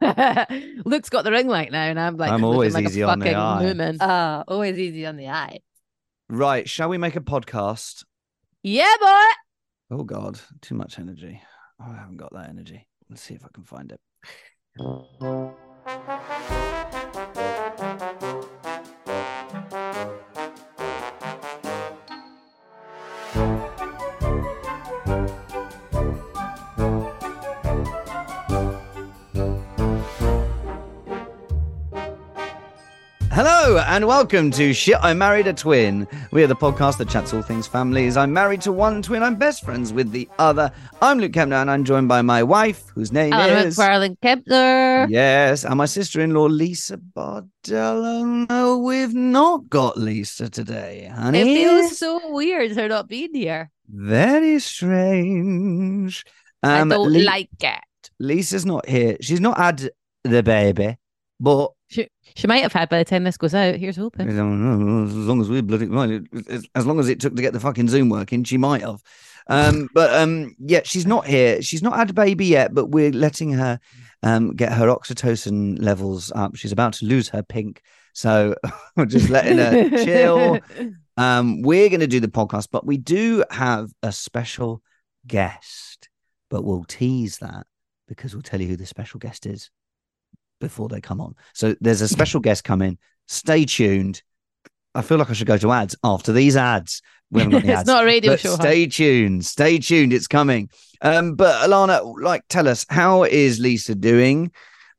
Luke's 0.84 1.10
got 1.10 1.24
the 1.24 1.30
ring 1.30 1.46
light 1.46 1.72
now, 1.72 1.82
and 1.84 2.00
I'm 2.00 2.16
like, 2.16 2.32
I'm 2.32 2.44
always 2.44 2.74
like 2.74 2.86
easy 2.86 3.02
a 3.02 3.08
on 3.08 3.18
the 3.18 3.26
fucking 3.26 3.38
eye. 3.38 3.62
Moomin. 3.62 3.96
Ah, 4.00 4.44
always 4.48 4.78
easy 4.78 5.04
on 5.06 5.16
the 5.16 5.28
eye. 5.28 5.60
Right, 6.28 6.68
shall 6.68 6.88
we 6.88 6.96
make 6.96 7.16
a 7.16 7.20
podcast? 7.20 8.04
Yeah, 8.62 8.94
boy. 9.00 9.96
Oh 9.98 10.04
God, 10.04 10.40
too 10.60 10.74
much 10.74 10.98
energy. 10.98 11.42
Oh, 11.80 11.90
I 11.90 11.96
haven't 11.96 12.16
got 12.16 12.32
that 12.32 12.48
energy. 12.48 12.86
Let's 13.08 13.22
see 13.22 13.34
if 13.34 13.44
I 13.44 13.48
can 13.52 13.64
find 13.64 13.92
it. 13.92 14.00
Hello 33.42 33.78
and 33.78 34.06
welcome 34.06 34.50
to 34.50 34.74
Shit 34.74 34.98
I 35.00 35.14
Married 35.14 35.46
a 35.46 35.54
Twin. 35.54 36.06
We 36.30 36.42
are 36.42 36.46
the 36.46 36.54
podcast 36.54 36.98
that 36.98 37.08
chats 37.08 37.32
all 37.32 37.40
things 37.40 37.66
families. 37.66 38.18
I'm 38.18 38.34
married 38.34 38.60
to 38.60 38.70
one 38.70 39.00
twin. 39.00 39.22
I'm 39.22 39.36
best 39.36 39.64
friends 39.64 39.94
with 39.94 40.10
the 40.10 40.28
other. 40.38 40.70
I'm 41.00 41.18
Luke 41.18 41.32
Kempner 41.32 41.62
and 41.62 41.70
I'm 41.70 41.82
joined 41.82 42.06
by 42.06 42.20
my 42.20 42.42
wife, 42.42 42.90
whose 42.90 43.12
name 43.12 43.32
Alan 43.32 43.68
is 43.68 43.78
McFarlane 43.78 44.18
Kempner. 44.18 45.08
Yes, 45.08 45.64
and 45.64 45.78
my 45.78 45.86
sister-in-law 45.86 46.48
Lisa 46.48 46.98
Bardell. 46.98 47.48
Oh 48.04 48.46
no, 48.50 48.76
we've 48.76 49.14
not 49.14 49.70
got 49.70 49.96
Lisa 49.96 50.50
today, 50.50 51.10
honey. 51.10 51.40
It 51.40 51.44
feels 51.44 51.96
so 51.96 52.20
weird 52.30 52.72
her 52.72 52.88
not 52.88 53.08
being 53.08 53.34
here. 53.34 53.70
very 53.88 54.58
strange. 54.58 56.26
Um, 56.62 56.92
I 56.92 56.94
don't 56.94 57.10
Li- 57.10 57.24
like 57.24 57.48
it. 57.58 58.10
Lisa's 58.18 58.66
not 58.66 58.86
here. 58.86 59.16
She's 59.22 59.40
not 59.40 59.56
had 59.56 59.88
the 60.24 60.42
baby, 60.42 60.98
but 61.40 61.70
She, 62.34 62.46
might 62.46 62.62
have 62.62 62.72
had 62.72 62.88
by 62.88 62.98
the 62.98 63.04
time 63.04 63.24
this 63.24 63.36
goes 63.36 63.54
out. 63.54 63.76
Here's 63.76 63.96
hoping. 63.96 64.28
As 64.28 64.36
long 64.36 65.40
as 65.40 65.48
we 65.48 65.60
bloody 65.60 65.86
well, 65.86 66.20
as- 66.48 66.66
as 66.74 66.86
long 66.86 66.98
as 67.00 67.08
it 67.08 67.20
took 67.20 67.34
to 67.36 67.42
get 67.42 67.52
the 67.52 67.60
fucking 67.60 67.88
Zoom 67.88 68.08
working, 68.08 68.44
she 68.44 68.56
might 68.56 68.82
have. 68.82 69.02
Um, 69.48 69.88
but 69.94 70.14
um, 70.14 70.54
yeah, 70.58 70.80
she's 70.84 71.06
not 71.06 71.26
here. 71.26 71.62
She's 71.62 71.82
not 71.82 71.96
had 71.96 72.10
a 72.10 72.14
baby 72.14 72.46
yet, 72.46 72.74
but 72.74 72.86
we're 72.86 73.12
letting 73.12 73.52
her 73.52 73.80
um 74.22 74.54
get 74.54 74.72
her 74.72 74.88
oxytocin 74.88 75.82
levels 75.82 76.30
up. 76.34 76.54
She's 76.56 76.72
about 76.72 76.92
to 76.94 77.06
lose 77.06 77.28
her 77.30 77.42
pink, 77.42 77.82
so 78.12 78.54
we're 78.96 79.06
just 79.06 79.30
letting 79.30 79.58
her 79.58 80.04
chill. 80.04 80.60
Um, 81.16 81.60
we're 81.60 81.90
going 81.90 82.00
to 82.00 82.06
do 82.06 82.20
the 82.20 82.28
podcast, 82.28 82.68
but 82.72 82.86
we 82.86 82.96
do 82.96 83.44
have 83.50 83.90
a 84.02 84.10
special 84.10 84.80
guest, 85.26 86.08
but 86.48 86.64
we'll 86.64 86.84
tease 86.84 87.38
that 87.38 87.66
because 88.08 88.32
we'll 88.34 88.40
tell 88.40 88.58
you 88.58 88.68
who 88.68 88.76
the 88.76 88.86
special 88.86 89.20
guest 89.20 89.44
is 89.44 89.70
before 90.60 90.88
they 90.88 91.00
come 91.00 91.20
on. 91.20 91.34
So 91.54 91.74
there's 91.80 92.02
a 92.02 92.08
special 92.08 92.40
guest 92.40 92.64
coming. 92.64 92.98
Stay 93.26 93.64
tuned. 93.64 94.22
I 94.94 95.02
feel 95.02 95.18
like 95.18 95.30
I 95.30 95.34
should 95.34 95.46
go 95.46 95.58
to 95.58 95.72
ads 95.72 95.96
after 96.04 96.32
these 96.32 96.56
ads. 96.56 97.02
We 97.30 97.40
haven't 97.42 97.52
got 97.52 97.64
any 97.64 97.72
It's 97.72 97.86
not 97.86 98.02
a 98.02 98.06
radio 98.06 98.32
but 98.32 98.40
show, 98.40 98.50
huh? 98.50 98.62
Stay 98.62 98.86
tuned. 98.86 99.44
Stay 99.44 99.78
tuned. 99.78 100.12
It's 100.12 100.26
coming. 100.26 100.68
Um, 101.00 101.34
but 101.36 101.68
Alana, 101.68 102.20
like, 102.20 102.42
tell 102.48 102.66
us 102.66 102.84
how 102.88 103.22
is 103.22 103.60
Lisa 103.60 103.94
doing? 103.94 104.50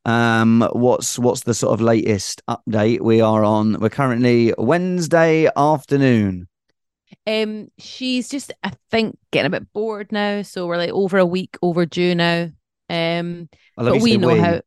Um, 0.05 0.67
what's 0.71 1.19
what's 1.19 1.41
the 1.41 1.53
sort 1.53 1.73
of 1.73 1.81
latest 1.81 2.41
update? 2.49 3.01
We 3.01 3.21
are 3.21 3.43
on. 3.43 3.79
We're 3.79 3.89
currently 3.89 4.53
Wednesday 4.57 5.49
afternoon. 5.55 6.47
Um, 7.27 7.67
she's 7.77 8.29
just, 8.29 8.53
I 8.63 8.71
think, 8.89 9.17
getting 9.31 9.47
a 9.47 9.59
bit 9.59 9.71
bored 9.73 10.11
now. 10.11 10.41
So 10.41 10.65
we're 10.65 10.77
like 10.77 10.91
over 10.91 11.17
a 11.17 11.25
week 11.25 11.57
overdue 11.61 12.15
now. 12.15 12.49
Um, 12.89 13.49
but 13.75 14.01
we 14.01 14.17
know 14.17 14.29
we. 14.29 14.39
how. 14.39 14.61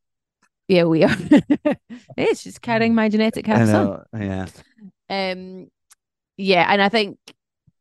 Yeah, 0.67 0.83
we 0.83 1.03
are. 1.03 1.15
it's 2.17 2.43
just 2.43 2.61
carrying 2.61 2.95
my 2.95 3.09
genetic 3.09 3.45
half 3.45 3.67
son. 3.67 4.03
Yeah. 4.17 4.47
Um, 5.09 5.67
yeah, 6.37 6.67
and 6.71 6.81
I 6.81 6.89
think 6.89 7.17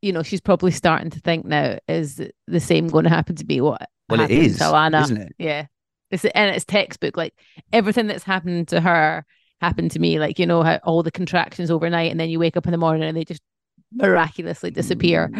you 0.02 0.12
know 0.12 0.22
she's 0.22 0.40
probably 0.40 0.70
starting 0.70 1.10
to 1.10 1.20
think 1.20 1.46
now 1.46 1.78
is 1.88 2.20
the 2.46 2.60
same 2.60 2.88
going 2.88 3.04
to 3.04 3.10
happen 3.10 3.36
to 3.36 3.44
me? 3.44 3.60
What 3.60 3.88
Well, 4.08 4.20
it 4.20 4.30
happened 4.30 4.56
to 4.56 4.64
Alana? 4.64 5.02
isn't 5.04 5.16
it? 5.16 5.34
Yeah, 5.38 5.66
it's 6.10 6.24
and 6.24 6.54
it's 6.54 6.64
textbook. 6.64 7.16
Like 7.16 7.34
everything 7.72 8.06
that's 8.06 8.24
happened 8.24 8.68
to 8.68 8.80
her 8.80 9.24
happened 9.60 9.92
to 9.92 9.98
me. 9.98 10.18
Like 10.18 10.38
you 10.38 10.46
know 10.46 10.62
how 10.62 10.78
all 10.84 11.02
the 11.02 11.10
contractions 11.10 11.70
overnight, 11.70 12.10
and 12.10 12.20
then 12.20 12.28
you 12.28 12.38
wake 12.38 12.56
up 12.56 12.66
in 12.66 12.72
the 12.72 12.78
morning 12.78 13.02
and 13.02 13.16
they 13.16 13.24
just 13.24 13.42
miraculously 13.92 14.70
disappear. 14.70 15.30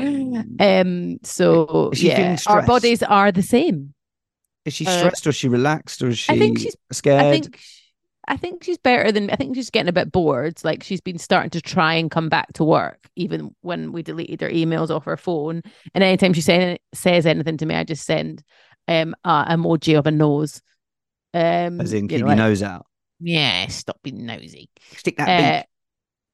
Um, 0.61 1.19
so 1.23 1.91
Is 1.93 2.03
yeah, 2.03 2.37
our 2.47 2.63
bodies 2.63 3.03
are 3.03 3.33
the 3.33 3.43
same. 3.43 3.94
Is 4.65 4.75
she 4.75 4.87
Uh, 4.87 4.99
stressed 4.99 5.27
or 5.27 5.31
is 5.31 5.37
she 5.37 5.49
relaxed 5.49 6.03
or 6.03 6.09
is 6.09 6.19
she 6.19 6.33
I 6.33 6.39
think 6.39 6.59
she's- 6.59 6.77
scared? 6.93 7.23
I 7.25 7.31
think 7.33 7.61
I 8.27 8.39
think 8.39 8.65
she's 8.65 8.79
better 8.79 9.13
than 9.13 9.29
I 9.29 9.37
think 9.37 9.55
she's 9.55 9.69
getting 9.69 9.91
a 9.91 9.93
bit 9.93 10.11
bored. 10.11 10.65
Like 10.65 10.83
she's 10.83 11.03
been 11.03 11.19
starting 11.19 11.51
to 11.51 11.61
try 11.61 11.95
and 11.95 12.11
come 12.11 12.31
back 12.31 12.55
to 12.55 12.65
work, 12.65 13.11
even 13.17 13.55
when 13.61 13.93
we 13.93 14.03
deleted 14.03 14.41
her 14.41 14.49
emails 14.49 14.89
off 14.89 15.05
her 15.05 15.19
phone. 15.19 15.61
And 15.95 16.03
anytime 16.03 16.33
she 16.33 16.41
say, 16.41 16.79
says 16.95 17.27
anything 17.27 17.59
to 17.59 17.67
me, 17.67 17.75
I 17.75 17.85
just 17.85 18.07
send 18.07 18.43
um 18.89 19.15
a 19.25 19.45
emoji 19.55 19.99
of 19.99 20.07
a 20.07 20.11
nose. 20.11 20.63
Um, 21.35 21.81
As 21.81 21.93
in, 21.93 22.05
you 22.05 22.09
keep 22.09 22.11
know, 22.13 22.19
your 22.21 22.29
like, 22.29 22.39
nose 22.39 22.63
out. 22.63 22.87
Yeah, 23.21 23.67
stop 23.67 23.99
being 24.03 24.25
nosy. 24.25 24.71
Stick 24.97 25.17
that 25.19 25.29
Uh, 25.29 25.63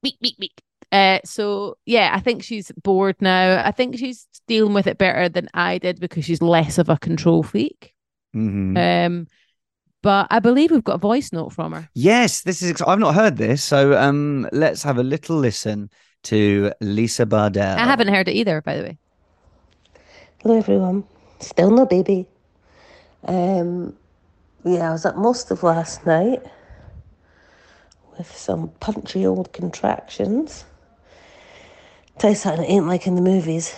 beak. 0.02 0.20
beak, 0.20 0.38
beak, 0.38 0.38
beak. 0.38 0.62
Uh, 0.92 1.18
so 1.24 1.76
yeah, 1.86 2.10
I 2.14 2.20
think 2.20 2.42
she's 2.44 2.70
bored 2.82 3.16
now. 3.20 3.62
I 3.64 3.72
think 3.72 3.98
she's 3.98 4.26
dealing 4.46 4.74
with 4.74 4.86
it 4.86 4.98
better 4.98 5.28
than 5.28 5.48
I 5.54 5.78
did 5.78 5.98
because 6.00 6.24
she's 6.24 6.40
less 6.42 6.78
of 6.78 6.88
a 6.88 6.98
control 6.98 7.42
freak. 7.42 7.94
Mhm. 8.34 8.76
Um, 8.76 9.26
but 10.02 10.28
I 10.30 10.38
believe 10.38 10.70
we've 10.70 10.84
got 10.84 10.94
a 10.94 10.98
voice 10.98 11.32
note 11.32 11.52
from 11.52 11.72
her. 11.72 11.88
Yes, 11.94 12.42
this 12.42 12.62
is. 12.62 12.70
Ex- 12.70 12.82
I've 12.82 12.98
not 12.98 13.14
heard 13.14 13.36
this, 13.36 13.62
so 13.62 13.98
um, 13.98 14.48
let's 14.52 14.82
have 14.82 14.98
a 14.98 15.02
little 15.02 15.36
listen 15.36 15.90
to 16.24 16.72
Lisa 16.80 17.26
Bardell. 17.26 17.78
I 17.78 17.84
haven't 17.84 18.08
heard 18.08 18.28
it 18.28 18.32
either, 18.32 18.60
by 18.62 18.76
the 18.76 18.82
way. 18.82 18.98
Hello, 20.42 20.56
everyone. 20.56 21.04
Still 21.40 21.70
no 21.70 21.86
baby. 21.86 22.26
Um, 23.26 23.96
yeah, 24.64 24.88
I 24.88 24.92
was 24.92 25.04
up 25.04 25.16
most 25.16 25.50
of 25.50 25.62
last 25.62 26.06
night 26.06 26.42
with 28.16 28.34
some 28.36 28.70
punchy 28.80 29.26
old 29.26 29.52
contractions. 29.52 30.64
Tell 32.18 32.30
you 32.30 32.36
something, 32.36 32.64
it 32.64 32.68
ain't 32.68 32.86
like 32.86 33.06
in 33.06 33.14
the 33.14 33.22
movies. 33.22 33.74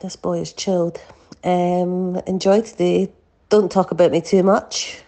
This 0.00 0.16
boy 0.16 0.40
is 0.40 0.52
chilled. 0.52 1.00
Um, 1.44 2.16
enjoy 2.26 2.62
today. 2.62 3.10
Don't 3.52 3.70
talk 3.70 3.90
about 3.90 4.12
me 4.12 4.22
too 4.22 4.42
much. 4.42 5.02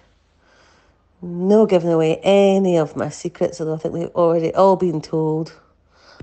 No 1.22 1.64
giving 1.64 1.90
away 1.90 2.20
any 2.22 2.76
of 2.76 2.94
my 2.94 3.08
secrets, 3.08 3.58
although 3.58 3.76
I 3.76 3.78
think 3.78 3.94
we've 3.94 4.14
already 4.14 4.52
all 4.52 4.76
been 4.76 5.00
told. 5.00 5.58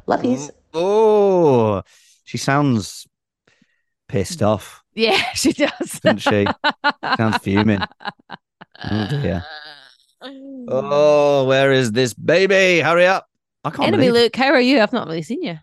Love 0.06 0.24
yous. 0.24 0.52
Oh, 0.72 1.82
she 2.24 2.38
sounds 2.38 3.08
pissed 4.08 4.38
mm. 4.38 4.46
off, 4.46 4.84
Yeah, 4.94 5.20
she 5.34 5.52
does. 5.52 6.00
doesn't 6.00 6.20
she? 6.20 6.46
sounds 7.18 7.38
fuming. 7.40 7.82
Oh 8.84 9.08
dear. 9.10 9.44
Mm. 10.24 10.66
Oh, 10.68 11.46
where 11.46 11.72
is 11.72 11.92
this 11.92 12.14
baby? 12.16 12.82
Hurry 12.82 13.06
up! 13.06 13.28
I 13.64 13.70
can't 13.70 13.90
Enemy 13.90 14.08
believe. 14.08 14.24
Luke, 14.24 14.36
how 14.36 14.52
are 14.52 14.62
you? 14.62 14.80
I've 14.80 14.94
not 14.94 15.08
really 15.08 15.22
seen 15.24 15.44
you. 15.44 15.58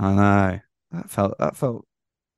I 0.00 0.12
know 0.12 0.60
that 0.92 1.10
felt 1.10 1.38
that 1.38 1.56
felt 1.56 1.84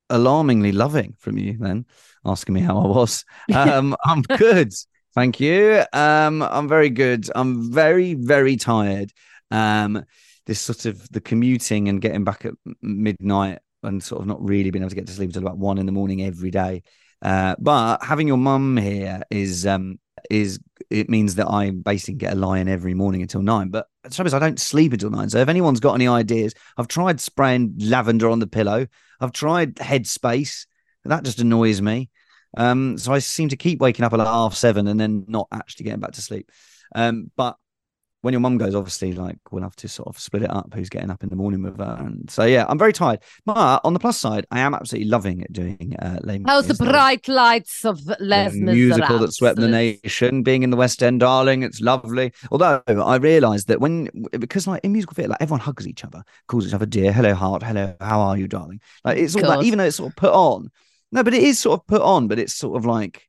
alarmingly 0.09 0.71
loving 0.71 1.15
from 1.17 1.37
you. 1.39 1.57
Then 1.59 1.85
asking 2.25 2.55
me 2.55 2.61
how 2.61 2.77
I 2.79 2.87
was. 2.87 3.25
Um, 3.53 3.95
I'm 4.05 4.21
good. 4.21 4.73
Thank 5.15 5.39
you. 5.39 5.83
Um, 5.91 6.41
I'm 6.41 6.67
very 6.67 6.89
good. 6.89 7.29
I'm 7.33 7.71
very, 7.71 8.13
very 8.13 8.55
tired. 8.55 9.11
Um, 9.51 10.05
this 10.45 10.59
sort 10.61 10.85
of 10.85 11.09
the 11.09 11.21
commuting 11.21 11.89
and 11.89 12.01
getting 12.01 12.23
back 12.23 12.45
at 12.45 12.53
midnight 12.81 13.59
and 13.83 14.03
sort 14.03 14.21
of 14.21 14.27
not 14.27 14.43
really 14.43 14.71
being 14.71 14.83
able 14.83 14.89
to 14.89 14.95
get 14.95 15.07
to 15.07 15.13
sleep 15.13 15.29
until 15.29 15.43
about 15.43 15.57
one 15.57 15.77
in 15.77 15.85
the 15.85 15.91
morning 15.91 16.23
every 16.23 16.51
day. 16.51 16.83
Uh, 17.21 17.55
but 17.59 18.03
having 18.03 18.27
your 18.27 18.37
mum 18.37 18.77
here 18.77 19.21
is 19.29 19.67
um 19.67 19.99
is 20.29 20.59
it 20.89 21.09
means 21.09 21.35
that 21.35 21.47
I 21.47 21.71
basically 21.71 22.15
get 22.15 22.33
a 22.33 22.35
lie 22.35 22.59
in 22.59 22.67
every 22.67 22.93
morning 22.93 23.21
until 23.21 23.41
nine. 23.41 23.69
But 23.69 23.87
the 24.03 24.09
trouble 24.09 24.27
is, 24.27 24.33
I 24.33 24.39
don't 24.39 24.59
sleep 24.59 24.93
until 24.93 25.09
nine. 25.09 25.29
So 25.29 25.39
if 25.39 25.49
anyone's 25.49 25.79
got 25.79 25.93
any 25.93 26.07
ideas, 26.07 26.53
I've 26.77 26.87
tried 26.87 27.19
spraying 27.19 27.75
lavender 27.79 28.29
on 28.29 28.39
the 28.39 28.47
pillow. 28.47 28.87
I've 29.19 29.31
tried 29.31 29.75
Headspace. 29.75 30.65
That 31.05 31.23
just 31.23 31.39
annoys 31.39 31.81
me. 31.81 32.09
Um, 32.57 32.97
so 32.97 33.13
I 33.13 33.19
seem 33.19 33.49
to 33.49 33.57
keep 33.57 33.79
waking 33.79 34.05
up 34.05 34.13
at 34.13 34.19
like 34.19 34.27
half 34.27 34.55
seven 34.55 34.87
and 34.87 34.99
then 34.99 35.25
not 35.27 35.47
actually 35.51 35.85
getting 35.85 35.99
back 35.99 36.13
to 36.13 36.21
sleep. 36.21 36.51
Um, 36.95 37.31
but 37.35 37.55
when 38.21 38.33
your 38.33 38.41
mum 38.41 38.57
goes, 38.57 38.75
obviously, 38.75 39.13
like 39.13 39.37
we'll 39.49 39.63
have 39.63 39.75
to 39.77 39.87
sort 39.87 40.09
of 40.09 40.19
split 40.19 40.43
it 40.43 40.51
up 40.51 40.73
who's 40.73 40.89
getting 40.89 41.09
up 41.09 41.23
in 41.23 41.29
the 41.29 41.37
morning 41.37 41.61
with 41.61 41.77
her. 41.77 41.95
And 41.99 42.29
so, 42.29 42.43
yeah, 42.43 42.65
I'm 42.67 42.77
very 42.77 42.91
tired. 42.91 43.19
But 43.45 43.79
on 43.85 43.93
the 43.93 43.99
plus 43.99 44.17
side, 44.17 44.45
I 44.51 44.59
am 44.59 44.73
absolutely 44.73 45.09
loving 45.09 45.45
doing 45.51 45.95
uh, 45.99 46.19
Les 46.23 46.41
How's 46.45 46.67
the 46.67 46.73
bright 46.73 47.27
lights 47.29 47.85
of 47.85 48.01
Les 48.19 48.51
the 48.51 48.59
musical 48.59 49.19
that 49.19 49.31
swept 49.31 49.57
the 49.57 49.69
nation, 49.69 50.43
being 50.43 50.63
in 50.63 50.69
the 50.69 50.75
West 50.75 51.01
End, 51.01 51.21
darling. 51.21 51.63
It's 51.63 51.79
lovely. 51.79 52.33
Although 52.51 52.81
I 52.87 53.15
realised 53.15 53.69
that 53.69 53.79
when, 53.79 54.09
because 54.31 54.67
like 54.67 54.83
in 54.83 54.91
musical 54.91 55.13
theatre, 55.13 55.29
like 55.29 55.41
everyone 55.41 55.61
hugs 55.61 55.87
each 55.87 56.03
other, 56.03 56.23
calls 56.47 56.67
each 56.67 56.73
other 56.73 56.85
dear, 56.85 57.13
hello, 57.13 57.33
heart, 57.33 57.63
hello, 57.63 57.95
how 58.01 58.19
are 58.19 58.37
you, 58.37 58.49
darling? 58.49 58.81
Like 59.05 59.17
it's 59.17 59.35
all 59.35 59.43
that, 59.43 59.63
even 59.63 59.79
though 59.79 59.85
it's 59.85 59.97
sort 59.97 60.09
of 60.09 60.17
put 60.17 60.33
on. 60.33 60.71
No, 61.11 61.23
but 61.23 61.33
it 61.33 61.43
is 61.43 61.59
sort 61.59 61.79
of 61.79 61.87
put 61.87 62.01
on, 62.01 62.27
but 62.27 62.39
it's 62.39 62.53
sort 62.53 62.77
of 62.77 62.85
like, 62.85 63.27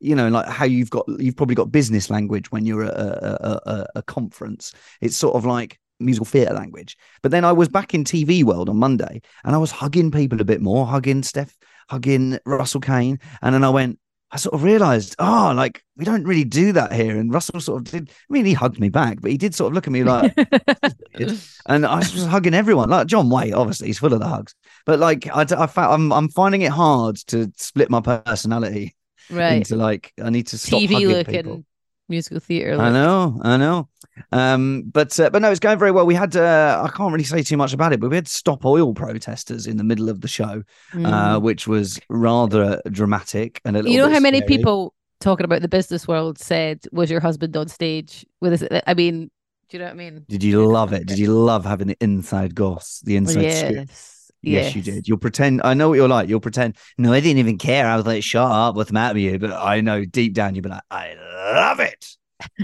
you 0.00 0.14
know, 0.14 0.28
like 0.28 0.46
how 0.48 0.64
you've 0.64 0.90
got 0.90 1.06
you've 1.18 1.36
probably 1.36 1.54
got 1.54 1.72
business 1.72 2.10
language 2.10 2.50
when 2.50 2.66
you're 2.66 2.84
at 2.84 2.94
a, 2.94 3.46
a, 3.46 3.70
a, 3.70 3.86
a 3.96 4.02
conference. 4.02 4.72
It's 5.00 5.16
sort 5.16 5.36
of 5.36 5.44
like 5.44 5.78
musical 6.00 6.26
theatre 6.26 6.54
language. 6.54 6.96
But 7.22 7.30
then 7.30 7.44
I 7.44 7.52
was 7.52 7.68
back 7.68 7.94
in 7.94 8.04
TV 8.04 8.44
world 8.44 8.68
on 8.68 8.76
Monday, 8.76 9.22
and 9.44 9.54
I 9.54 9.58
was 9.58 9.70
hugging 9.70 10.10
people 10.10 10.40
a 10.40 10.44
bit 10.44 10.60
more, 10.60 10.86
hugging 10.86 11.22
Steph, 11.22 11.56
hugging 11.88 12.38
Russell 12.44 12.80
Kane, 12.80 13.18
and 13.40 13.54
then 13.54 13.64
I 13.64 13.70
went. 13.70 13.98
I 14.34 14.38
sort 14.38 14.54
of 14.54 14.62
realized, 14.62 15.14
oh, 15.18 15.52
like 15.54 15.84
we 15.94 16.06
don't 16.06 16.24
really 16.24 16.44
do 16.44 16.72
that 16.72 16.94
here. 16.94 17.18
And 17.18 17.32
Russell 17.32 17.60
sort 17.60 17.82
of 17.82 17.92
did. 17.92 18.10
I 18.10 18.32
mean, 18.32 18.46
he 18.46 18.54
hugged 18.54 18.80
me 18.80 18.88
back, 18.88 19.20
but 19.20 19.30
he 19.30 19.36
did 19.36 19.54
sort 19.54 19.70
of 19.70 19.74
look 19.74 19.86
at 19.86 19.92
me 19.92 20.04
like, 20.04 20.34
and 21.66 21.84
I 21.84 21.96
was 21.96 22.24
hugging 22.24 22.54
everyone. 22.54 22.88
Like 22.88 23.08
John 23.08 23.28
Waite, 23.28 23.52
obviously, 23.52 23.88
he's 23.88 23.98
full 23.98 24.14
of 24.14 24.20
the 24.20 24.26
hugs. 24.26 24.54
But 24.86 24.98
like, 24.98 25.26
I, 25.28 25.42
I 25.42 25.66
found 25.66 25.92
I'm 25.94 26.12
I'm 26.12 26.28
finding 26.28 26.62
it 26.62 26.72
hard 26.72 27.16
to 27.28 27.50
split 27.56 27.90
my 27.90 28.00
personality 28.00 28.94
right 29.30 29.54
into 29.58 29.76
like 29.76 30.12
I 30.22 30.30
need 30.30 30.48
to 30.48 30.58
stop 30.58 30.80
TV 30.80 30.92
hugging 30.94 31.08
looking 31.08 31.34
people. 31.34 31.64
musical 32.08 32.40
theatre. 32.40 32.76
Look. 32.76 32.84
I 32.86 32.90
know, 32.90 33.40
I 33.42 33.56
know. 33.56 33.88
Um, 34.30 34.82
but 34.92 35.18
uh, 35.18 35.30
but 35.30 35.40
no, 35.40 35.50
it's 35.50 35.60
going 35.60 35.78
very 35.78 35.90
well. 35.90 36.04
We 36.06 36.14
had 36.14 36.36
uh, 36.36 36.82
I 36.84 36.94
can't 36.96 37.12
really 37.12 37.24
say 37.24 37.42
too 37.42 37.56
much 37.56 37.72
about 37.72 37.92
it, 37.92 38.00
but 38.00 38.10
we 38.10 38.16
had 38.16 38.28
stop 38.28 38.64
oil 38.64 38.92
protesters 38.94 39.66
in 39.66 39.76
the 39.76 39.84
middle 39.84 40.08
of 40.08 40.20
the 40.20 40.28
show, 40.28 40.62
uh, 40.92 40.96
Mm. 40.96 41.42
which 41.42 41.66
was 41.66 41.98
rather 42.08 42.80
dramatic 42.90 43.60
and 43.64 43.76
a 43.76 43.78
little. 43.78 43.92
you 43.92 43.98
know 43.98 44.10
how 44.10 44.20
many 44.20 44.38
scary. 44.38 44.48
people 44.58 44.94
talking 45.20 45.44
about 45.44 45.62
the 45.62 45.68
business 45.68 46.06
world 46.08 46.38
said, 46.38 46.80
"Was 46.92 47.10
your 47.10 47.20
husband 47.20 47.56
on 47.56 47.68
stage 47.68 48.26
with 48.40 48.52
us?" 48.60 48.82
I 48.86 48.92
mean, 48.94 49.30
do 49.70 49.76
you 49.76 49.78
know 49.78 49.86
what 49.86 49.92
I 49.92 49.96
mean? 49.96 50.24
Did 50.28 50.42
you 50.42 50.66
love 50.66 50.92
it? 50.92 51.06
Did 51.06 51.18
you 51.18 51.32
love 51.32 51.64
having 51.64 51.86
the 51.86 51.96
inside 52.00 52.54
goss, 52.54 53.00
the 53.04 53.16
inside 53.16 53.50
scoop? 53.52 53.86
yes. 53.88 54.11
Yes, 54.42 54.74
you 54.74 54.82
did. 54.82 55.06
You'll 55.06 55.18
pretend. 55.18 55.60
I 55.64 55.74
know 55.74 55.88
what 55.88 55.94
you're 55.94 56.08
like. 56.08 56.28
You'll 56.28 56.40
pretend. 56.40 56.76
No, 56.98 57.12
I 57.12 57.20
didn't 57.20 57.38
even 57.38 57.58
care. 57.58 57.86
I 57.86 57.96
was 57.96 58.06
like, 58.06 58.22
"Shut 58.24 58.50
up, 58.50 58.74
what's 58.74 58.88
the 58.88 58.94
matter 58.94 59.14
with 59.14 59.22
you?" 59.22 59.38
But 59.38 59.52
I 59.52 59.80
know 59.80 60.04
deep 60.04 60.34
down 60.34 60.54
you'll 60.54 60.64
be 60.64 60.70
like, 60.70 60.82
"I 60.90 61.14
love 61.54 61.80
it." 61.80 62.06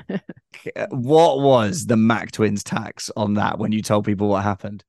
what 0.90 1.40
was 1.40 1.86
the 1.86 1.96
Mac 1.96 2.32
Twins 2.32 2.64
tax 2.64 3.10
on 3.16 3.34
that 3.34 3.58
when 3.58 3.70
you 3.70 3.80
told 3.80 4.04
people 4.04 4.28
what 4.28 4.42
happened? 4.42 4.82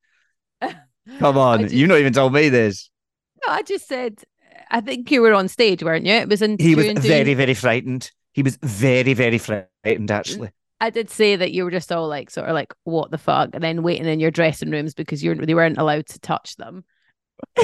Come 1.19 1.38
on, 1.38 1.62
just- 1.62 1.75
you've 1.75 1.89
not 1.89 2.00
even 2.00 2.13
told 2.13 2.33
me 2.33 2.50
this. 2.50 2.89
No, 3.45 3.53
I 3.53 3.62
just 3.62 3.88
said. 3.88 4.24
I 4.71 4.81
think 4.81 5.09
you 5.09 5.21
were 5.21 5.33
on 5.33 5.47
stage, 5.47 5.83
weren't 5.83 6.06
you? 6.06 6.13
It 6.13 6.30
was 6.30 6.42
in. 6.42 6.57
He 6.59 6.75
was 6.75 6.88
very, 6.88 7.33
very 7.33 7.53
frightened. 7.53 8.12
He 8.33 8.44
was 8.44 8.57
very, 8.62 9.13
very 9.13 9.38
frightened. 9.38 9.69
Mm. 9.83 10.12
Actually, 10.12 10.50
I 10.81 10.90
did 10.90 11.10
say 11.10 11.36
that 11.36 11.52
you 11.52 11.64
were 11.64 11.72
just 11.72 11.92
all 11.92 12.08
like, 12.08 12.30
sort 12.30 12.48
of 12.48 12.54
like, 12.54 12.74
what 12.84 13.12
the 13.12 13.18
fuck, 13.18 13.50
and 13.54 13.64
then 13.64 13.84
waiting 13.84 14.06
in 14.06 14.20
your 14.20 14.31
dressing 14.31 14.72
rooms 14.72 14.94
because 14.94 15.24
you're 15.24 15.36
they 15.36 15.54
weren't 15.54 15.78
allowed 15.78 16.08
to 16.08 16.20
touch 16.20 16.56
them. 16.56 16.84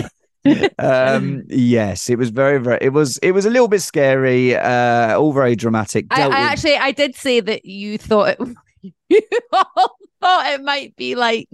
um, 0.80 1.44
yes, 1.48 2.10
it 2.10 2.18
was 2.18 2.30
very, 2.30 2.60
very. 2.60 2.80
It 2.82 2.94
was, 2.94 3.18
it 3.20 3.32
was 3.32 3.46
a 3.46 3.50
little 3.50 3.68
bit 3.68 3.82
scary. 3.82 4.56
Uh, 4.56 5.18
all 5.18 5.34
very 5.34 5.56
dramatic. 5.56 6.08
I, 6.12 6.24
I 6.24 6.28
with- 6.28 6.38
actually, 6.38 6.76
I 6.76 6.92
did 6.92 7.16
say 7.16 7.40
that 7.40 7.66
you 7.66 7.98
thought 7.98 8.38
it, 8.40 8.40
you 9.10 9.22
all 9.52 9.98
thought 10.22 10.54
it 10.54 10.62
might 10.62 10.96
be 10.96 11.16
like, 11.16 11.48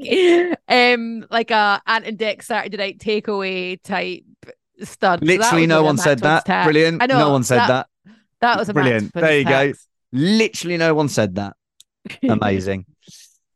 um, 0.68 1.26
like 1.30 1.52
a 1.52 1.82
Ant 1.86 2.06
and 2.06 2.18
Dec 2.18 2.44
Saturday 2.44 2.78
Night 2.78 3.00
Takeaway 3.00 3.82
type. 3.82 4.24
So 4.84 4.96
that 5.02 5.22
Literally, 5.22 5.62
was 5.62 5.70
no 5.70 5.76
one 5.76 5.80
of 5.82 5.86
one 5.86 5.96
Matt 5.98 6.04
said 6.04 6.20
that. 6.20 6.46
tax. 6.46 6.66
Brilliant. 6.66 7.04
I 7.04 7.06
know 7.06 7.20
no 7.20 7.32
one 7.32 7.44
said 7.44 7.68
that. 7.68 7.88
That 8.40 8.58
was 8.58 8.70
a 8.70 8.74
Brilliant. 8.74 9.14
There 9.14 9.38
you 9.38 9.46
go. 9.46 9.74
Literally, 10.12 10.78
no 10.78 10.94
one 10.94 11.10
said 11.10 11.36
that. 11.36 11.56
Amazing. 12.28 12.86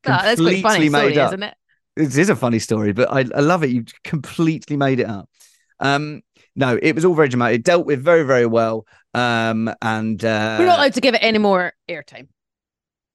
That's 0.04 0.40
quite 0.40 0.62
funny, 0.62 0.90
story, 0.90 1.18
up. 1.18 1.30
isn't 1.30 1.44
it? 1.44 1.56
This 1.96 2.18
is 2.18 2.30
a 2.30 2.36
funny 2.36 2.60
story, 2.60 2.94
but 2.94 3.12
I, 3.12 3.25
I 3.36 3.40
love 3.40 3.63
it. 3.63 3.69
You 3.72 3.86
completely 4.04 4.78
made 4.78 5.00
it 5.00 5.07
up. 5.07 5.30
Um, 5.80 6.22
no, 6.56 6.78
it 6.81 6.94
was 6.94 7.06
all 7.06 7.16
very 7.16 7.28
dramatic. 7.30 7.60
It 7.60 7.63
dealt 7.63 7.86
with 7.86 8.02
very, 8.02 8.24
very 8.24 8.46
well. 8.46 8.86
Um, 9.13 9.74
and 9.81 10.24
uh, 10.24 10.57
We're 10.60 10.66
not 10.68 10.80
allowed 10.80 10.94
to 10.94 11.02
give 11.02 11.16
it 11.16 11.24
any 11.24 11.38
more 11.38 11.74
airtime. 11.90 12.28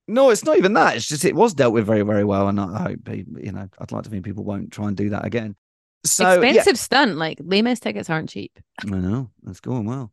no, 0.09 0.31
it's 0.31 0.45
not 0.45 0.57
even 0.57 0.73
that. 0.75 0.97
It's 0.97 1.07
just 1.07 1.25
it 1.25 1.35
was 1.35 1.55
dealt 1.55 1.73
with 1.73 1.87
very, 1.87 2.03
very 2.03 2.25
well, 2.25 2.49
and 2.49 2.61
I 2.61 2.83
hope 2.83 3.09
you 3.09 3.53
know, 3.53 3.69
I'd 3.79 3.93
like 3.93 4.05
to 4.05 4.11
think 4.11 4.25
people 4.25 4.45
won't 4.45 4.73
try 4.73 4.89
and 4.89 4.97
do 4.97 5.11
that 5.11 5.25
again. 5.25 5.57
So 6.05 6.41
yeah, 6.41 6.49
Expensive 6.49 6.79
stunt. 6.79 7.17
Like 7.17 7.39
Les 7.43 7.63
Mis 7.63 7.81
tickets 7.81 8.11
aren't 8.11 8.31
cheap. 8.31 8.59
I 8.83 8.89
know 8.89 9.31
that's 9.43 9.61
going 9.61 9.85
well. 9.85 10.13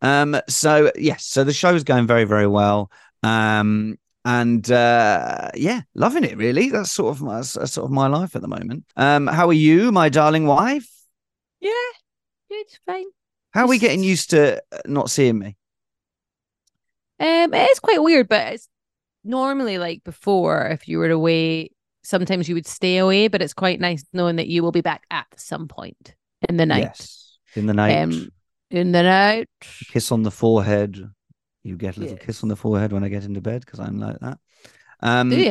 Um, 0.00 0.40
so 0.48 0.90
yes, 0.96 1.24
so 1.24 1.44
the 1.44 1.52
show 1.52 1.74
is 1.74 1.84
going 1.84 2.06
very, 2.06 2.24
very 2.24 2.46
well. 2.46 2.90
Um, 3.22 3.98
and 4.24 4.70
uh, 4.70 5.50
yeah, 5.54 5.82
loving 5.94 6.24
it. 6.24 6.36
Really, 6.36 6.70
that's 6.70 6.90
sort 6.90 7.16
of 7.16 7.22
my 7.22 7.36
that's 7.36 7.72
sort 7.72 7.84
of 7.84 7.90
my 7.90 8.06
life 8.08 8.36
at 8.36 8.42
the 8.42 8.48
moment. 8.48 8.84
Um, 8.96 9.26
how 9.26 9.48
are 9.48 9.54
you, 9.54 9.90
my 9.92 10.08
darling 10.08 10.46
wife? 10.46 10.88
Yeah, 11.60 11.70
it's 12.50 12.78
fine. 12.86 13.06
How 13.52 13.62
are 13.62 13.68
we 13.68 13.78
getting 13.78 14.02
used 14.02 14.30
to 14.30 14.62
uh, 14.70 14.78
not 14.86 15.10
seeing 15.10 15.38
me? 15.38 15.56
Um, 17.20 17.52
it 17.54 17.70
is 17.70 17.80
quite 17.80 18.02
weird, 18.02 18.28
but 18.28 18.52
it's 18.52 18.68
normally 19.24 19.78
like 19.78 20.04
before, 20.04 20.66
if 20.66 20.86
you 20.86 20.98
were 20.98 21.10
away, 21.10 21.70
sometimes 22.02 22.48
you 22.48 22.54
would 22.54 22.66
stay 22.66 22.98
away, 22.98 23.28
but 23.28 23.42
it's 23.42 23.54
quite 23.54 23.80
nice 23.80 24.04
knowing 24.12 24.36
that 24.36 24.46
you 24.46 24.62
will 24.62 24.72
be 24.72 24.82
back 24.82 25.02
at 25.10 25.26
some 25.36 25.68
point 25.68 26.14
in 26.48 26.56
the 26.56 26.66
night. 26.66 26.80
Yes, 26.80 27.38
in 27.54 27.66
the 27.66 27.74
night, 27.74 28.02
Um, 28.02 28.30
in 28.70 28.92
the 28.92 29.02
night. 29.02 29.48
kiss 29.60 30.12
on 30.12 30.22
the 30.22 30.30
forehead. 30.30 31.10
You 31.62 31.76
get 31.76 31.96
a 31.96 32.00
little 32.00 32.16
Yes. 32.16 32.26
kiss 32.26 32.42
on 32.42 32.48
the 32.48 32.56
forehead 32.56 32.92
when 32.92 33.04
I 33.04 33.08
get 33.08 33.24
into 33.24 33.40
bed 33.40 33.60
because 33.64 33.80
I'm 33.80 33.98
like 33.98 34.18
that. 34.20 34.38
Um, 35.00 35.30
Do 35.30 35.40
you? 35.40 35.50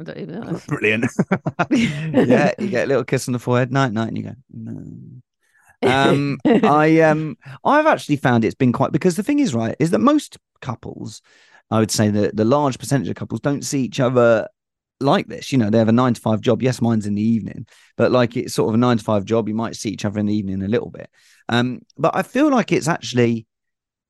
I 0.00 0.02
don't 0.04 0.18
even 0.18 0.40
know. 0.40 0.60
Brilliant. 0.68 1.04
yeah, 1.70 2.52
you 2.58 2.68
get 2.68 2.84
a 2.84 2.88
little 2.88 3.04
kiss 3.04 3.28
on 3.28 3.32
the 3.32 3.38
forehead, 3.38 3.70
night, 3.72 3.92
night, 3.92 4.08
and 4.08 4.16
you 4.18 4.24
go. 4.24 4.34
No. 4.50 5.22
Um, 5.84 6.38
I 6.44 7.00
um, 7.00 7.36
I've 7.64 7.86
actually 7.86 8.16
found 8.16 8.44
it's 8.44 8.54
been 8.54 8.72
quite 8.72 8.92
because 8.92 9.16
the 9.16 9.22
thing 9.22 9.40
is, 9.40 9.54
right, 9.54 9.74
is 9.80 9.90
that 9.90 9.98
most 9.98 10.38
couples, 10.60 11.22
I 11.70 11.80
would 11.80 11.90
say 11.90 12.08
that 12.08 12.36
the 12.36 12.44
large 12.44 12.78
percentage 12.78 13.08
of 13.08 13.16
couples 13.16 13.40
don't 13.40 13.64
see 13.64 13.82
each 13.82 13.98
other 13.98 14.48
like 15.02 15.26
this. 15.26 15.52
You 15.52 15.58
know, 15.58 15.70
they 15.70 15.78
have 15.78 15.88
a 15.88 15.92
nine 15.92 16.14
to 16.14 16.20
five 16.20 16.40
job. 16.40 16.62
Yes, 16.62 16.80
mine's 16.80 17.06
in 17.06 17.14
the 17.14 17.22
evening, 17.22 17.66
but 17.96 18.12
like 18.12 18.36
it's 18.36 18.54
sort 18.54 18.68
of 18.68 18.74
a 18.74 18.78
nine 18.78 18.98
to 18.98 19.04
five 19.04 19.24
job. 19.24 19.48
You 19.48 19.54
might 19.54 19.76
see 19.76 19.90
each 19.90 20.04
other 20.04 20.18
in 20.20 20.26
the 20.26 20.34
evening 20.34 20.62
a 20.62 20.68
little 20.68 20.90
bit. 20.90 21.10
Um, 21.48 21.80
but 21.96 22.16
I 22.16 22.22
feel 22.22 22.50
like 22.50 22.72
it's 22.72 22.88
actually 22.88 23.46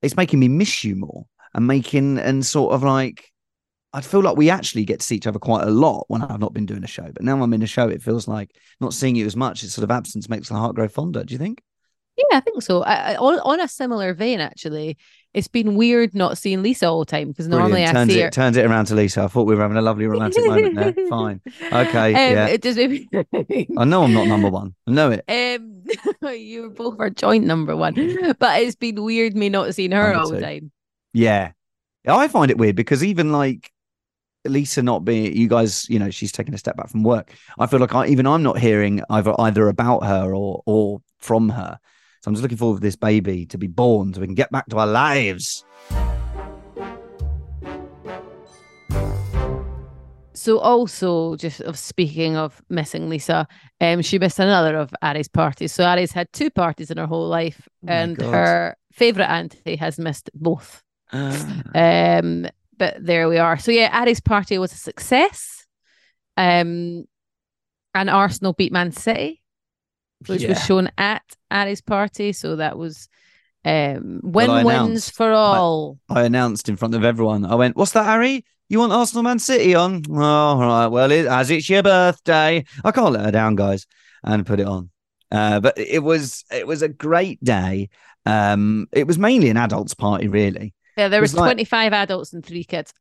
it's 0.00 0.16
making 0.16 0.40
me 0.40 0.48
miss 0.48 0.84
you 0.84 0.96
more 0.96 1.26
and 1.54 1.66
making 1.66 2.18
and 2.18 2.44
sort 2.44 2.74
of 2.74 2.82
like 2.82 3.32
I 3.92 4.00
feel 4.00 4.20
like 4.20 4.36
we 4.36 4.48
actually 4.48 4.84
get 4.84 5.00
to 5.00 5.06
see 5.06 5.16
each 5.16 5.26
other 5.26 5.38
quite 5.38 5.66
a 5.66 5.70
lot 5.70 6.06
when 6.08 6.22
I've 6.22 6.40
not 6.40 6.54
been 6.54 6.66
doing 6.66 6.84
a 6.84 6.88
show. 6.88 7.10
But 7.12 7.22
now 7.22 7.40
I'm 7.42 7.52
in 7.52 7.62
a 7.62 7.66
show, 7.66 7.88
it 7.88 8.02
feels 8.02 8.26
like 8.26 8.50
not 8.80 8.94
seeing 8.94 9.16
you 9.16 9.26
as 9.26 9.36
much. 9.36 9.62
It's 9.62 9.74
sort 9.74 9.84
of 9.84 9.90
absence 9.90 10.28
makes 10.28 10.48
the 10.48 10.54
heart 10.54 10.74
grow 10.74 10.88
fonder. 10.88 11.24
Do 11.24 11.32
you 11.32 11.38
think? 11.38 11.62
Yeah, 12.16 12.38
I 12.38 12.40
think 12.40 12.62
so. 12.62 12.82
I, 12.82 13.12
I, 13.12 13.16
on, 13.16 13.38
on 13.40 13.60
a 13.60 13.68
similar 13.68 14.14
vein, 14.14 14.40
actually, 14.40 14.96
it's 15.34 15.48
been 15.48 15.76
weird 15.76 16.14
not 16.14 16.36
seeing 16.36 16.62
Lisa 16.62 16.86
all 16.86 17.00
the 17.00 17.06
time 17.06 17.28
because 17.28 17.48
normally. 17.48 17.84
I 17.84 17.92
turns 17.92 18.12
see 18.12 18.20
it 18.20 18.24
her. 18.24 18.30
turns 18.30 18.56
it 18.56 18.66
around 18.66 18.86
to 18.86 18.94
Lisa. 18.94 19.22
I 19.22 19.26
thought 19.28 19.46
we 19.46 19.54
were 19.54 19.62
having 19.62 19.78
a 19.78 19.82
lovely 19.82 20.06
romantic 20.06 20.44
moment 20.44 20.74
there. 20.74 21.06
Fine. 21.08 21.40
Okay. 21.64 22.08
Um, 22.08 22.32
yeah. 22.34 22.46
It 22.46 22.62
just 22.62 22.78
I 22.78 23.84
know 23.84 24.04
I'm 24.04 24.12
not 24.12 24.26
number 24.26 24.50
one. 24.50 24.74
I 24.86 24.90
know 24.90 25.10
it. 25.10 25.24
Um, 25.28 25.84
you 26.32 26.70
both 26.70 26.96
are 27.00 27.08
joint 27.08 27.44
number 27.44 27.74
one, 27.74 27.94
but 28.38 28.60
it's 28.60 28.76
been 28.76 29.02
weird 29.02 29.34
me 29.34 29.48
not 29.48 29.74
seeing 29.74 29.92
her 29.92 30.12
Number 30.12 30.18
all 30.18 30.30
the 30.30 30.40
time. 30.40 30.70
Yeah. 31.14 31.52
I 32.06 32.28
find 32.28 32.50
it 32.50 32.58
weird 32.58 32.76
because 32.76 33.02
even 33.02 33.32
like 33.32 33.70
Lisa 34.44 34.82
not 34.82 35.04
being 35.04 35.34
you 35.34 35.48
guys, 35.48 35.88
you 35.88 35.98
know, 35.98 36.10
she's 36.10 36.32
taking 36.32 36.52
a 36.52 36.58
step 36.58 36.76
back 36.76 36.90
from 36.90 37.04
work. 37.04 37.32
I 37.58 37.66
feel 37.66 37.80
like 37.80 37.94
I, 37.94 38.06
even 38.08 38.26
I'm 38.26 38.42
not 38.42 38.58
hearing 38.58 39.02
either 39.08 39.34
either 39.40 39.68
about 39.68 40.04
her 40.04 40.34
or 40.34 40.62
or 40.66 41.00
from 41.20 41.48
her. 41.50 41.78
So 42.22 42.28
I'm 42.28 42.34
just 42.34 42.42
looking 42.42 42.56
forward 42.58 42.76
for 42.76 42.82
this 42.82 42.94
baby 42.94 43.46
to 43.46 43.58
be 43.58 43.66
born 43.66 44.14
so 44.14 44.20
we 44.20 44.28
can 44.28 44.36
get 44.36 44.52
back 44.52 44.66
to 44.66 44.78
our 44.78 44.86
lives. 44.86 45.64
So 50.34 50.58
also, 50.60 51.34
just 51.34 51.60
of 51.62 51.76
speaking 51.76 52.36
of 52.36 52.62
missing 52.70 53.08
Lisa, 53.08 53.48
um, 53.80 54.02
she 54.02 54.20
missed 54.20 54.38
another 54.38 54.76
of 54.76 54.94
Ari's 55.02 55.26
parties. 55.28 55.72
So 55.72 55.84
Ari's 55.84 56.12
had 56.12 56.32
two 56.32 56.48
parties 56.48 56.92
in 56.92 56.96
her 56.96 57.06
whole 57.06 57.26
life, 57.28 57.68
Oh 57.84 57.88
and 57.92 58.16
God. 58.16 58.32
her 58.32 58.76
favorite 58.92 59.28
auntie 59.30 59.76
has 59.76 59.98
missed 59.98 60.30
both. 60.32 60.80
Ah. 61.12 61.62
Um, 61.74 62.46
but 62.78 63.04
there 63.04 63.28
we 63.28 63.38
are. 63.38 63.58
So 63.58 63.72
yeah, 63.72 63.90
Ari's 63.92 64.20
party 64.20 64.58
was 64.58 64.72
a 64.72 64.76
success. 64.76 65.66
Um, 66.36 67.04
and 67.94 68.08
Arsenal 68.08 68.52
beat 68.54 68.72
Man 68.72 68.92
City, 68.92 69.41
which 70.28 70.42
Yeah. 70.42 70.50
was 70.50 70.64
shown 70.64 70.90
at 70.98 71.22
Ari's 71.50 71.80
party. 71.80 72.32
So 72.32 72.56
that 72.56 72.76
was 72.78 73.08
um 73.64 74.20
win 74.22 74.64
wins 74.64 75.08
for 75.08 75.32
all. 75.32 75.98
I 76.08 76.22
announced 76.24 76.68
in 76.68 76.76
front 76.76 76.94
of 76.94 77.04
everyone. 77.04 77.44
I 77.44 77.54
went, 77.54 77.76
"What's 77.76 77.92
that, 77.92 78.06
Ari? 78.06 78.44
You 78.68 78.78
want 78.78 78.92
Arsenal 78.92 79.22
Man 79.22 79.38
City 79.38 79.74
on? 79.74 80.02
Oh, 80.10 80.20
all 80.22 80.58
right. 80.60 80.86
Well, 80.86 81.10
it, 81.12 81.26
as 81.26 81.50
it's 81.50 81.68
your 81.68 81.82
birthday, 81.82 82.64
I 82.84 82.90
can't 82.90 83.12
let 83.12 83.24
her 83.26 83.30
down, 83.30 83.54
guys, 83.54 83.86
and 84.24 84.46
put 84.46 84.60
it 84.60 84.66
on. 84.66 84.90
Uh, 85.30 85.60
but 85.60 85.76
it 85.78 86.02
was 86.02 86.44
it 86.50 86.66
was 86.66 86.82
a 86.82 86.88
great 86.88 87.42
day. 87.44 87.88
Um, 88.24 88.86
it 88.92 89.06
was 89.06 89.18
mainly 89.18 89.48
an 89.50 89.56
adults 89.56 89.94
party, 89.94 90.28
really. 90.28 90.74
Yeah, 90.96 91.08
there 91.08 91.20
It 91.20 91.22
was 91.22 91.32
was 91.32 91.38
like- 91.40 91.46
25 91.56 91.92
adults 91.92 92.32
and 92.32 92.44
three 92.44 92.64
kids. 92.64 92.92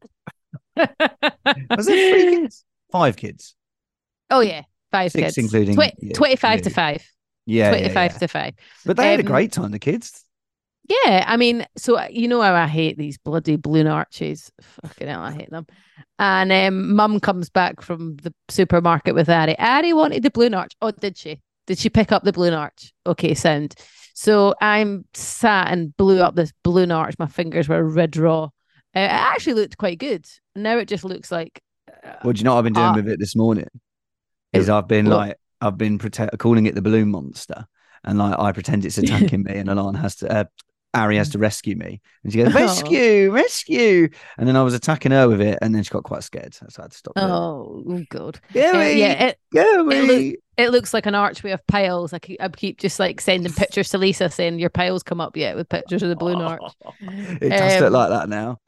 Was 0.75 1.87
it 1.87 2.13
three 2.13 2.41
kids? 2.41 2.63
Five 2.91 3.15
kids. 3.17 3.55
Oh 4.29 4.39
yeah, 4.39 4.63
five 4.91 5.11
Six 5.11 5.35
kids, 5.35 5.37
including 5.37 5.75
Twe- 5.75 5.91
you- 5.99 6.13
25 6.13 6.61
to 6.63 6.69
five. 6.69 7.05
Yeah, 7.45 7.71
yeah, 7.71 7.93
25 7.93 8.11
yeah. 8.13 8.17
to 8.19 8.27
five. 8.27 8.53
But 8.85 8.97
they 8.97 9.11
had 9.11 9.19
a 9.19 9.23
Um, 9.23 9.27
great 9.27 9.51
time, 9.51 9.71
the 9.71 9.79
kids. 9.79 10.23
Yeah, 10.89 11.23
I 11.27 11.37
mean, 11.37 11.65
so 11.77 11.97
uh, 11.97 12.07
you 12.09 12.27
know 12.27 12.41
how 12.41 12.53
I 12.53 12.67
hate 12.67 12.97
these 12.97 13.17
bloody 13.17 13.55
balloon 13.55 13.87
arches. 13.87 14.51
Fucking 14.61 15.07
hell, 15.07 15.21
I 15.21 15.31
hate 15.31 15.49
them. 15.49 15.65
And 16.19 16.51
um, 16.51 16.95
mum 16.95 17.19
comes 17.19 17.49
back 17.49 17.81
from 17.81 18.17
the 18.17 18.33
supermarket 18.49 19.15
with 19.15 19.29
Ari. 19.29 19.57
Ari 19.57 19.93
wanted 19.93 20.23
the 20.23 20.31
balloon 20.31 20.53
arch. 20.53 20.73
Oh, 20.81 20.91
did 20.91 21.17
she? 21.17 21.39
Did 21.67 21.77
she 21.77 21.89
pick 21.89 22.11
up 22.11 22.23
the 22.23 22.33
balloon 22.33 22.53
arch? 22.53 22.91
Okay, 23.05 23.33
sound. 23.35 23.75
So 24.15 24.53
I'm 24.59 25.05
sat 25.13 25.71
and 25.71 25.95
blew 25.95 26.19
up 26.21 26.35
this 26.35 26.51
balloon 26.63 26.91
arch. 26.91 27.15
My 27.17 27.27
fingers 27.27 27.69
were 27.69 27.83
red 27.83 28.17
raw. 28.17 28.45
Uh, 28.93 28.99
it 28.99 29.11
actually 29.11 29.53
looked 29.53 29.77
quite 29.77 29.99
good. 29.99 30.25
Now 30.55 30.77
it 30.77 30.87
just 30.89 31.05
looks 31.05 31.31
like. 31.31 31.61
uh, 32.03 32.15
Well, 32.23 32.33
do 32.33 32.39
you 32.39 32.43
know 32.43 32.53
what 32.53 32.57
I've 32.59 32.63
been 32.65 32.73
doing 32.73 32.85
uh, 32.87 32.95
with 32.95 33.07
it 33.07 33.19
this 33.19 33.35
morning? 33.35 33.67
Is 34.51 34.67
I've 34.67 34.87
been 34.87 35.05
what? 35.09 35.15
like 35.17 35.37
I've 35.61 35.77
been 35.77 35.97
protect 35.97 36.37
calling 36.39 36.65
it 36.65 36.75
the 36.75 36.81
balloon 36.81 37.11
monster, 37.11 37.65
and 38.03 38.17
like 38.19 38.37
I 38.39 38.51
pretend 38.51 38.85
it's 38.85 38.97
attacking 38.97 39.43
me, 39.47 39.55
and 39.57 39.69
Alan 39.69 39.95
has 39.95 40.15
to. 40.17 40.31
Uh, 40.31 40.43
Ari 40.93 41.15
has 41.15 41.29
to 41.29 41.37
rescue 41.39 41.77
me, 41.77 42.01
and 42.23 42.33
she 42.33 42.39
goes 42.43 42.53
Oh. 42.53 42.59
rescue, 42.59 43.31
rescue, 43.31 44.09
and 44.37 44.45
then 44.45 44.57
I 44.57 44.61
was 44.63 44.73
attacking 44.73 45.13
her 45.13 45.29
with 45.29 45.39
it, 45.39 45.57
and 45.61 45.73
then 45.73 45.83
she 45.83 45.89
got 45.89 46.03
quite 46.03 46.21
scared, 46.21 46.53
so 46.53 46.65
I 46.77 46.81
had 46.81 46.91
to 46.91 46.97
stop. 46.97 47.13
it. 47.15 47.21
Oh, 47.21 47.81
oh, 47.87 48.03
God. 48.09 48.41
Go 48.53 48.59
Uh, 48.77 48.83
yeah, 48.83 49.27
it, 49.27 49.37
it 49.53 49.79
away. 49.79 50.35
it 50.57 50.69
looks 50.71 50.93
like 50.93 51.05
an 51.05 51.15
archway 51.15 51.51
of 51.51 51.65
piles. 51.65 52.11
I 52.11 52.19
keep, 52.19 52.41
I 52.41 52.49
keep 52.49 52.77
just 52.77 52.99
like 52.99 53.21
sending 53.21 53.53
pictures 53.55 53.87
to 53.91 53.97
Lisa 53.99 54.29
saying 54.29 54.59
your 54.59 54.69
piles 54.69 55.01
come 55.01 55.21
up 55.21 55.37
yet 55.37 55.55
with 55.55 55.69
pictures 55.69 56.03
of 56.03 56.09
the 56.09 56.17
balloon 56.17 56.41
arch. 56.41 56.59
it 56.99 57.49
does 57.49 57.79
look 57.79 57.87
Um, 57.87 57.93
like 57.93 58.09
that 58.09 58.27
now. 58.27 58.59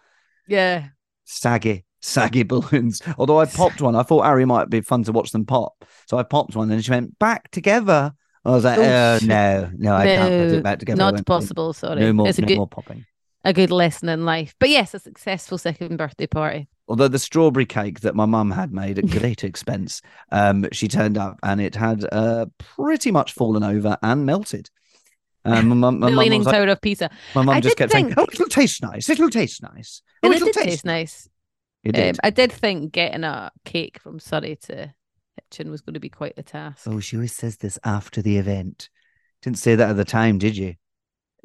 Yeah. 0.48 0.88
saggy, 1.26 1.84
saggy 2.03 2.43
balloons. 2.53 3.01
Although 3.17 3.39
I 3.39 3.45
popped 3.45 3.81
one, 3.81 3.95
I 3.95 4.03
thought 4.03 4.25
Ari 4.25 4.45
might 4.45 4.69
be 4.69 4.81
fun 4.81 5.03
to 5.05 5.12
watch 5.12 5.31
them 5.31 5.45
pop. 5.45 5.86
So 6.05 6.17
I 6.17 6.24
popped 6.24 6.55
one, 6.55 6.69
and 6.72 6.83
she 6.83 6.91
went 6.91 7.17
back 7.17 7.50
together. 7.51 8.13
I 8.45 8.50
was 8.51 8.65
like, 8.65 8.77
Oh, 8.77 8.83
oh, 8.83 9.19
no, 9.25 9.72
no, 9.77 9.95
I 9.95 10.05
can't 10.05 10.29
put 10.50 10.57
it 10.57 10.63
back 10.63 10.79
together. 10.79 10.98
Not 10.98 11.25
possible. 11.25 11.72
Sorry. 11.74 12.01
No 12.01 12.13
more, 12.13 12.27
it's 12.27 12.38
a 12.38 12.41
no 12.41 12.48
good, 12.48 12.57
more 12.57 12.67
popping. 12.67 13.05
a 13.45 13.53
good 13.53 13.72
lesson 13.72 14.10
in 14.10 14.25
life. 14.25 14.53
But 14.60 14.69
yes, 14.69 14.93
a 14.93 15.00
successful 15.00 15.57
second 15.57 15.95
birthday 15.98 16.27
party. 16.27 16.67
Although 16.89 17.07
the 17.07 17.19
strawberry 17.19 17.65
cake 17.65 18.01
that 18.01 18.13
my 18.13 18.25
mum 18.25 18.51
had 18.51 18.74
made 18.74 19.00
at 19.00 19.07
great 19.10 19.43
expense, 19.45 20.01
um, 20.33 20.65
she 20.74 20.89
turned 20.89 21.17
up 21.17 21.39
and 21.41 21.62
it 21.62 21.75
had 21.75 22.05
uh, 22.12 22.48
pretty 22.57 23.10
much 23.12 23.31
fallen 23.31 23.63
over 23.63 23.98
and 24.03 24.25
melted. 24.25 24.69
Um, 25.45 25.69
my 25.69 25.75
mum, 25.75 26.00
my 26.00 26.10
the 26.12 26.15
Leaning 26.17 26.43
like- 26.43 26.53
Tower 26.53 26.67
of 26.67 26.81
Pisa. 26.81 27.10
my 27.36 27.43
mum 27.43 27.62
just 27.62 27.77
kept 27.77 27.93
saying, 27.93 28.13
"Oh, 28.17 28.25
it'll 28.33 28.48
taste 28.48 28.81
nice. 28.81 29.10
It'll 29.10 29.29
taste 29.29 29.62
nice. 29.63 30.01
Oh, 30.22 30.27
And 30.27 30.33
it 30.33 30.38
it'll 30.41 30.48
did 30.48 30.55
taste 30.55 30.83
nice. 30.86 31.29
It 31.84 31.98
Um. 31.98 32.16
I 32.24 32.30
did 32.30 32.52
think 32.52 32.94
getting 32.94 33.24
a 33.24 33.52
cake 33.66 34.00
from 34.00 34.20
Surrey 34.20 34.56
to 34.63 34.94
Hitchin 35.36 35.70
was 35.70 35.82
going 35.82 35.96
to 35.96 36.00
be 36.00 36.10
quite 36.10 36.36
the 36.36 36.44
task. 36.44 36.88
oh, 36.88 37.00
she 37.00 37.18
always 37.18 37.36
says 37.36 37.58
this 37.58 37.78
after 37.84 38.22
the 38.22 38.38
event. 38.38 38.90
Didn't 39.42 39.58
say 39.58 39.75
that 39.75 39.90
at 39.90 39.98
the 39.98 40.06
time, 40.06 40.38
did 40.38 40.56
you? 40.56 40.75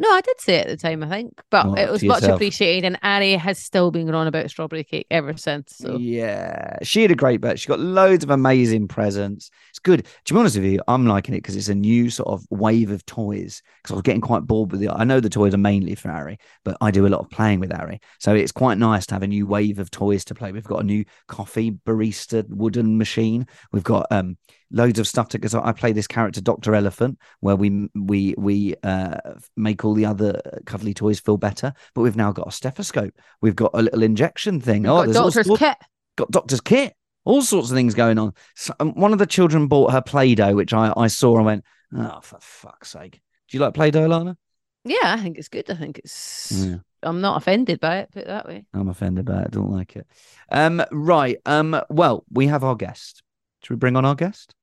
No, 0.00 0.08
I 0.12 0.20
did 0.20 0.40
say 0.40 0.54
it 0.56 0.68
at 0.68 0.70
the 0.70 0.76
time, 0.76 1.02
I 1.02 1.08
think, 1.08 1.32
but 1.50 1.66
Oh, 1.66 1.74
it 1.74 1.90
was 1.90 2.04
much 2.04 2.22
yourself. 2.22 2.36
appreciated. 2.36 2.84
And 2.84 2.98
Ari 3.02 3.32
has 3.32 3.58
still 3.58 3.90
been 3.90 4.08
on 4.14 4.28
about 4.28 4.48
strawberry 4.48 4.84
cake 4.84 5.08
ever 5.10 5.36
since. 5.36 5.76
So 5.76 5.96
Yeah, 5.96 6.78
she 6.84 7.02
had 7.02 7.10
a 7.10 7.16
great 7.16 7.40
bet. 7.40 7.58
She 7.58 7.66
got 7.66 7.80
loads 7.80 8.22
of 8.22 8.30
amazing 8.30 8.86
presents. 8.86 9.50
It's 9.70 9.80
good. 9.80 10.06
To 10.26 10.34
be 10.34 10.38
honest 10.38 10.54
with 10.56 10.66
you, 10.66 10.80
I'm 10.86 11.04
liking 11.06 11.34
it 11.34 11.38
because 11.38 11.56
it's 11.56 11.68
a 11.68 11.74
new 11.74 12.10
sort 12.10 12.28
of 12.28 12.46
wave 12.48 12.92
of 12.92 13.04
toys. 13.06 13.60
Because 13.82 13.92
I 13.92 13.96
was 13.96 14.02
getting 14.02 14.20
quite 14.20 14.42
bored 14.46 14.70
with 14.70 14.82
it. 14.84 14.90
I 14.92 15.02
know 15.02 15.18
the 15.18 15.28
toys 15.28 15.52
are 15.52 15.58
mainly 15.58 15.96
for 15.96 16.12
Ari, 16.12 16.38
but 16.64 16.76
I 16.80 16.92
do 16.92 17.04
a 17.04 17.08
lot 17.08 17.20
of 17.20 17.30
playing 17.30 17.58
with 17.58 17.74
Ari. 17.74 18.00
So 18.20 18.32
it's 18.36 18.52
quite 18.52 18.78
nice 18.78 19.04
to 19.06 19.14
have 19.16 19.24
a 19.24 19.26
new 19.26 19.48
wave 19.48 19.80
of 19.80 19.90
toys 19.90 20.24
to 20.26 20.34
play. 20.34 20.52
We've 20.52 20.62
got 20.62 20.80
a 20.82 20.86
new 20.86 21.04
coffee 21.26 21.72
barista 21.72 22.48
wooden 22.48 22.98
machine. 22.98 23.48
We've 23.72 23.82
got 23.82 24.06
um 24.12 24.36
loads 24.70 24.98
of 24.98 25.08
stuff 25.08 25.28
to 25.30 25.38
because 25.38 25.54
I 25.54 25.72
play 25.72 25.92
this 25.92 26.06
character 26.06 26.40
Doctor 26.40 26.74
Elephant, 26.74 27.18
where 27.40 27.56
we 27.56 27.88
we 27.94 28.34
we 28.36 28.74
uh 28.82 29.16
make 29.56 29.84
all 29.84 29.94
the 29.94 30.06
other 30.06 30.40
cuddly 30.66 30.94
toys 30.94 31.20
feel 31.20 31.36
better. 31.36 31.72
But 31.94 32.02
we've 32.02 32.16
now 32.16 32.32
got 32.32 32.48
a 32.48 32.52
stethoscope. 32.52 33.14
We've 33.40 33.56
got 33.56 33.70
a 33.74 33.82
little 33.82 34.02
injection 34.02 34.60
thing. 34.60 34.82
We've 34.82 34.92
oh, 34.92 35.06
got 35.06 35.14
doctor's 35.14 35.46
sorts- 35.46 35.60
kit. 35.60 35.76
got 36.16 36.30
doctor's 36.30 36.60
kit, 36.60 36.94
all 37.24 37.42
sorts 37.42 37.70
of 37.70 37.76
things 37.76 37.94
going 37.94 38.18
on. 38.18 38.32
So, 38.56 38.74
um, 38.80 38.92
one 38.92 39.12
of 39.12 39.18
the 39.18 39.26
children 39.26 39.68
bought 39.68 39.92
her 39.92 40.02
Play 40.02 40.34
Doh, 40.34 40.54
which 40.54 40.72
I, 40.72 40.92
I 40.96 41.08
saw 41.08 41.36
and 41.36 41.46
went, 41.46 41.64
oh, 41.96 42.20
for 42.22 42.38
fuck's 42.40 42.90
sake. 42.90 43.20
Do 43.48 43.56
you 43.56 43.62
like 43.62 43.74
Play 43.74 43.90
Doh, 43.90 44.06
Lana? 44.06 44.36
Yeah, 44.84 44.96
I 45.02 45.20
think 45.20 45.38
it's 45.38 45.48
good. 45.48 45.70
I 45.70 45.74
think 45.74 45.98
it's. 45.98 46.52
Yeah, 46.52 46.76
I'm 47.02 47.20
not 47.20 47.36
offended 47.36 47.80
by 47.80 47.98
it. 47.98 48.10
Put 48.12 48.22
it 48.22 48.28
that 48.28 48.46
way. 48.46 48.64
I'm 48.72 48.88
offended 48.88 49.24
by 49.26 49.40
it. 49.42 49.46
I 49.46 49.50
don't 49.50 49.70
like 49.70 49.96
it. 49.96 50.06
Um, 50.50 50.82
right. 50.90 51.38
Um, 51.44 51.80
well, 51.90 52.24
we 52.30 52.46
have 52.46 52.64
our 52.64 52.76
guest. 52.76 53.22
Should 53.62 53.74
we 53.74 53.78
bring 53.78 53.96
on 53.96 54.04
our 54.04 54.14
guest? 54.14 54.54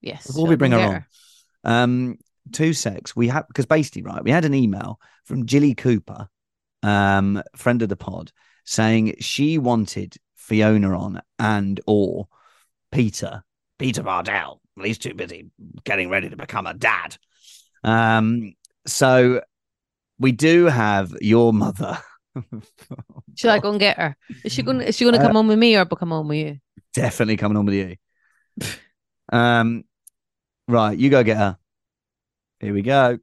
Yes. 0.00 0.26
Before 0.26 0.46
we 0.46 0.56
bring 0.56 0.72
her 0.72 1.04
on, 1.64 1.82
um, 1.82 2.18
two 2.52 2.72
secs. 2.72 3.14
We 3.14 3.28
have 3.28 3.46
because 3.48 3.66
basically, 3.66 4.02
right, 4.02 4.22
we 4.22 4.30
had 4.30 4.44
an 4.44 4.54
email 4.54 4.98
from 5.24 5.46
Jilly 5.46 5.74
Cooper, 5.74 6.28
um, 6.82 7.42
friend 7.56 7.82
of 7.82 7.88
the 7.88 7.96
pod, 7.96 8.32
saying 8.64 9.16
she 9.20 9.58
wanted 9.58 10.16
Fiona 10.36 10.98
on 10.98 11.20
and 11.38 11.80
or 11.86 12.28
Peter, 12.92 13.42
Peter 13.78 14.02
Bardell. 14.02 14.60
Well, 14.76 14.86
he's 14.86 14.98
too 14.98 15.14
busy 15.14 15.50
getting 15.84 16.08
ready 16.08 16.30
to 16.30 16.36
become 16.36 16.66
a 16.66 16.74
dad. 16.74 17.16
Um, 17.84 18.54
so 18.86 19.42
we 20.18 20.32
do 20.32 20.66
have 20.66 21.14
your 21.20 21.52
mother. 21.52 21.98
Should 23.36 23.50
I 23.50 23.58
go 23.58 23.70
and 23.70 23.80
get 23.80 23.96
her? 23.98 24.16
Is 24.44 24.52
she 24.52 24.62
going? 24.62 24.80
Is 24.80 24.96
she 24.96 25.04
going 25.04 25.14
to 25.14 25.20
Uh, 25.20 25.26
come 25.26 25.36
on 25.36 25.46
with 25.46 25.58
me 25.58 25.76
or 25.76 25.84
come 25.84 26.12
on 26.12 26.28
with 26.28 26.38
you? 26.38 26.58
Definitely 26.94 27.36
coming 27.36 27.56
on 27.56 27.66
with 27.66 27.74
you. 27.74 27.96
um, 29.32 29.84
right, 30.70 30.96
you 30.96 31.10
go 31.10 31.22
get 31.22 31.36
her. 31.36 31.58
Here 32.60 32.72
we 32.72 32.82
go. 32.82 33.18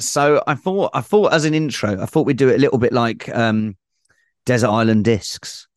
So 0.00 0.42
I 0.46 0.54
thought, 0.54 0.90
I 0.94 1.00
thought 1.00 1.32
as 1.32 1.44
an 1.44 1.54
intro, 1.54 2.02
I 2.02 2.06
thought 2.06 2.26
we'd 2.26 2.36
do 2.36 2.48
it 2.48 2.56
a 2.56 2.58
little 2.58 2.78
bit 2.78 2.92
like 2.92 3.28
um, 3.28 3.76
Desert 4.44 4.68
Island 4.68 5.04
Discs, 5.04 5.68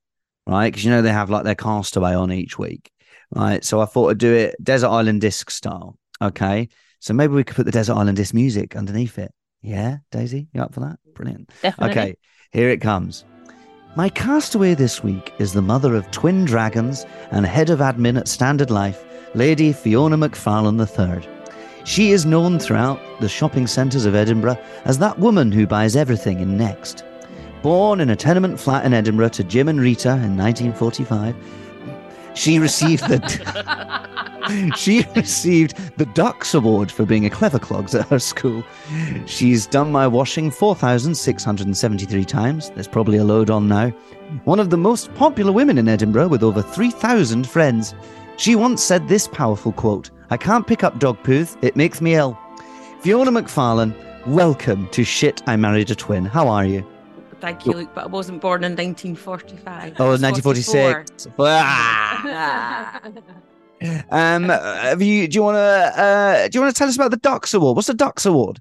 right? 0.48 0.72
Because 0.72 0.84
you 0.84 0.92
know 0.92 1.02
they 1.02 1.12
have 1.12 1.30
like 1.30 1.44
their 1.44 1.56
castaway 1.56 2.14
on 2.14 2.32
each 2.32 2.58
week, 2.58 2.92
right? 3.34 3.64
So 3.64 3.82
I 3.82 3.86
thought 3.86 4.10
I'd 4.10 4.18
do 4.18 4.34
it 4.34 4.56
Desert 4.64 4.90
Island 4.90 5.22
Disc 5.22 5.52
style. 5.52 5.98
Okay, 6.22 6.70
so 7.00 7.14
maybe 7.14 7.34
we 7.34 7.44
could 7.44 7.56
put 7.56 7.66
the 7.66 7.72
Desert 7.72 7.96
Island 7.96 8.18
Disc 8.18 8.34
music 8.34 8.76
underneath 8.76 9.20
it. 9.20 9.32
Yeah, 9.62 9.98
Daisy, 10.12 10.48
you 10.54 10.62
up 10.62 10.74
for 10.74 10.80
that? 10.80 10.98
Brilliant. 11.14 11.52
Definitely. 11.62 11.92
Okay, 11.92 12.16
here 12.52 12.70
it 12.70 12.82
comes. 12.82 13.26
My 13.98 14.10
castaway 14.10 14.74
this 14.74 15.02
week 15.02 15.32
is 15.40 15.54
the 15.54 15.62
mother 15.62 15.96
of 15.96 16.12
twin 16.12 16.44
dragons 16.44 17.06
and 17.32 17.46
head 17.46 17.70
of 17.70 17.80
admin 17.80 18.20
at 18.20 18.28
Standard 18.28 18.70
Life, 18.70 19.06
Lady 19.36 19.72
Fiona 19.72 20.18
McFarlane 20.18 20.78
III. 20.78 21.26
She 21.86 22.12
is 22.12 22.26
known 22.26 22.60
throughout 22.60 23.00
the 23.22 23.30
shopping 23.30 23.68
centres 23.68 24.06
of 24.06 24.14
Edinburgh 24.14 24.60
as 24.84 24.98
that 24.98 25.18
woman 25.20 25.50
who 25.50 25.66
buys 25.66 25.96
everything 25.96 26.42
in 26.42 26.58
Next. 26.58 27.06
Born 27.62 28.02
in 28.02 28.10
a 28.10 28.18
tenement 28.18 28.60
flat 28.60 28.84
in 28.84 28.94
Edinburgh 28.94 29.30
to 29.30 29.46
Jim 29.46 29.70
and 29.70 29.80
Rita 29.80 30.10
in 30.10 30.36
1945, 30.36 31.34
she 32.34 32.60
received 32.60 33.08
the 33.08 33.20
she 34.76 35.06
received 35.16 35.78
the 35.98 36.06
Dux 36.08 36.54
Award 36.54 36.92
for 36.92 37.06
being 37.06 37.26
a 37.26 37.30
clever 37.30 37.60
clogs 37.60 37.96
at 37.96 38.08
her 38.10 38.20
school. 38.20 38.64
She's 39.26 39.68
done 39.68 39.92
my 39.92 40.08
washing 40.08 40.52
4,673 40.52 42.26
times. 42.26 42.70
There's 42.72 42.88
probably 42.88 43.18
a 43.18 43.24
load 43.24 43.50
on 43.50 43.68
now. 43.68 43.90
One 44.44 44.60
of 44.60 44.70
the 44.70 44.78
most 44.78 45.14
popular 45.16 45.52
women 45.52 45.78
in 45.78 45.88
Edinburgh 45.88 46.30
with 46.30 46.44
over 46.44 46.62
3,000 46.62 47.48
friends. 47.48 47.94
She 48.38 48.56
once 48.56 48.84
said 48.84 49.08
this 49.08 49.28
powerful 49.28 49.72
quote 49.72 50.12
I 50.30 50.38
can't 50.38 50.66
pick 50.66 50.84
up 50.84 51.00
dog 51.00 51.22
poos, 51.24 51.56
it 51.62 51.76
makes 51.76 52.02
me 52.02 52.16
ill. 52.16 52.38
Fiona 53.02 53.32
McFarlane, 53.32 53.94
welcome 54.26 54.88
to 54.90 55.04
Shit, 55.04 55.44
I 55.48 55.56
Married 55.56 55.92
a 55.92 55.96
Twin. 55.96 56.26
How 56.26 56.48
are 56.48 56.66
you? 56.66 56.86
Thank 57.40 57.66
you, 57.66 57.74
Luke, 57.74 57.92
but 57.94 58.06
I 58.06 58.08
wasn't 58.08 58.42
born 58.42 58.64
in 58.64 58.72
1945. 58.72 59.94
Oh, 60.00 60.18
1946. 60.18 61.28
Ah. 61.40 63.02
44. 63.82 64.06
um, 64.12 64.44
have 64.50 65.02
you? 65.02 65.28
Do 65.28 65.36
you 65.36 65.44
want 65.44 65.56
to? 65.56 66.02
Uh, 66.02 66.48
do 66.48 66.58
you 66.58 66.62
want 66.62 66.74
to 66.76 66.78
tell 66.78 66.88
us 66.88 66.96
about 66.96 67.12
the 67.12 67.18
Dux 67.18 67.54
Award? 67.54 67.76
What's 67.76 67.88
the 67.88 67.94
Dux 67.94 68.26
Award? 68.26 68.60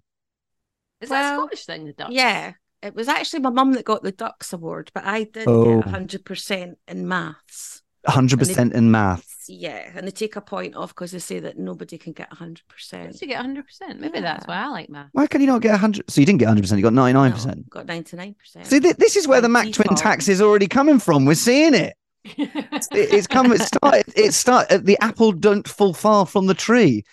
Is 1.01 1.09
that 1.11 1.35
a 1.35 1.37
Scottish 1.37 1.67
thing? 1.67 1.85
The 1.87 1.93
Dux. 1.93 2.11
yeah, 2.13 2.53
it 2.83 2.95
was 2.95 3.09
actually 3.09 3.41
my 3.41 3.51
mum 3.51 3.73
that 3.75 3.85
got 3.85 4.03
the 4.03 4.13
Dux 4.13 4.53
Award, 4.53 4.91
but 4.95 5.05
I 5.05 5.25
did 5.25 5.47
Oh. 5.49 5.83
get 5.83 5.87
100% 5.93 6.75
in 6.89 7.09
maths. 7.09 7.83
Hundred 8.07 8.39
percent 8.39 8.75
in 8.75 8.91
maths. 8.91 9.47
Yeah, 9.49 9.91
and 9.95 10.07
they 10.07 10.11
take 10.11 10.37
a 10.37 10.41
point 10.43 10.75
off 10.77 10.91
because 10.95 11.13
they 11.13 11.19
say 11.19 11.39
that 11.41 11.59
nobody 11.59 11.97
can 11.97 12.13
get 12.13 12.31
100%. 12.31 13.13
Did 13.13 13.21
you 13.23 13.29
get 13.29 13.43
100%? 13.43 13.99
Maybe 13.99 14.21
that's 14.21 14.47
why 14.47 14.57
I 14.57 14.67
like 14.69 14.91
math. 14.91 15.09
Why 15.13 15.27
can 15.27 15.41
you 15.41 15.47
not 15.47 15.63
get 15.63 15.79
hundred? 15.81 16.11
So 16.11 16.21
you 16.21 16.27
didn't 16.27 16.39
get 16.41 16.49
hundred 16.49 16.63
percent. 16.63 16.79
You 16.79 16.83
got 16.83 16.93
ninety 16.93 17.15
nine 17.15 17.33
percent. 17.33 17.69
got 17.71 17.87
99%. 17.87 18.35
See, 18.67 18.81
th- 18.81 18.97
this 18.97 19.17
is 19.17 19.27
where 19.27 19.41
the 19.41 19.49
By 19.49 19.65
Mac 19.65 19.73
Twin 19.73 19.97
tax 19.97 20.29
is 20.29 20.43
already 20.43 20.67
coming 20.67 20.99
from. 20.99 21.25
We're 21.25 21.35
seeing 21.35 21.73
it. 21.75 21.95
It- 22.25 23.13
it's 23.13 23.27
come. 23.27 23.53
It 23.53 23.61
started. 23.61 24.13
It 24.17 24.33
started. 24.35 24.87
The 24.87 24.99
apple 25.01 25.33
don't 25.33 25.69
fall 25.69 25.95
far 25.95 26.27
from 26.27 26.47
the 26.47 26.55
tree. 26.55 27.05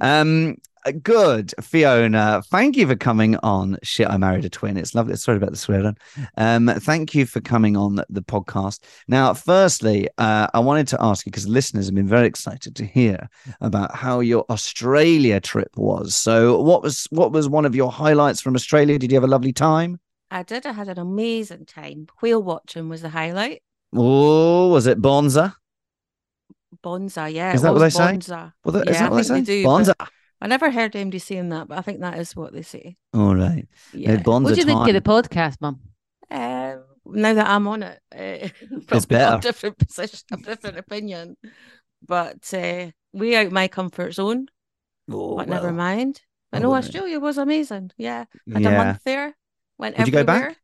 Um, 0.00 0.56
good, 1.02 1.52
Fiona. 1.60 2.42
Thank 2.50 2.76
you 2.76 2.86
for 2.86 2.96
coming 2.96 3.36
on. 3.36 3.78
Shit, 3.82 4.08
I 4.08 4.16
married 4.16 4.44
a 4.44 4.48
twin. 4.50 4.76
It's 4.76 4.94
lovely. 4.94 5.16
Sorry 5.16 5.36
about 5.36 5.50
the 5.50 5.56
swearing. 5.56 5.96
Um, 6.36 6.68
thank 6.78 7.14
you 7.14 7.26
for 7.26 7.40
coming 7.40 7.76
on 7.76 7.96
the, 8.08 8.22
podcast. 8.22 8.80
Now, 9.06 9.34
firstly, 9.34 10.08
uh, 10.18 10.48
I 10.52 10.58
wanted 10.60 10.88
to 10.88 10.98
ask 11.02 11.24
you 11.26 11.30
because 11.30 11.48
listeners 11.48 11.86
have 11.86 11.94
been 11.94 12.08
very 12.08 12.26
excited 12.26 12.74
to 12.76 12.84
hear 12.84 13.28
about 13.60 13.94
how 13.94 14.20
your 14.20 14.44
Australia 14.50 15.40
trip 15.40 15.70
was. 15.76 16.16
So, 16.16 16.60
what 16.60 16.82
was 16.82 17.06
what 17.10 17.32
was 17.32 17.48
one 17.48 17.64
of 17.64 17.74
your 17.74 17.90
highlights 17.90 18.40
from 18.40 18.54
Australia? 18.54 18.98
Did 18.98 19.10
you 19.10 19.16
have 19.16 19.24
a 19.24 19.28
lovely 19.28 19.52
time? 19.52 20.00
I 20.30 20.42
did. 20.42 20.66
I 20.66 20.72
had 20.72 20.88
an 20.88 20.98
amazing 20.98 21.64
time. 21.66 22.06
Whale 22.20 22.42
watching 22.42 22.88
was 22.88 23.00
the 23.02 23.08
highlight. 23.08 23.62
Oh, 23.94 24.68
was 24.68 24.86
it 24.86 25.00
Bonza? 25.00 25.56
Bonza, 26.82 27.28
yeah. 27.28 27.54
Is 27.54 27.62
that 27.62 27.72
what 27.72 27.80
was 27.80 27.94
they 27.94 27.98
say? 27.98 28.12
Bonza. 28.12 28.54
Well, 28.64 28.72
that, 28.72 28.86
yeah, 28.86 28.90
is 28.92 28.98
that 28.98 29.06
I 29.06 29.08
what 29.10 29.16
they 29.16 29.22
think 29.22 29.46
say? 29.46 29.52
they 29.52 29.62
do. 29.62 29.64
Bonza. 29.64 29.94
I 30.40 30.46
never 30.46 30.70
heard 30.70 30.94
anybody 30.94 31.18
saying 31.18 31.48
that, 31.48 31.68
but 31.68 31.78
I 31.78 31.82
think 31.82 32.00
that 32.00 32.18
is 32.18 32.36
what 32.36 32.52
they 32.52 32.62
say. 32.62 32.96
All 33.12 33.34
right. 33.34 33.66
Yeah. 33.92 34.16
Bonza 34.18 34.50
what 34.50 34.54
do 34.54 34.60
you 34.60 34.66
think 34.66 34.86
of 34.86 34.94
the 34.94 35.00
podcast, 35.00 35.56
Mum? 35.60 35.80
Um, 36.30 36.84
now 37.06 37.34
that 37.34 37.48
I'm 37.48 37.66
on 37.66 37.82
it, 37.82 38.00
uh, 38.14 38.48
probably 38.86 38.86
got 38.86 39.08
better. 39.08 39.36
A 39.36 39.40
different 39.40 39.78
position, 39.78 40.20
a 40.32 40.36
different 40.36 40.78
opinion. 40.78 41.36
But 42.06 42.52
uh, 42.54 42.90
way 43.12 43.36
out 43.36 43.50
my 43.50 43.66
comfort 43.66 44.12
zone. 44.12 44.46
Oh, 45.10 45.36
but 45.36 45.48
never 45.48 45.72
mind. 45.72 46.20
But 46.52 46.58
I 46.58 46.60
no, 46.60 46.68
wouldn't- 46.68 46.84
Australia 46.84 47.18
was 47.18 47.38
amazing. 47.38 47.90
Yeah, 47.96 48.26
had 48.52 48.64
a 48.66 48.70
month 48.70 49.02
there. 49.04 49.36
Went 49.78 49.96
Would 49.98 50.06
you 50.06 50.12
go 50.12 50.24
back? 50.24 50.58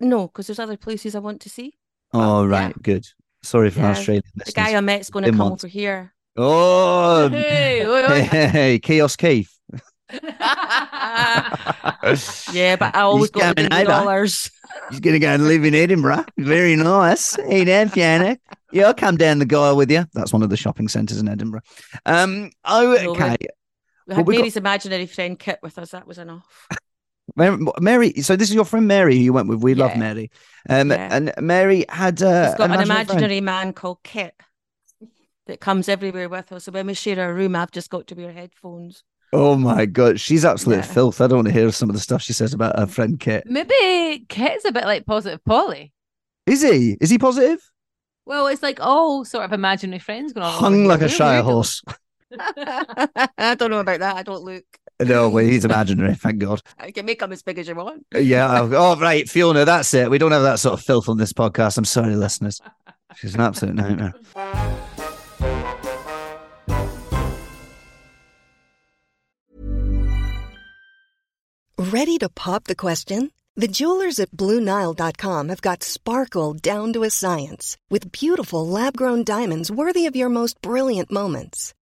No, 0.00 0.26
because 0.26 0.46
there's 0.46 0.58
other 0.58 0.76
places 0.76 1.14
I 1.14 1.20
want 1.20 1.40
to 1.42 1.50
see. 1.50 1.74
Oh, 2.12 2.44
yeah. 2.44 2.50
right. 2.50 2.82
Good. 2.82 3.04
Sorry 3.42 3.70
for 3.70 3.80
Yeah. 3.80 3.90
Australian 3.90 4.22
The 4.36 4.52
Gyle 4.52 4.76
I 4.76 4.80
met's 4.80 5.10
going 5.10 5.24
to 5.24 5.30
come 5.30 5.50
once. 5.50 5.62
over 5.64 5.68
here. 5.70 6.12
Oh, 6.36 7.28
Hey, 7.28 7.86
oi. 7.86 8.22
hey, 8.22 8.78
Chaos 8.78 9.16
Keith. 9.16 9.52
Yeah, 12.52 12.76
but 12.76 12.94
I 12.94 13.00
always 13.02 13.24
He's 13.24 13.42
got 13.42 13.56
the 13.56 13.68
dollars. 13.68 14.50
He's 14.90 15.00
going 15.00 15.14
to 15.14 15.18
go 15.20 15.28
and 15.28 15.46
live 15.46 15.64
in 15.64 15.74
Edinburgh. 15.74 16.24
Very 16.38 16.76
nice. 16.76 17.36
Hey, 17.36 17.64
there, 17.64 17.88
Fiona. 17.88 18.38
Yeah, 18.72 18.86
I'll 18.86 18.94
come 18.94 19.16
down 19.16 19.38
the 19.38 19.44
guy 19.46 19.72
with 19.72 19.90
you. 19.90 20.04
That's 20.14 20.32
one 20.32 20.42
of 20.42 20.50
the 20.50 20.56
shopping 20.56 20.88
centres 20.88 21.18
in 21.18 21.28
Edinburgh. 21.28 21.60
Um, 22.06 22.50
oh, 22.64 22.94
No, 23.02 23.10
okay. 23.12 23.36
We 23.40 23.46
Well, 24.06 24.16
had 24.16 24.26
we 24.26 24.34
got- 24.34 24.40
Mary's 24.40 24.56
imaginary 24.56 25.06
friend 25.06 25.38
Kit 25.38 25.58
with 25.62 25.78
us. 25.78 25.90
That 25.90 26.06
was 26.06 26.18
enough. 26.18 26.68
Mary, 27.36 27.58
Mary, 27.80 28.12
so 28.22 28.36
this 28.36 28.48
is 28.48 28.54
your 28.54 28.64
friend 28.64 28.86
Mary 28.88 29.16
who 29.16 29.22
you 29.22 29.32
went 29.32 29.48
with. 29.48 29.62
We 29.62 29.74
love 29.74 29.96
Mary. 29.96 30.30
Um, 30.68 30.90
Yeah. 30.90 31.08
and 31.10 31.32
Mary 31.40 31.84
had 31.88 32.22
uh, 32.22 32.48
She's 32.48 32.54
got 32.56 32.70
an 32.70 32.74
imaginary 32.80 32.86
friend. 33.04 33.10
imaginary 33.10 33.40
man 33.40 33.72
called 33.72 33.98
Kit 34.02 34.34
that 35.46 35.60
comes 35.60 35.88
everywhere 35.88 36.28
with 36.28 36.48
her. 36.50 36.60
So 36.60 36.72
when 36.72 36.86
we 36.86 36.94
share 36.94 37.30
a 37.30 37.32
room, 37.32 37.56
I've 37.56 37.70
just 37.70 37.90
got 37.90 38.06
to 38.08 38.14
wear 38.14 38.32
headphones. 38.32 39.02
Oh 39.32 39.56
my 39.56 39.84
god, 39.86 40.18
she's 40.20 40.44
absolute 40.44 40.76
Yeah. 40.76 40.82
filth. 40.82 41.20
I 41.20 41.26
don't 41.26 41.38
want 41.38 41.48
to 41.48 41.52
hear 41.54 41.70
some 41.70 41.90
of 41.90 41.94
the 41.94 42.00
stuff 42.00 42.22
she 42.22 42.32
says 42.32 42.54
about 42.54 42.78
her 42.78 42.86
friend 42.86 43.20
Kit. 43.20 43.44
Maybe 43.46 44.24
Kit's 44.28 44.64
a 44.64 44.72
bit 44.72 44.84
like 44.84 45.04
positive 45.06 45.44
Polly. 45.44 45.92
Is 46.46 46.62
he? 46.62 46.96
Is 47.00 47.10
he 47.10 47.18
positive? 47.18 47.60
Well, 48.24 48.46
it's 48.46 48.62
like 48.62 48.78
all 48.80 49.24
sort 49.26 49.44
of 49.44 49.52
imaginary 49.52 49.98
friends 50.00 50.32
going 50.32 50.44
on. 50.46 50.52
over 50.54 50.60
Hung 50.64 50.78
here. 50.80 50.88
like 50.88 51.00
a 51.00 51.04
We're 51.04 51.08
shire 51.08 51.42
horse. 51.42 51.82
I 52.38 53.54
don't 53.58 53.70
know 53.70 53.80
about 53.80 54.00
that. 54.00 54.16
I 54.16 54.22
don't 54.22 54.42
look. 54.42 54.64
No, 55.00 55.28
well, 55.28 55.44
he's 55.44 55.64
imaginary. 55.64 56.14
Thank 56.16 56.38
God. 56.38 56.60
Uh, 56.78 56.84
I 56.84 56.90
can 56.90 57.06
make 57.06 57.22
him 57.22 57.32
as 57.32 57.42
big 57.42 57.58
as 57.58 57.68
you 57.68 57.74
want. 57.74 58.06
Uh, 58.14 58.18
yeah. 58.18 58.62
Oh, 58.62 58.70
oh, 58.96 59.00
right, 59.00 59.28
Fiona. 59.28 59.64
That's 59.64 59.92
it. 59.94 60.10
We 60.10 60.18
don't 60.18 60.32
have 60.32 60.42
that 60.42 60.58
sort 60.58 60.74
of 60.74 60.84
filth 60.84 61.08
on 61.08 61.18
this 61.18 61.32
podcast. 61.32 61.78
I'm 61.78 61.84
sorry, 61.84 62.16
listeners. 62.16 62.60
She's 63.16 63.34
an 63.34 63.40
absolute 63.40 63.74
nightmare. 63.74 64.14
Ready 71.78 72.18
to 72.18 72.28
pop 72.28 72.64
the 72.64 72.76
question? 72.76 73.30
The 73.56 73.68
jewelers 73.68 74.20
at 74.20 74.30
BlueNile.com 74.32 75.48
have 75.48 75.62
got 75.62 75.82
sparkle 75.82 76.54
down 76.54 76.92
to 76.92 77.02
a 77.02 77.10
science 77.10 77.76
with 77.88 78.12
beautiful 78.12 78.66
lab 78.66 78.96
grown 78.96 79.24
diamonds 79.24 79.70
worthy 79.70 80.06
of 80.06 80.14
your 80.14 80.28
most 80.28 80.60
brilliant 80.60 81.10
moments. 81.10 81.74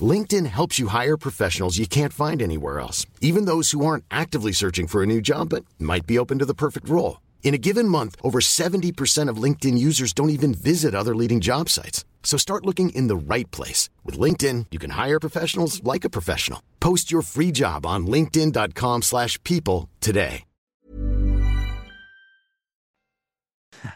LinkedIn 0.00 0.46
helps 0.46 0.78
you 0.78 0.88
hire 0.88 1.16
professionals 1.16 1.78
you 1.78 1.86
can't 1.86 2.12
find 2.12 2.42
anywhere 2.42 2.78
else, 2.78 3.06
even 3.20 3.46
those 3.46 3.70
who 3.70 3.84
aren't 3.84 4.04
actively 4.10 4.52
searching 4.52 4.86
for 4.86 5.02
a 5.02 5.06
new 5.06 5.20
job 5.20 5.48
but 5.48 5.64
might 5.78 6.06
be 6.06 6.18
open 6.18 6.38
to 6.38 6.44
the 6.44 6.54
perfect 6.54 6.88
role. 6.88 7.20
In 7.42 7.54
a 7.54 7.58
given 7.58 7.88
month, 7.88 8.14
over 8.22 8.40
70% 8.40 9.28
of 9.30 9.42
LinkedIn 9.42 9.78
users 9.78 10.12
don't 10.12 10.30
even 10.30 10.52
visit 10.52 10.94
other 10.94 11.16
leading 11.16 11.40
job 11.40 11.70
sites. 11.70 12.04
So 12.22 12.36
start 12.36 12.66
looking 12.66 12.90
in 12.90 13.06
the 13.08 13.16
right 13.16 13.50
place. 13.50 13.88
With 14.04 14.18
LinkedIn, 14.18 14.66
you 14.70 14.78
can 14.78 14.90
hire 14.90 15.18
professionals 15.18 15.82
like 15.82 16.04
a 16.04 16.10
professional. 16.10 16.60
Post 16.78 17.10
your 17.10 17.22
free 17.22 17.50
job 17.50 17.86
on 17.86 18.06
linkedin.com/people 18.06 19.00
slash 19.02 19.42
people 19.44 19.88
today. 20.00 20.44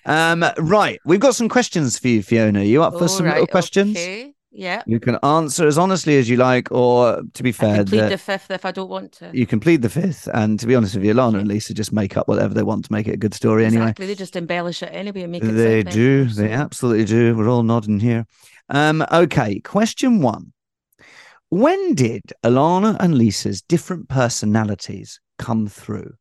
Um, 0.06 0.44
right, 0.58 1.00
we've 1.04 1.20
got 1.20 1.34
some 1.34 1.48
questions 1.48 1.98
for 1.98 2.08
you, 2.08 2.22
Fiona. 2.22 2.62
You 2.62 2.82
up 2.82 2.94
for 2.94 3.02
All 3.02 3.08
some 3.08 3.26
right, 3.26 3.34
little 3.34 3.46
questions? 3.48 3.96
Okay. 3.96 4.34
Yeah. 4.54 4.82
You 4.86 5.00
can 5.00 5.16
answer 5.22 5.66
as 5.66 5.78
honestly 5.78 6.18
as 6.18 6.28
you 6.28 6.36
like, 6.36 6.70
or 6.70 7.22
to 7.32 7.42
be 7.42 7.48
I 7.48 7.52
fair, 7.52 7.76
can 7.76 7.86
plead 7.86 8.00
the- 8.00 8.08
the 8.10 8.18
fifth 8.18 8.50
if 8.50 8.66
I 8.66 8.70
don't 8.70 8.90
want 8.90 9.12
to. 9.12 9.30
you 9.32 9.46
can 9.46 9.60
plead 9.60 9.80
the 9.80 9.88
fifth. 9.88 10.28
And 10.34 10.60
to 10.60 10.66
be 10.66 10.74
honest 10.74 10.94
with 10.94 11.04
you, 11.04 11.14
Lana 11.14 11.38
and 11.38 11.48
Lisa 11.48 11.72
just 11.72 11.90
make 11.92 12.16
up 12.18 12.28
whatever 12.28 12.52
they 12.52 12.62
want 12.62 12.84
to 12.84 12.92
make 12.92 13.08
it 13.08 13.14
a 13.14 13.16
good 13.16 13.32
story 13.32 13.64
anyway. 13.64 13.84
Exactly. 13.84 14.06
They 14.06 14.14
just 14.14 14.36
embellish 14.36 14.82
it 14.82 14.90
anyway 14.92 15.22
and 15.22 15.32
make 15.32 15.42
it 15.42 15.52
They 15.52 15.82
do. 15.82 16.26
They 16.26 16.48
so- 16.48 16.52
absolutely 16.52 17.06
do. 17.06 17.34
We're 17.34 17.48
all 17.48 17.62
nodding 17.62 17.98
here. 18.00 18.26
Um, 18.68 19.04
okay, 19.10 19.60
question 19.60 20.20
one. 20.20 20.52
When 21.48 21.94
did 21.94 22.22
Alana 22.44 22.96
and 23.00 23.16
Lisa's 23.16 23.62
different 23.62 24.08
personalities 24.10 25.18
come 25.38 25.66
through? 25.66 26.12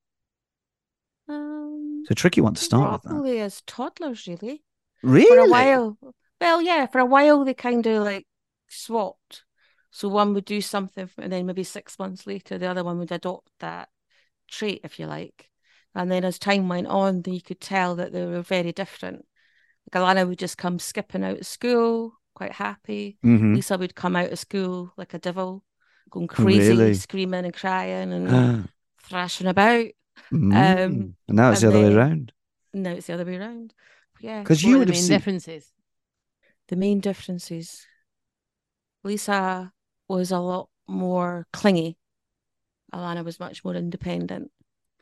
Um, 1.27 1.99
It's 2.03 2.11
a 2.11 2.15
tricky 2.15 2.41
one 2.41 2.53
to 2.55 2.61
start 2.61 2.93
with. 2.93 3.01
That. 3.03 3.09
probably 3.09 3.39
as 3.39 3.61
toddlers, 3.67 4.27
really. 4.27 4.63
Really? 5.03 5.27
For 5.27 5.39
a 5.39 5.49
while. 5.49 5.97
Well, 6.41 6.61
yeah, 6.61 6.87
for 6.87 6.99
a 6.99 7.05
while 7.05 7.45
they 7.45 7.53
kind 7.53 7.85
of 7.85 8.03
like 8.03 8.25
swapped. 8.67 9.43
So 9.91 10.07
one 10.09 10.33
would 10.33 10.45
do 10.45 10.59
something, 10.61 11.09
and 11.17 11.31
then 11.31 11.45
maybe 11.45 11.63
six 11.63 11.99
months 11.99 12.25
later, 12.25 12.57
the 12.57 12.67
other 12.67 12.83
one 12.83 12.97
would 12.99 13.11
adopt 13.11 13.49
that 13.59 13.89
trait, 14.49 14.81
if 14.83 14.99
you 14.99 15.05
like. 15.05 15.49
And 15.93 16.09
then 16.11 16.23
as 16.23 16.39
time 16.39 16.69
went 16.69 16.87
on, 16.87 17.21
then 17.21 17.33
you 17.33 17.41
could 17.41 17.59
tell 17.61 17.95
that 17.95 18.11
they 18.13 18.25
were 18.25 18.41
very 18.41 18.71
different. 18.71 19.25
Like 19.93 20.01
Alana 20.01 20.27
would 20.27 20.39
just 20.39 20.57
come 20.57 20.79
skipping 20.79 21.23
out 21.23 21.39
of 21.39 21.45
school, 21.45 22.13
quite 22.33 22.53
happy. 22.53 23.17
Mhm. 23.23 23.55
Lisa 23.55 23.77
would 23.77 23.93
come 23.93 24.15
out 24.15 24.31
of 24.31 24.39
school 24.39 24.93
like 24.97 25.13
a 25.13 25.19
devil, 25.19 25.63
going 26.09 26.27
crazy, 26.27 26.69
Really? 26.69 26.93
screaming 26.93 27.43
and 27.45 27.53
crying 27.53 28.13
and 28.13 28.69
thrashing 29.03 29.47
about. 29.47 29.87
Mm. 30.31 30.53
Um, 30.53 30.53
and 30.55 31.15
now 31.27 31.51
it's 31.51 31.61
the 31.61 31.67
other 31.67 31.79
way 31.79 31.89
then- 31.89 31.97
around. 31.97 32.33
Now 32.73 32.91
it's 32.91 33.07
the 33.07 33.13
other 33.15 33.25
way 33.25 33.35
around. 33.35 33.73
Yeah. 34.21 34.39
Because 34.39 34.63
you 34.63 34.79
would 34.79 34.87
have 34.87 34.97
seen. 34.97 35.09
differences. 35.09 35.69
The 36.67 36.75
main 36.75 36.99
differences. 36.99 37.85
Lisa 39.03 39.71
was 40.07 40.31
a 40.31 40.39
lot 40.39 40.69
more 40.87 41.47
clingy. 41.53 41.97
Alana 42.93 43.23
was 43.23 43.39
much 43.39 43.63
more 43.63 43.75
independent. 43.75 44.51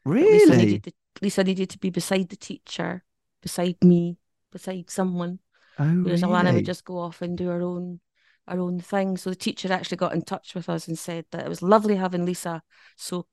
But 0.03 0.11
Lisa 0.11 0.53
Really? 0.53 0.65
needed, 0.65 0.83
to, 0.83 0.91
Lisa 1.21 1.43
needed 1.43 1.69
to 1.71 1.79
be 1.79 1.89
beside 1.89 2.29
the 2.29 2.35
teacher, 2.35 3.03
beside 3.41 3.77
me, 3.83 4.17
beside 4.51 4.89
someone. 4.89 5.39
Oh, 5.77 5.85
Whereas 6.03 6.21
Alana 6.21 6.53
would 6.53 6.65
just 6.65 6.85
go 6.85 6.97
off 6.99 7.21
and 7.21 7.37
do 7.37 7.47
her 7.47 7.61
own 7.61 7.99
her 8.47 8.59
own 8.59 8.79
thing. 8.79 9.15
So 9.17 9.29
the 9.29 9.35
teacher 9.35 9.71
actually 9.71 9.97
got 9.97 10.13
in 10.13 10.23
touch 10.23 10.55
with 10.55 10.69
us 10.69 10.87
and 10.87 10.97
said 10.97 11.25
that 11.31 11.45
it 11.45 11.49
was 11.49 11.61
lovely 11.61 11.95
having 11.95 12.25
Lisa 12.25 12.63
so 12.97 13.27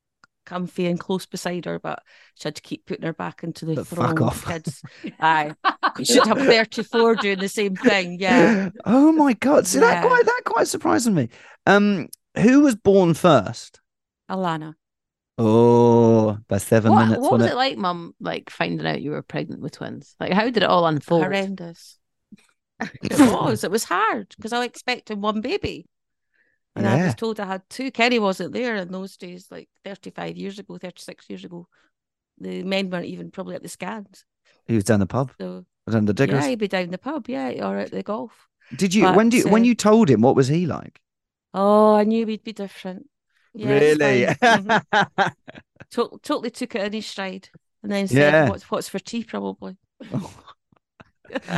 comfy 0.45 0.87
and 0.87 1.01
close 1.01 1.27
beside 1.27 1.65
her, 1.65 1.79
but 1.79 2.03
she 2.35 2.47
had 2.49 2.55
to 2.57 2.63
keep 2.63 2.87
putting 2.87 3.05
her 3.07 3.15
back 3.15 3.43
into 3.43 3.65
the 3.65 3.75
But 3.77 3.87
throng 3.87 4.23
of 4.23 4.45
kids. 4.45 4.83
Aye. 5.21 5.55
You 5.99 6.05
should 6.05 6.27
have 6.27 6.39
34 6.39 7.17
doing 7.17 7.39
the 7.39 7.49
same 7.49 7.77
thing. 7.77 8.19
Yeah. 8.21 8.71
Oh 8.85 9.13
my 9.13 9.33
god! 9.35 9.67
See 9.67 9.79
that 9.81 10.05
quite 10.05 10.25
that 10.25 10.43
quite 10.45 10.69
surprised 10.69 11.11
me. 11.13 11.29
Um, 11.67 12.09
who 12.39 12.61
was 12.61 12.75
born 12.77 13.15
first? 13.15 13.81
Alana. 14.31 14.75
Oh, 15.39 16.39
by 16.49 16.59
seven 16.59 16.93
What, 16.93 17.05
minutes. 17.05 17.21
what 17.21 17.33
was 17.33 17.41
wasn't 17.41 17.53
it 17.53 17.57
like, 17.57 17.77
Mum? 17.77 18.15
Like 18.21 18.49
finding 18.51 18.87
out 18.87 19.03
you 19.03 19.11
were 19.11 19.23
pregnant 19.23 19.61
with 19.61 19.73
twins? 19.73 20.15
Like, 20.19 20.33
how 20.33 20.45
did 20.45 20.59
it 20.59 20.63
all 20.65 20.87
unfold? 20.87 21.23
Horrendous. 21.25 21.99
It 23.03 23.19
was. 23.19 23.65
It 23.65 23.71
was 23.71 23.85
hard 23.85 24.35
because 24.37 24.53
I 24.53 24.65
expected 24.65 25.21
one 25.21 25.41
baby. 25.41 25.87
And 26.75 26.87
I 26.87 27.07
was 27.07 27.15
told 27.15 27.41
I 27.41 27.47
had 27.47 27.63
two. 27.71 27.91
Kenny 27.91 28.19
wasn't 28.19 28.53
there 28.53 28.77
in 28.77 28.93
those 28.93 29.17
days, 29.17 29.47
like 29.51 29.71
35 29.87 30.37
years 30.37 30.59
ago, 30.59 30.77
36 30.77 31.25
years 31.31 31.43
ago. 31.43 31.69
The 32.39 32.63
men 32.65 32.91
weren't 32.91 33.07
even 33.07 33.31
probably 33.31 33.55
at 33.57 33.63
the 33.63 33.71
scans. 33.71 34.27
He 34.67 34.75
was 34.75 34.85
down 34.85 35.01
the 35.01 35.07
pub, 35.07 35.33
So 35.41 35.65
down 35.95 36.05
the 36.07 36.15
diggers. 36.15 36.45
yeah, 36.45 36.49
he'd 36.51 36.59
be 36.59 36.69
down 36.69 36.91
the 36.91 36.99
pub, 36.99 37.29
yeah, 37.29 37.51
or 37.67 37.79
at 37.79 37.91
the 37.91 38.03
golf. 38.03 38.49
Did 38.75 38.95
you 38.95 39.07
when 39.13 39.29
do 39.29 39.37
you, 39.39 39.45
But, 39.45 39.53
when 39.53 39.63
uh, 39.63 39.67
you 39.67 39.75
told 39.75 40.09
him 40.11 40.21
what 40.21 40.37
was 40.37 40.49
he 40.49 40.67
like? 40.67 41.01
Oh, 41.55 41.95
I 41.95 42.05
knew 42.05 42.27
he'd 42.27 42.43
be 42.45 42.53
different. 42.53 43.09
Yeah, 43.55 43.71
really? 43.71 44.27
Mhm. 44.27 44.83
To- 45.93 46.19
totally 46.23 46.51
took 46.51 46.75
it 46.75 46.83
in 46.85 46.93
his 46.93 47.07
stride, 47.07 47.49
and 47.83 47.93
then 47.93 48.09
said, 48.09 48.33
Yeah. 48.33 48.49
"What's 48.49 48.69
what's 48.71 48.89
for 48.89 48.99
tea?" 48.99 49.23
Probably. 49.25 49.77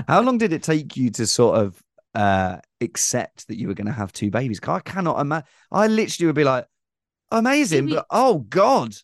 How 0.06 0.20
long 0.22 0.38
did 0.38 0.52
it 0.52 0.62
take 0.62 0.96
you 0.96 1.10
to 1.12 1.26
sort 1.26 1.58
of 1.58 1.82
uh 2.14 2.58
accept 2.80 3.48
that 3.48 3.58
you 3.58 3.68
were 3.68 3.74
going 3.74 3.86
to 3.86 3.92
have 3.92 4.12
two 4.12 4.30
babies? 4.30 4.60
I 4.66 4.80
cannot 4.80 5.20
imagine. 5.20 5.46
I 5.72 5.86
literally 5.86 6.26
would 6.26 6.34
be 6.36 6.44
like, 6.44 6.66
amazing, 7.30 7.88
but 7.88 8.06
oh 8.10 8.38
god, 8.40 8.94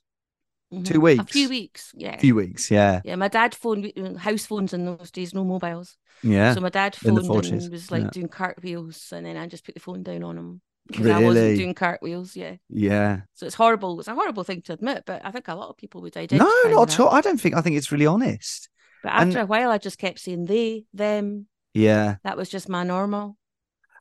Mhm. 0.81 0.85
Two 0.85 1.07
A 1.07 1.25
few 1.25 1.49
weeks. 1.49 1.51
weeks. 1.51 1.93
Yeah. 1.97 2.15
a 2.15 2.19
few 2.19 2.35
weeks, 2.35 2.71
yeah, 2.71 3.01
Yeah, 3.05 3.17
my 3.17 3.29
dad 3.29 3.55
phoned 3.55 3.93
house 4.19 4.47
phones 4.47 4.73
in 4.73 4.85
those 4.85 5.11
days, 5.11 5.35
no 5.35 5.45
mobiles. 5.45 5.97
yeah. 6.23 6.55
So 6.55 6.61
my 6.61 6.69
dad 6.71 6.95
phoned 6.97 7.19
and 7.19 7.71
was 7.71 7.91
like 7.91 8.03
yeah. 8.05 8.11
doing 8.11 8.29
cartwheels, 8.29 9.13
and 9.13 9.25
then 9.27 9.37
I 9.37 9.47
just 9.47 9.65
put 9.65 9.75
the 9.75 9.81
phone 9.81 10.03
down 10.03 10.23
on 10.23 10.37
him 10.39 10.61
because 10.87 11.07
I 11.07 11.19
wasn't 11.21 11.57
doing 11.57 11.75
cartwheels. 11.75 12.37
Yeah, 12.37 12.57
Yeah. 12.69 13.23
so 13.35 13.47
it's 13.47 13.55
horrible. 13.57 13.99
It's 14.01 14.09
a 14.09 14.15
horrible 14.15 14.45
thing 14.45 14.63
to 14.63 14.73
admit, 14.75 15.05
but 15.07 15.25
I 15.25 15.31
think 15.31 15.49
a 15.49 15.55
lot 15.55 15.69
of 15.71 15.77
people 15.77 16.01
would 16.03 16.17
identify. 16.17 16.45
No, 16.45 16.71
not 16.71 16.93
at 16.93 17.01
all. 17.01 17.09
I 17.11 17.21
don't 17.21 17.41
think. 17.41 17.55
I 17.55 17.61
think 17.61 17.77
it's 17.77 17.91
really 17.93 18.07
honest. 18.07 18.69
But 19.03 19.13
And- 19.13 19.29
after 19.31 19.41
a 19.41 19.47
while, 19.47 19.71
I 19.71 19.79
just 19.79 19.99
kept 19.99 20.19
saying 20.21 20.47
they, 20.47 20.85
them. 20.95 21.47
Yeah. 21.75 22.17
That 22.25 22.37
was 22.37 22.49
just 22.49 22.69
my 22.69 22.85
normal. 22.85 23.37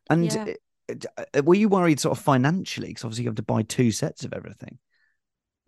And 0.09 0.25
Yeah. 0.31 0.53
uh, 0.89 1.23
uh, 1.37 1.41
were 1.43 1.55
you 1.55 1.69
worried 1.69 1.99
sort 1.99 2.17
of 2.17 2.23
financially? 2.23 2.87
Because 2.89 3.03
obviously 3.05 3.23
you 3.23 3.29
have 3.29 3.35
to 3.37 3.43
buy 3.43 3.63
two 3.63 3.91
sets 3.91 4.23
of 4.25 4.33
everything. 4.33 4.79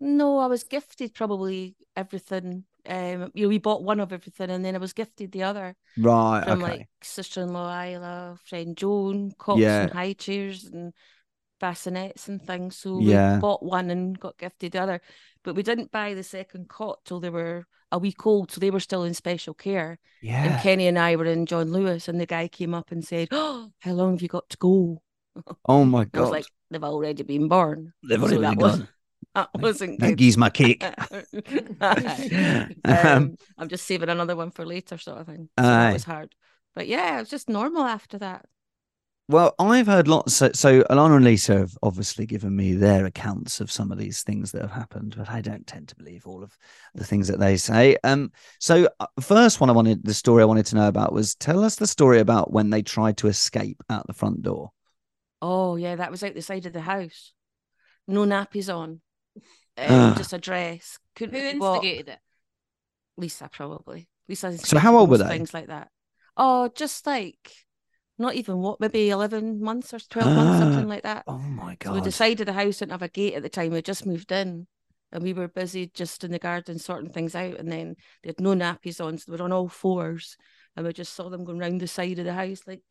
No, 0.00 0.38
I 0.38 0.46
was 0.46 0.64
gifted 0.64 1.14
probably 1.14 1.74
everything. 1.96 2.64
Um, 2.88 3.30
you 3.34 3.44
know, 3.44 3.48
we 3.48 3.58
bought 3.58 3.82
one 3.82 3.98
of 3.98 4.12
everything, 4.12 4.50
and 4.50 4.64
then 4.64 4.74
I 4.74 4.78
was 4.78 4.92
gifted 4.92 5.32
the 5.32 5.42
other 5.42 5.74
Right. 5.96 6.44
from 6.44 6.62
okay. 6.62 6.70
like 6.78 6.88
sister-in-law 7.02 7.82
Isla, 7.82 8.38
friend 8.44 8.76
Joan, 8.76 9.32
cots 9.38 9.60
Yeah. 9.60 9.82
and 9.82 9.92
high 9.92 10.12
chairs 10.12 10.64
and 10.64 10.92
bassinets 11.60 12.28
and 12.28 12.40
things. 12.42 12.76
So 12.76 13.00
Yeah. 13.00 13.34
we 13.36 13.40
bought 13.40 13.62
one 13.62 13.90
and 13.90 14.18
got 14.18 14.38
gifted 14.38 14.72
the 14.72 14.82
other, 14.82 15.00
but 15.42 15.54
we 15.56 15.62
didn't 15.62 15.90
buy 15.90 16.14
the 16.14 16.22
second 16.22 16.68
cot 16.68 17.00
till 17.04 17.18
they 17.20 17.30
were 17.30 17.64
a 17.90 17.98
week 17.98 18.26
old, 18.26 18.50
so 18.52 18.60
they 18.60 18.70
were 18.70 18.80
still 18.80 19.02
in 19.04 19.14
special 19.14 19.54
care. 19.54 19.98
Yeah. 20.20 20.44
And. 20.44 20.62
Kenny 20.62 20.86
and 20.86 20.98
I 20.98 21.16
were 21.16 21.24
in 21.24 21.46
John 21.46 21.72
Lewis, 21.72 22.08
and 22.08 22.20
the 22.20 22.26
guy 22.26 22.48
came 22.48 22.74
up 22.74 22.92
and 22.92 23.04
said, 23.04 23.28
"Oh, 23.32 23.72
how 23.80 23.92
long 23.92 24.12
have 24.12 24.22
you 24.22 24.28
got 24.28 24.48
to 24.50 24.56
go?" 24.58 25.02
Oh 25.66 25.84
my 25.84 26.02
And 26.02 26.10
I 26.14 26.20
was 26.20 26.28
god. 26.28 26.32
like, 26.32 26.46
"They've 26.70 26.84
already 26.84 27.22
been 27.22 27.48
born." 27.48 27.92
They've 28.02 28.22
already 28.22 28.40
that 28.42 28.58
been 28.58 28.68
gone. 28.68 28.88
That 29.34 29.50
wasn't 29.54 30.00
good. 30.00 30.20
You's 30.20 30.38
my 30.38 30.50
cake. 30.50 30.82
um, 31.80 32.74
Um, 32.84 33.36
I'm 33.58 33.68
just 33.68 33.86
saving 33.86 34.08
another 34.08 34.36
one 34.36 34.50
for 34.50 34.64
later, 34.64 34.96
sort 34.98 35.18
of 35.18 35.26
thing. 35.26 35.48
So 35.60 35.64
Aye. 35.64 35.78
that 35.78 35.92
was 35.92 36.04
hard, 36.04 36.34
but 36.74 36.86
yeah, 36.86 37.16
it 37.16 37.20
was 37.20 37.28
just 37.28 37.48
normal 37.48 37.82
after 37.82 38.18
that. 38.18 38.46
Well, 39.28 39.56
I've 39.58 39.88
heard 39.88 40.06
lots. 40.06 40.36
So, 40.36 40.52
so 40.54 40.82
Alana 40.84 41.16
and 41.16 41.24
Lisa 41.24 41.58
have 41.58 41.76
obviously 41.82 42.26
given 42.26 42.54
me 42.54 42.74
their 42.74 43.06
accounts 43.06 43.60
of 43.60 43.72
some 43.72 43.90
of 43.90 43.98
these 43.98 44.22
things 44.22 44.52
that 44.52 44.62
have 44.62 44.70
happened, 44.70 45.16
but 45.18 45.28
I 45.28 45.40
don't 45.40 45.66
tend 45.66 45.88
to 45.88 45.96
believe 45.96 46.26
all 46.28 46.44
of 46.44 46.56
the 46.94 47.04
things 47.04 47.26
that 47.26 47.40
they 47.40 47.56
say. 47.56 47.96
Um, 48.04 48.30
so 48.60 48.88
uh, 49.00 49.06
first 49.20 49.60
one 49.60 49.68
I 49.68 49.72
wanted, 49.72 50.04
the 50.04 50.14
story 50.14 50.42
I 50.42 50.46
wanted 50.46 50.66
to 50.66 50.76
know 50.76 50.86
about 50.86 51.12
was 51.12 51.34
tell 51.34 51.64
us 51.64 51.74
the 51.74 51.88
story 51.88 52.20
about 52.20 52.52
when 52.52 52.70
they 52.70 52.82
tried 52.82 53.16
to 53.18 53.26
escape 53.26 53.82
out 53.90 54.06
the 54.06 54.12
front 54.12 54.42
door. 54.42 54.70
Oh 55.42 55.74
yeah, 55.74 55.96
that 55.96 56.12
was 56.12 56.22
out 56.22 56.34
the 56.34 56.42
side 56.42 56.66
of 56.66 56.72
the 56.72 56.80
house. 56.80 57.32
No 58.06 58.24
nappies 58.24 58.72
on. 58.72 59.00
Um, 59.78 60.14
just 60.16 60.32
a 60.32 60.38
dress. 60.38 60.98
Couldn't 61.14 61.40
Who 61.40 61.58
walk. 61.58 61.84
instigated 61.84 62.08
it? 62.10 62.18
Lisa 63.16 63.48
probably. 63.52 64.08
Lisa. 64.28 64.56
So 64.58 64.78
how 64.78 64.96
old 64.96 65.10
were 65.10 65.18
they? 65.18 65.28
Things 65.28 65.54
like 65.54 65.68
that. 65.68 65.88
Oh, 66.36 66.68
just 66.74 67.06
like 67.06 67.52
not 68.18 68.34
even 68.34 68.58
what, 68.58 68.80
maybe 68.80 69.10
eleven 69.10 69.62
months 69.62 69.92
or 69.94 69.98
twelve 69.98 70.34
months, 70.34 70.58
something 70.58 70.88
like 70.88 71.02
that. 71.02 71.24
Oh 71.26 71.38
my 71.38 71.76
So 71.82 71.92
we 71.92 72.00
decided 72.00 72.46
the 72.48 72.52
house 72.52 72.78
didn't 72.78 72.92
have 72.92 73.02
a 73.02 73.08
gate 73.08 73.34
at 73.34 73.42
the 73.42 73.48
time. 73.48 73.72
We 73.72 73.82
just 73.82 74.06
moved 74.06 74.32
in 74.32 74.66
and 75.12 75.22
we 75.22 75.32
were 75.32 75.48
busy 75.48 75.90
just 75.94 76.24
in 76.24 76.30
the 76.30 76.38
garden 76.38 76.78
sorting 76.78 77.10
things 77.10 77.34
out. 77.34 77.54
And 77.54 77.70
then 77.70 77.96
they 78.22 78.30
had 78.30 78.40
no 78.40 78.54
nappies 78.54 79.04
on, 79.04 79.18
so 79.18 79.30
they 79.32 79.38
were 79.38 79.44
on 79.44 79.52
all 79.52 79.68
fours. 79.68 80.36
And 80.76 80.86
we 80.86 80.92
just 80.92 81.14
saw 81.14 81.30
them 81.30 81.44
going 81.44 81.58
round 81.58 81.80
the 81.80 81.86
side 81.86 82.18
of 82.18 82.24
the 82.26 82.34
house, 82.34 82.60
like 82.66 82.82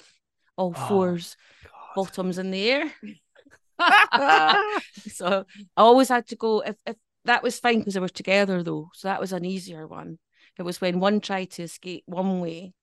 all 0.58 0.74
Oh, 0.76 0.88
fours, 0.88 1.38
God. 1.64 1.72
bottoms 1.96 2.38
in 2.38 2.52
the 2.52 2.70
air. 2.70 2.92
so 5.12 5.46
I 5.78 5.82
always 5.82 6.10
had 6.10 6.28
to 6.28 6.36
go 6.36 6.62
if, 6.62 6.76
if 6.86 6.96
that 7.26 7.44
was 7.44 7.60
fine 7.60 7.80
because 7.80 7.94
they 7.96 8.00
were 8.00 8.10
together 8.10 8.64
though. 8.64 8.90
So 8.94 9.08
that 9.08 9.20
was 9.22 9.34
an 9.34 9.46
easier 9.46 9.88
one. 9.88 10.20
It 10.58 10.64
was 10.64 10.80
when 10.80 11.00
one 11.00 11.20
tried 11.20 11.52
to 11.52 11.64
escape 11.64 12.04
one 12.06 12.40
way 12.40 12.74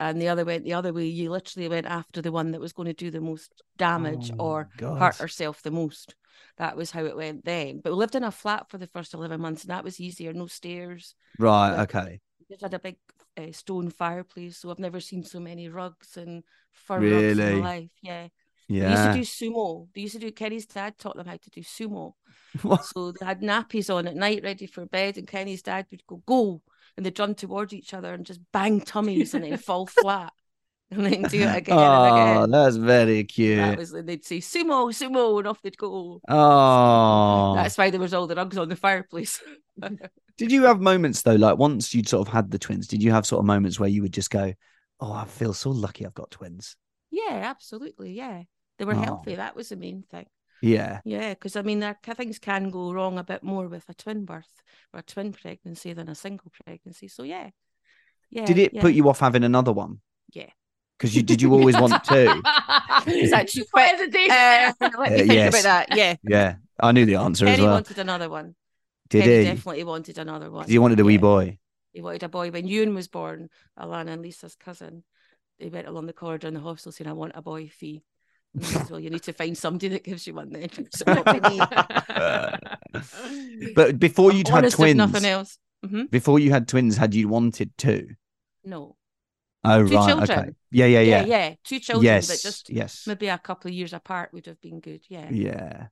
and 0.00 0.20
the 0.20 0.28
other 0.28 0.44
went 0.44 0.64
the 0.64 0.74
other 0.74 0.92
way, 0.92 1.06
you 1.06 1.30
literally 1.30 1.68
went 1.68 1.86
after 1.86 2.20
the 2.20 2.32
one 2.32 2.50
that 2.52 2.60
was 2.60 2.72
going 2.72 2.86
to 2.88 2.92
do 2.92 3.10
the 3.10 3.20
most 3.20 3.62
damage 3.78 4.30
Oh, 4.38 4.44
or 4.44 4.68
God. 4.76 4.98
hurt 4.98 5.16
herself 5.16 5.62
the 5.62 5.70
most. 5.70 6.14
That 6.58 6.76
was 6.76 6.90
how 6.90 7.04
it 7.04 7.16
went 7.16 7.44
then. 7.44 7.80
But 7.82 7.92
we 7.92 7.98
lived 7.98 8.14
in 8.16 8.24
a 8.24 8.30
flat 8.30 8.68
for 8.68 8.76
the 8.78 8.88
first 8.88 9.14
11 9.14 9.40
months 9.40 9.62
and 9.62 9.70
that 9.70 9.84
was 9.84 10.00
easier. 10.00 10.32
No 10.32 10.46
stairs. 10.46 11.14
Right. 11.38 11.76
Like- 11.76 11.94
Okay. 11.94 12.20
We 12.40 12.46
just 12.54 12.62
had 12.62 12.74
a 12.74 12.78
big 12.78 12.96
uh, 13.38 13.52
stone 13.52 13.88
fireplace. 13.88 14.58
So 14.58 14.70
I've 14.70 14.78
never 14.78 15.00
seen 15.00 15.24
so 15.24 15.40
many 15.40 15.68
rugs 15.68 16.16
and 16.16 16.42
fur 16.72 17.00
rugs 17.00 17.38
in 17.38 17.60
my 17.60 17.68
life. 17.68 17.90
Yeah. 18.02 18.28
They 18.80 18.86
used 18.90 19.02
to 19.04 19.08
do 19.08 19.20
sumo. 19.22 19.88
They 19.94 20.02
used 20.02 20.14
to 20.14 20.20
do 20.20 20.32
Kenny's 20.32 20.66
dad 20.66 20.98
taught 20.98 21.16
them 21.16 21.26
how 21.26 21.36
to 21.36 21.50
do 21.50 21.62
sumo. 21.62 22.14
What? 22.62 22.84
So 22.84 23.12
they 23.12 23.24
had 23.26 23.40
nappies 23.40 23.94
on 23.94 24.06
at 24.06 24.16
night 24.16 24.42
ready 24.42 24.66
for 24.66 24.86
bed, 24.86 25.16
and 25.18 25.26
Kenny's 25.26 25.62
dad 25.62 25.86
would 25.90 26.06
go, 26.06 26.22
go, 26.26 26.62
and 26.96 27.04
they'd 27.04 27.18
run 27.18 27.34
towards 27.34 27.72
each 27.72 27.94
other 27.94 28.12
and 28.14 28.26
just 28.26 28.40
bang 28.52 28.80
tummies 28.80 29.34
and 29.34 29.44
then 29.44 29.56
fall 29.56 29.86
flat 30.00 30.32
and 30.90 31.04
then 31.06 31.22
do 31.22 31.40
it 31.40 31.56
again 31.56 31.92
and 31.92 32.06
again. 32.06 32.42
Oh, 32.42 32.46
that's 32.46 32.76
very 32.76 33.24
cute. 33.24 33.58
That 33.58 33.78
was 33.78 33.92
and 33.92 34.08
they'd 34.08 34.24
say 34.24 34.38
sumo, 34.38 34.88
sumo, 34.92 35.38
and 35.38 35.48
off 35.48 35.62
they'd 35.62 35.76
go. 35.76 36.20
Oh, 36.28 37.54
That's 37.54 37.76
why 37.78 37.90
there 37.90 38.00
was 38.00 38.14
all 38.14 38.26
the 38.26 38.34
rugs 38.36 38.58
on 38.58 38.68
the 38.68 38.76
fireplace. 38.76 39.40
Did 40.36 40.50
you 40.50 40.64
have 40.64 40.80
moments 40.80 41.22
though, 41.22 41.36
like 41.36 41.58
once 41.58 41.94
you'd 41.94 42.08
sort 42.08 42.26
of 42.26 42.32
had 42.32 42.50
the 42.50 42.58
twins, 42.58 42.88
did 42.88 43.02
you 43.02 43.12
have 43.12 43.24
sort 43.26 43.38
of 43.38 43.46
moments 43.46 43.78
where 43.78 43.88
you 43.88 44.02
would 44.02 44.12
just 44.12 44.30
go, 44.30 44.52
Oh, 45.00 45.12
I 45.12 45.24
feel 45.26 45.52
so 45.52 45.70
lucky 45.70 46.04
I've 46.06 46.14
got 46.14 46.30
twins? 46.30 46.76
yeah, 47.10 47.42
absolutely. 47.44 48.12
Yeah. 48.12 48.42
They 48.78 48.84
were 48.84 48.94
Oh. 48.94 49.02
healthy. 49.02 49.34
That 49.36 49.56
was 49.56 49.68
the 49.68 49.76
main 49.76 50.02
thing. 50.10 50.26
Yeah. 50.62 51.00
Yeah, 51.04 51.30
because 51.34 51.56
I 51.56 51.62
mean, 51.62 51.80
there, 51.80 51.98
things 52.14 52.38
can 52.38 52.70
go 52.70 52.92
wrong 52.92 53.18
a 53.18 53.24
bit 53.24 53.42
more 53.42 53.68
with 53.68 53.88
a 53.88 53.94
twin 53.94 54.24
birth 54.24 54.62
or 54.92 55.00
a 55.00 55.02
twin 55.02 55.32
pregnancy 55.32 55.92
than 55.92 56.08
a 56.08 56.14
single 56.14 56.50
pregnancy. 56.64 57.08
So 57.08 57.22
yeah, 57.22 57.50
yeah. 58.30 58.46
Did 58.46 58.58
it 58.58 58.74
yeah. 58.74 58.80
put 58.80 58.94
you 58.94 59.08
off 59.08 59.20
having 59.20 59.44
another 59.44 59.72
one? 59.72 60.00
Yeah. 60.32 60.50
Because 60.98 61.14
you 61.14 61.22
did 61.22 61.42
you 61.42 61.52
always 61.52 61.76
want 61.78 62.02
two? 62.04 62.40
Is 63.06 63.30
that 63.32 63.48
too 63.48 63.64
What 63.72 63.96
quick? 63.98 64.30
Uh, 64.30 64.72
let 64.80 65.10
me 65.10 65.16
Uh, 65.16 65.18
think 65.18 65.32
yes. 65.32 65.48
about 65.52 65.62
that. 65.88 65.96
Yeah, 65.96 66.16
Yeah. 66.22 66.54
I 66.80 66.92
knew 66.92 67.04
the 67.04 67.16
answer 67.16 67.46
as 67.46 67.52
Kenny 67.56 67.64
well. 67.64 67.74
wanted 67.74 67.98
another 67.98 68.30
one. 68.30 68.54
Did 69.10 69.24
Kenny 69.24 69.38
he? 69.38 69.44
definitely 69.44 69.84
wanted 69.84 70.18
another 70.18 70.50
one. 70.50 70.66
he 70.68 70.78
wanted 70.78 70.98
a 71.00 71.04
wee 71.04 71.18
boy. 71.18 71.58
He 71.92 72.00
wanted 72.00 72.22
a 72.22 72.28
boy. 72.28 72.50
When 72.50 72.66
Ewan 72.66 72.94
was 72.94 73.06
born, 73.08 73.50
Alana 73.78 74.10
and 74.14 74.22
Lisa's 74.22 74.56
cousin, 74.56 75.04
they 75.60 75.68
went 75.68 75.86
along 75.86 76.06
the 76.06 76.12
corridor 76.12 76.48
in 76.48 76.54
the 76.54 76.60
hostel 76.60 76.90
saying, 76.90 77.08
"I 77.08 77.12
want 77.12 77.32
a 77.36 77.42
boy." 77.42 77.68
Fee. 77.68 78.02
Well, 78.90 79.00
you 79.00 79.10
need 79.10 79.22
to 79.24 79.32
find 79.32 79.56
somebody 79.58 79.88
that 79.88 80.04
gives 80.04 80.26
you 80.26 80.34
one 80.34 80.50
then. 80.50 80.68
So 80.92 81.04
it 81.06 81.26
won't 81.26 81.42
be 81.42 81.48
me. 81.48 81.60
But 83.74 83.98
before 83.98 84.32
you'd 84.32 84.48
had 84.48 84.58
Honest 84.58 84.74
as 84.74 84.78
twins, 84.78 84.96
nothing 84.96 85.24
else. 85.24 85.58
hmm 85.84 86.04
before 86.04 86.38
you 86.38 86.50
had 86.50 86.68
twins, 86.68 86.96
had 86.96 87.14
you 87.14 87.28
wanted 87.28 87.76
two? 87.76 88.10
No, 88.64 88.96
Oh 89.64 89.82
Two 89.82 89.94
right, 89.94 90.08
children. 90.08 90.38
okay. 90.38 90.50
Yeah, 90.70 90.86
yeah, 90.86 91.00
yeah, 91.00 91.20
yeah. 91.20 91.26
yeah, 91.26 91.54
two 91.64 91.80
children, 91.80 92.04
yes, 92.04 92.28
but 92.28 92.48
just 92.48 92.68
yes. 92.70 93.06
maybe 93.06 93.28
a 93.28 93.38
couple 93.38 93.70
of 93.70 93.74
years 93.74 93.92
apart 93.94 94.32
would 94.32 94.46
have 94.46 94.60
been 94.60 94.80
good. 94.80 95.02
Yeah. 95.08 95.30
Yeah. 95.30 95.86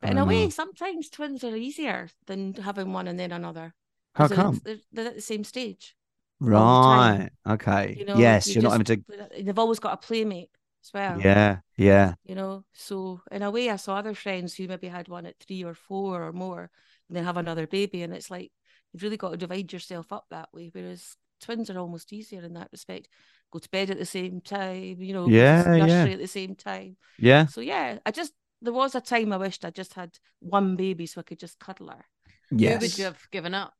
But 0.00 0.10
in 0.10 0.18
a 0.18 0.24
way, 0.24 0.44
know. 0.44 0.50
sometimes 0.50 1.08
twins 1.08 1.44
are 1.44 1.54
easier 1.54 2.08
than 2.26 2.54
having 2.54 2.92
one 2.92 3.06
and 3.06 3.18
then 3.18 3.30
another. 3.30 3.74
How 4.14 4.26
come? 4.26 4.60
They're, 4.64 4.78
they're 4.92 5.06
at 5.06 5.14
the 5.14 5.20
same 5.20 5.44
stage. 5.44 5.94
Right. 6.40 7.30
Okay. 7.48 7.94
You 7.98 8.06
know, 8.06 8.18
yes, 8.18 8.48
you 8.48 8.54
you're 8.54 8.64
not 8.64 8.72
having 8.72 8.84
to. 8.86 9.04
They've 9.40 9.58
always 9.58 9.78
got 9.78 9.94
a 9.94 9.96
playmate 9.96 10.50
as 10.82 10.90
well. 10.92 11.20
Yeah, 11.20 11.58
yeah. 11.76 12.14
You 12.24 12.34
know, 12.34 12.64
so 12.72 13.20
in 13.30 13.42
a 13.42 13.50
way, 13.50 13.70
I 13.70 13.76
saw 13.76 13.96
other 13.96 14.14
friends 14.14 14.54
who 14.54 14.66
maybe 14.68 14.88
had 14.88 15.08
one 15.08 15.26
at 15.26 15.38
three 15.38 15.64
or 15.64 15.74
four 15.74 16.22
or 16.22 16.32
more, 16.32 16.70
and 17.08 17.16
then 17.16 17.24
have 17.24 17.36
another 17.36 17.66
baby, 17.66 18.02
and 18.02 18.12
it's 18.14 18.30
like 18.30 18.52
you've 18.92 19.02
really 19.02 19.16
got 19.16 19.30
to 19.30 19.36
divide 19.36 19.72
yourself 19.72 20.12
up 20.12 20.26
that 20.30 20.48
way. 20.52 20.70
Whereas 20.72 21.16
twins 21.40 21.70
are 21.70 21.78
almost 21.78 22.12
easier 22.12 22.42
in 22.42 22.54
that 22.54 22.70
respect. 22.72 23.08
Go 23.50 23.58
to 23.58 23.68
bed 23.68 23.90
at 23.90 23.98
the 23.98 24.06
same 24.06 24.40
time, 24.40 25.02
you 25.02 25.12
know. 25.12 25.28
Yeah, 25.28 25.76
yeah. 25.76 25.86
nursery 25.86 26.12
at 26.14 26.20
the 26.20 26.26
same 26.26 26.54
time. 26.54 26.96
Yeah. 27.18 27.46
So 27.46 27.60
yeah, 27.60 27.98
I 28.04 28.10
just 28.10 28.32
there 28.60 28.72
was 28.72 28.94
a 28.94 29.00
time 29.00 29.32
I 29.32 29.36
wished 29.36 29.64
I 29.64 29.70
just 29.70 29.94
had 29.94 30.18
one 30.40 30.76
baby 30.76 31.06
so 31.06 31.20
I 31.20 31.24
could 31.24 31.40
just 31.40 31.58
cuddle 31.58 31.88
her. 31.88 32.04
Yes. 32.50 32.74
Who 32.74 32.80
would 32.80 32.98
you 32.98 33.04
have 33.04 33.30
given 33.30 33.54
up? 33.54 33.74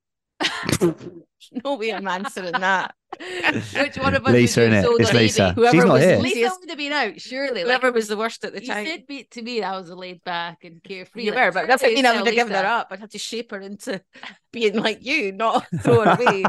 No 1.65 1.75
way 1.75 1.93
I'm 1.93 2.07
answering 2.07 2.53
that. 2.53 2.95
Which 3.19 3.99
one 3.99 4.15
of 4.15 4.25
us 4.25 4.33
Lisa, 4.33 4.61
would 4.63 4.73
you 4.73 4.83
sold 4.83 5.01
It's 5.01 5.13
Lisa. 5.13 5.41
eBay? 5.43 5.49
She's 5.49 5.55
Whoever 5.55 5.87
not 5.87 5.93
was 5.95 6.03
here. 6.05 6.19
Lisa 6.19 6.51
would 6.61 6.69
have 6.71 6.79
been 6.79 6.93
out, 6.93 7.21
surely. 7.21 7.65
Like, 7.65 7.81
Whoever 7.81 7.93
was 7.93 8.09
the 8.09 8.17
worst 8.17 8.45
at 8.45 8.55
the 8.55 8.63
you 8.63 8.69
time. 8.69 8.87
said 8.87 9.07
be, 9.07 9.25
to 9.25 9.43
me 9.43 9.61
that 9.61 9.75
I 9.75 9.77
was 9.77 9.91
a 9.91 9.97
laid 9.97 10.23
back 10.25 10.65
and 10.65 10.83
carefree. 10.83 11.25
You 11.25 11.33
like, 11.33 11.41
were, 11.47 11.53
but 11.53 11.61
that 11.63 11.67
doesn't 11.81 11.85
surely 11.85 11.97
mean 11.97 12.07
I 12.07 12.13
tell 12.13 12.21
would 12.23 12.27
have 12.29 12.35
given 12.37 12.55
her 12.55 12.65
up. 12.65 12.89
I'd 12.91 13.01
have 13.01 13.11
to 13.11 13.19
shape 13.19 13.51
her 13.51 13.61
into 13.61 14.01
being 14.53 14.77
like 14.77 15.05
you, 15.05 15.33
not 15.33 15.67
throw 15.83 16.03
away. 16.03 16.45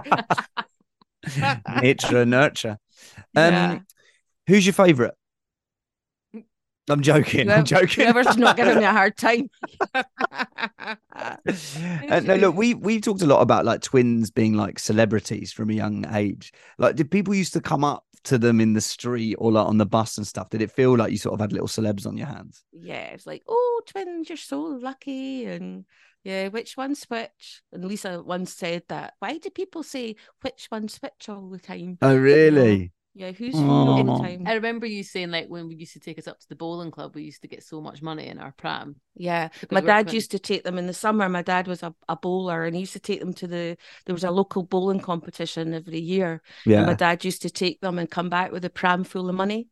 Nature 1.82 2.21
and 2.21 2.32
nurture. 2.32 2.77
Um, 3.36 3.53
Yeah. 3.53 3.79
Who's 4.47 4.65
your 4.65 4.73
favourite? 4.73 5.13
I'm 6.89 7.02
joking. 7.02 7.50
I'm 7.50 7.63
joking. 7.65 8.06
Whoever's 8.06 8.38
not 8.38 8.58
giving 8.58 8.78
me 8.78 8.84
a 8.84 8.91
hard 8.91 9.17
time. 9.17 9.50
Uh, 11.15 12.19
no, 12.19 12.36
look, 12.36 12.56
we 12.56 12.74
we've 12.74 13.02
talked 13.02 13.22
a 13.22 13.26
lot 13.28 13.41
about 13.41 13.65
like 13.65 13.82
twins 13.82 14.32
being 14.32 14.54
like 14.54 14.80
celebrities 14.80 15.54
from 15.54 15.69
a 15.69 15.74
young 15.74 16.06
age. 16.13 16.52
Like, 16.78 16.96
did 16.96 17.10
people 17.12 17.34
used 17.34 17.54
to 17.54 17.62
come 17.62 17.84
up 17.84 18.04
to 18.26 18.38
them 18.38 18.60
in 18.60 18.74
the 18.74 18.82
street 18.82 19.36
or 19.36 19.52
like 19.52 19.67
on 19.67 19.78
the 19.78 19.86
bus 19.86 20.17
and 20.17 20.26
stuff? 20.28 20.50
Did 20.50 20.62
it 20.62 20.72
feel 20.72 20.98
like 20.98 21.12
you 21.12 21.17
sort 21.17 21.34
of 21.34 21.39
had 21.39 21.54
little 21.54 21.67
celebs 21.67 22.06
on 22.06 22.17
your 22.17 22.28
hands? 22.28 22.63
yeah, 22.72 23.06
it's 23.13 23.26
like, 23.26 23.43
oh, 23.48 23.82
twins, 23.88 24.30
you're 24.30 24.38
so 24.38 24.60
lucky. 24.62 25.46
And 25.46 25.86
yeah, 26.24 26.48
which 26.50 26.76
one's 26.78 27.04
which? 27.06 27.62
And 27.72 27.86
Lisa 27.86 28.22
once 28.24 28.54
said 28.54 28.84
that. 28.89 29.13
Why 29.19 29.38
do 29.38 29.50
people 29.50 29.84
say 29.84 30.15
which 30.41 30.67
one's 30.72 30.98
which 30.98 31.30
all 31.30 31.50
the 31.50 31.60
time? 31.60 31.98
Oh, 32.02 32.15
really? 32.17 32.91
Yeah, 33.15 33.32
who's 33.32 33.54
who 33.54 33.69
all 33.69 34.04
the 34.04 34.23
time? 34.23 34.43
I 34.47 34.54
remember 34.54 34.88
you 34.88 35.04
saying 35.04 35.30
like 35.30 35.47
when 35.47 35.67
we 35.67 35.76
used 35.76 35.93
to 35.93 35.99
take 35.99 36.17
us 36.17 36.28
up 36.28 36.39
to 36.39 36.49
the 36.49 36.56
bowling 36.56 36.89
club, 36.89 37.13
we 37.15 37.23
used 37.23 37.43
to 37.43 37.47
get 37.47 37.63
so 37.63 37.80
much 37.80 38.02
money 38.02 38.28
in 38.28 38.39
our 38.39 38.52
pram. 38.54 38.95
Yeah, 39.15 39.49
my 39.69 39.82
dad 39.82 40.12
used 40.12 40.32
to 40.32 40.39
take 40.39 40.63
them 40.63 40.80
in 40.80 40.88
the 40.88 40.93
summer. 40.93 41.30
My 41.30 41.43
dad 41.43 41.67
was 41.67 41.84
a, 41.84 41.93
a 42.10 42.15
bowler 42.15 42.63
and 42.63 42.76
he 42.76 42.82
used 42.82 42.93
to 42.93 42.99
take 42.99 43.19
them 43.19 43.34
to 43.36 43.47
the, 43.47 43.78
there 44.06 44.15
was 44.15 44.23
a 44.23 44.32
local 44.32 44.63
bowling 44.63 44.99
competition 44.99 45.73
every 45.76 45.99
year. 45.99 46.41
And 46.65 46.88
my 46.88 46.95
dad 46.95 47.23
used 47.23 47.43
to 47.43 47.52
take 47.52 47.82
them 47.82 47.99
and 47.99 48.10
come 48.10 48.30
back 48.30 48.52
with 48.52 48.65
a 48.65 48.69
pram 48.71 49.04
full 49.04 49.30
of 49.30 49.36
money. 49.36 49.67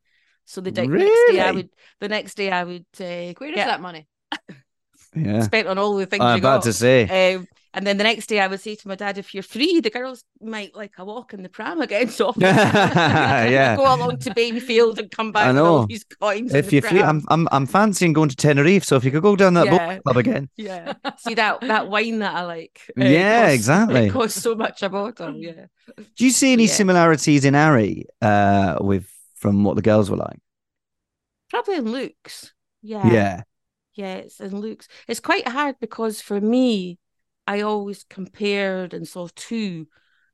So 0.45 0.62
the 0.62 0.71
di- 0.71 0.86
next 0.86 1.25
day 1.32 1.39
I 1.39 1.51
would, 1.51 1.69
the 1.99 2.10
next 2.10 2.36
day 2.36 2.51
I 2.51 2.63
would 2.63 2.86
uh, 2.99 3.34
Where 3.38 3.49
is 3.49 3.56
get 3.56 3.65
that 3.65 3.82
money? 3.82 4.08
Yeah. 5.15 5.41
spent 5.45 5.67
on 5.67 5.77
all 5.77 5.95
the 5.95 6.06
things 6.06 6.23
I'm 6.23 6.36
you 6.36 6.39
about 6.41 6.60
got. 6.60 6.63
to 6.63 6.73
say. 6.73 7.36
Um, 7.36 7.47
and 7.73 7.88
then 7.88 7.97
the 7.97 8.03
next 8.03 8.27
day 8.27 8.39
I 8.39 8.47
would 8.47 8.60
say 8.60 8.75
to 8.75 8.88
my 8.88 8.95
dad, 8.95 9.17
if 9.17 9.34
you're 9.34 9.43
free, 9.43 9.79
the 9.79 9.89
girls 9.89 10.23
might 10.41 10.75
like 10.75 10.93
a 10.97 11.05
walk 11.05 11.34
in 11.34 11.41
the 11.43 11.49
pram 11.49 11.79
again. 11.81 12.10
So 12.19 12.34
Yeah. 12.38 13.75
go 13.75 13.84
along 13.95 14.17
to 14.19 14.34
Babyfield 14.34 14.99
and 14.99 15.10
come 15.12 15.31
back 15.31 15.47
I 15.47 15.51
know. 15.51 15.65
all 15.65 15.88
these 15.88 16.03
coins." 16.03 16.53
If 16.53 16.71
you're 16.73 16.81
free, 16.81 17.01
I'm, 17.01 17.23
I'm 17.29 17.47
I'm 17.51 17.65
fancying 17.65 18.13
going 18.13 18.29
to 18.29 18.36
Tenerife. 18.36 18.84
So 18.84 18.95
if 18.97 19.03
you 19.05 19.12
could 19.12 19.23
go 19.23 19.36
down 19.36 19.53
that 19.55 19.65
Yeah. 19.65 19.95
book 19.95 20.03
club 20.03 20.17
again. 20.17 20.49
Yeah. 20.57 20.93
See 21.17 21.34
that 21.36 21.62
that 21.62 21.88
wine 21.89 22.19
that 22.19 22.36
I 22.36 22.43
like. 22.43 22.81
uh, 22.99 23.03
Yeah, 23.05 23.41
costs- 23.43 23.55
exactly. 23.55 24.05
It 24.07 24.12
costs 24.12 24.41
so 24.41 24.55
much 24.55 24.84
a 24.84 24.89
bottle. 24.89 25.36
Yeah. 25.36 25.65
Do 26.17 26.25
you 26.25 26.31
see 26.31 26.53
any 26.53 26.65
Yeah. 26.65 26.73
similarities 26.73 27.45
in 27.45 27.55
Ari 27.55 28.05
uh, 28.21 28.77
with 28.81 29.07
from 29.36 29.63
what 29.63 29.75
the 29.75 29.81
girls 29.81 30.10
were 30.10 30.17
like? 30.17 30.39
Probably 31.49 31.75
in 31.75 31.91
looks. 31.91 32.53
Yeah. 32.81 33.07
Yeah. 33.12 33.41
Yeah, 33.93 34.15
it's 34.15 34.39
in 34.39 34.55
looks. 34.60 34.88
It's 35.07 35.19
quite 35.19 35.47
hard 35.47 35.75
because 35.81 36.21
for 36.21 36.39
me, 36.39 36.97
I 37.52 37.62
always 37.62 38.06
compared 38.06 38.94
and 38.94 39.06
saw 39.06 39.28
two. 39.36 39.88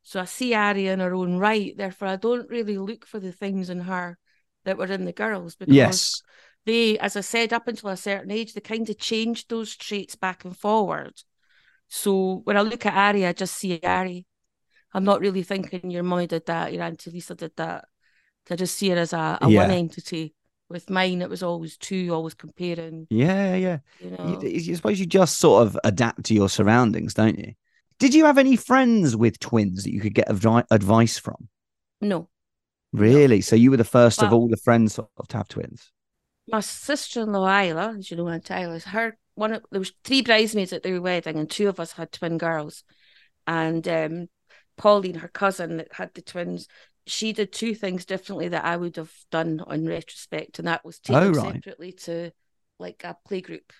So 0.03 0.19
I 0.19 0.25
see 0.25 0.53
Ari 0.53 0.85
in 0.87 0.99
her 0.99 1.15
own 1.15 1.37
right. 1.39 1.75
Therefore, 1.75 2.09
I 2.09 2.15
don't 2.15 2.47
really 2.47 2.77
look 2.77 3.07
for 3.07 3.19
the 3.19 3.31
things 3.31 3.71
in 3.71 3.79
her 3.79 4.19
that 4.65 4.77
were 4.77 4.85
in 4.85 5.05
the 5.05 5.13
girls 5.13 5.55
because 5.55 5.73
Yes. 5.73 6.21
they, 6.67 6.99
as 6.99 7.15
I 7.15 7.21
said, 7.21 7.53
up 7.53 7.67
until 7.67 7.89
a 7.89 7.97
certain 7.97 8.29
age, 8.29 8.53
they 8.53 8.61
kind 8.61 8.87
of 8.87 8.99
changed 8.99 9.49
those 9.49 9.75
traits 9.75 10.15
back 10.15 10.45
and 10.45 10.55
forward. 10.55 11.23
So 11.87 12.41
when 12.43 12.55
I 12.55 12.61
look 12.61 12.85
at 12.85 12.93
Ari, 12.93 13.25
I 13.25 13.33
just 13.33 13.55
see 13.55 13.79
Ari. 13.83 14.27
I'm 14.93 15.03
not 15.03 15.19
really 15.19 15.41
thinking 15.41 15.89
your 15.89 16.03
mummy 16.03 16.27
did 16.27 16.45
that, 16.45 16.71
your 16.71 16.83
auntie 16.83 17.09
Lisa 17.09 17.33
did 17.33 17.53
that. 17.55 17.85
I 18.51 18.55
just 18.55 18.77
see 18.77 18.89
her 18.89 18.97
as 18.97 19.13
a, 19.13 19.39
a 19.41 19.49
Yeah. 19.49 19.63
one 19.63 19.71
entity. 19.71 20.35
With 20.69 20.89
mine, 20.89 21.21
it 21.21 21.29
was 21.29 21.43
always 21.43 21.77
two, 21.77 22.09
always 22.13 22.33
comparing. 22.33 23.07
Yeah, 23.09 23.55
yeah. 23.55 23.77
You 24.01 24.11
know, 24.11 24.41
you 24.41 24.75
suppose 24.75 24.99
you 24.99 25.05
just 25.05 25.37
sort 25.37 25.65
of 25.65 25.79
adapt 25.85 26.25
to 26.25 26.33
your 26.33 26.49
surroundings, 26.49 27.13
don't 27.13 27.39
you? 27.39 27.53
Did 27.99 28.13
you 28.13 28.25
have 28.25 28.37
any 28.37 28.55
friends 28.55 29.15
with 29.15 29.39
twins 29.39 29.83
that 29.83 29.93
you 29.93 30.01
could 30.01 30.13
get 30.13 30.27
advi- 30.27 30.65
advice 30.69 31.17
from? 31.17 31.49
no. 32.01 32.29
Really? 32.93 33.41
So 33.41 33.55
you 33.55 33.71
were 33.71 33.77
the 33.77 33.83
first 33.83 34.23
of 34.23 34.33
all 34.33 34.47
the 34.47 34.57
friends 34.57 34.95
sort 34.95 35.09
of 35.17 35.27
to 35.27 35.37
have 35.37 35.47
twins? 35.47 35.91
My 36.47 36.61
sister-in-law 36.61 37.61
Isla, 37.61 37.95
as 37.97 38.09
you 38.09 38.17
know, 38.17 38.29
Aunt 38.29 38.49
Isla's 38.49 38.85
her 38.85 39.17
one. 39.35 39.53
Of, 39.53 39.65
there 39.71 39.79
was 39.79 39.91
three 40.03 40.21
bridesmaids 40.21 40.71
at 40.73 40.83
their 40.83 41.01
wedding, 41.01 41.37
and 41.37 41.49
two 41.49 41.67
of 41.67 41.79
us 41.79 41.91
had 41.91 42.11
twin 42.11 42.37
girls. 42.37 42.83
And 43.45 43.85
um, 43.87 44.29
Pauline, 44.77 45.15
her 45.15 45.27
cousin 45.27 45.77
that 45.77 45.93
had 45.93 46.13
the 46.13 46.21
twins, 46.21 46.67
she 47.07 47.33
did 47.33 47.51
two 47.51 47.73
things 47.73 48.05
differently 48.05 48.49
that 48.49 48.65
I 48.65 48.77
would 48.77 48.95
have 48.97 49.11
done 49.31 49.61
on 49.65 49.85
retrospect, 49.85 50.59
and 50.59 50.67
that 50.67 50.83
was 50.85 50.99
take 50.99 51.17
Oh, 51.17 51.29
right. 51.29 51.53
separately 51.53 51.93
to 51.93 52.31
like 52.79 53.03
a 53.03 53.17
playgroup. 53.29 53.71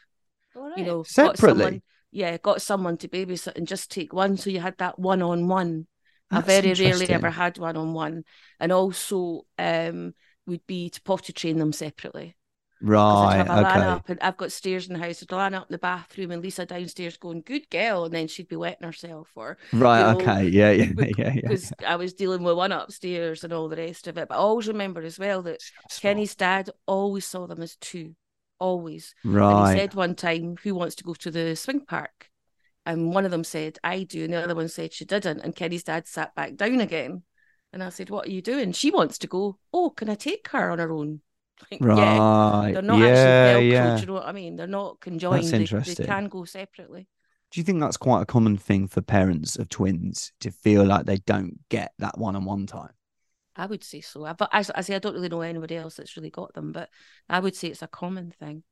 All 0.56 0.64
You 0.64 0.84
right. 0.84 0.86
know, 0.86 1.04
got 1.04 1.08
Separately? 1.08 1.64
someone, 1.64 1.82
yeah, 2.12 2.38
got 2.38 2.62
someone 2.62 2.98
to 2.98 3.08
babysit 3.08 3.56
and 3.58 3.68
just 3.68 3.92
take 3.92 4.14
one, 4.14 4.38
so 4.38 4.50
you 4.50 4.60
had 4.60 4.78
that 4.78 4.98
one-on-one. 4.98 5.88
I 6.32 6.42
very 6.42 6.74
rarely 6.74 7.10
ever 7.10 7.30
had 7.30 7.58
one-on-one, 7.58 8.24
and 8.60 8.72
also 8.72 9.46
um 9.58 10.14
would 10.46 10.66
be 10.66 10.90
to 10.90 11.02
potty 11.02 11.34
train 11.34 11.58
them 11.58 11.74
separately. 11.74 12.37
Right. 12.82 13.40
I'd 13.40 13.48
have 13.48 13.48
Alana 13.48 13.76
Okay. 13.76 13.86
up 13.88 14.10
and 14.10 14.20
I've 14.22 14.38
got 14.38 14.52
stairs 14.52 14.88
in 14.88 14.94
the 14.94 15.00
house. 15.00 15.24
I'd 15.24 15.30
Alana 15.30 15.56
up 15.58 15.70
in 15.70 15.74
the 15.74 15.78
bathroom 15.80 16.32
and 16.32 16.44
Lisa 16.44 16.66
downstairs 16.66 17.18
going, 17.18 17.42
good 17.42 17.70
girl. 17.70 18.06
And 18.06 18.14
then 18.14 18.28
she'd 18.28 18.48
be 18.48 18.56
wetting 18.56 18.86
herself 18.86 19.30
or 19.36 19.58
Right. 19.74 20.00
you 20.00 20.14
know, 20.14 20.20
okay. 20.22 20.48
Yeah. 20.48 20.72
Yeah. 20.72 20.86
Yeah. 20.98 21.14
Yeah. 21.18 21.32
because 21.42 21.74
I 21.86 21.96
was 21.96 22.14
dealing 22.14 22.44
with 22.44 22.56
one 22.56 22.72
upstairs 22.72 23.44
and 23.44 23.52
all 23.54 23.68
the 23.70 23.78
rest 23.78 24.08
of 24.08 24.18
it. 24.18 24.28
But 24.30 24.36
I 24.36 24.38
always 24.38 24.68
remember 24.68 25.02
as 25.02 25.18
well 25.18 25.42
that. 25.44 25.62
Kenny's 26.00 26.36
dad 26.36 26.70
always 26.86 27.26
saw 27.26 27.48
them 27.48 27.62
as 27.62 27.76
two, 27.78 28.16
always. 28.60 29.16
And 29.24 29.34
Right. 29.36 29.74
he 29.74 29.80
said 29.80 29.94
one 29.96 30.14
time, 30.16 30.58
who 30.64 30.76
wants 30.76 30.96
to 30.96 31.04
go 31.04 31.14
to 31.16 31.32
the 31.32 31.56
swing 31.56 31.82
park? 31.86 32.30
And 32.86 33.14
one 33.14 33.26
of 33.26 33.32
them 33.32 33.44
said, 33.44 33.80
I 33.84 34.04
do. 34.04 34.24
And 34.24 34.34
the 34.34 34.42
other 34.44 34.56
one 34.56 34.70
said 34.70 34.94
she 34.94 35.04
didn't. 35.04 35.42
And 35.42 35.56
Kenny's 35.56 35.84
dad 35.84 36.08
sat 36.08 36.36
back 36.36 36.56
down 36.56 36.80
again. 36.80 37.24
And 37.74 37.84
I 37.84 37.90
said, 37.90 38.10
What 38.10 38.28
are 38.28 38.32
you 38.32 38.42
doing? 38.42 38.72
She 38.72 38.92
wants 38.92 39.18
to 39.18 39.28
go. 39.28 39.58
Oh, 39.74 39.90
can 39.90 40.10
I 40.10 40.16
take 40.16 40.48
her 40.50 40.70
on 40.70 40.80
her 40.80 40.92
own? 40.94 41.22
Like, 41.72 41.82
Yeah. 41.82 42.18
Right. 42.18 42.72
They're 42.74 42.82
not 42.82 43.00
yeah. 43.00 43.06
actually 43.08 43.70
Velcro, 43.70 43.72
yeah. 43.72 43.96
do 43.96 44.02
you 44.02 44.08
know 44.08 44.14
what 44.14 44.26
I 44.28 44.32
mean? 44.32 44.56
They're 44.56 44.68
not 44.68 45.00
conjoined. 45.00 45.44
That's 45.44 45.72
They- 45.72 45.94
They, 45.94 46.06
can 46.06 46.28
go 46.28 46.46
separately. 46.46 47.08
Do 47.52 47.60
you 47.60 47.64
think 47.64 47.80
that's 47.80 47.98
quite 47.98 48.22
a 48.22 48.26
common 48.26 48.58
thing 48.58 48.88
for 48.88 49.02
parents 49.02 49.56
of 49.56 49.70
twins 49.70 50.34
to 50.42 50.52
feel 50.52 50.84
like 50.86 51.06
they 51.06 51.18
don't 51.18 51.60
get 51.70 51.94
that 52.00 52.18
one-on-one 52.18 52.68
time? 52.68 52.92
I 53.56 53.66
would 53.66 53.84
say 53.84 54.02
so. 54.02 54.26
I, 54.26 54.34
but 54.34 54.50
as 54.52 54.70
I 54.70 54.82
say, 54.82 54.96
I 54.96 55.00
don't 55.00 55.16
really 55.16 55.30
know 55.30 55.42
anybody 55.42 55.76
else 55.78 55.96
that's 55.96 56.16
really 56.16 56.30
got 56.30 56.54
them, 56.54 56.72
but 56.72 56.90
I 57.30 57.40
would 57.40 57.56
say 57.56 57.70
it's 57.70 57.82
a 57.82 57.88
common 57.88 58.32
thing. 58.32 58.64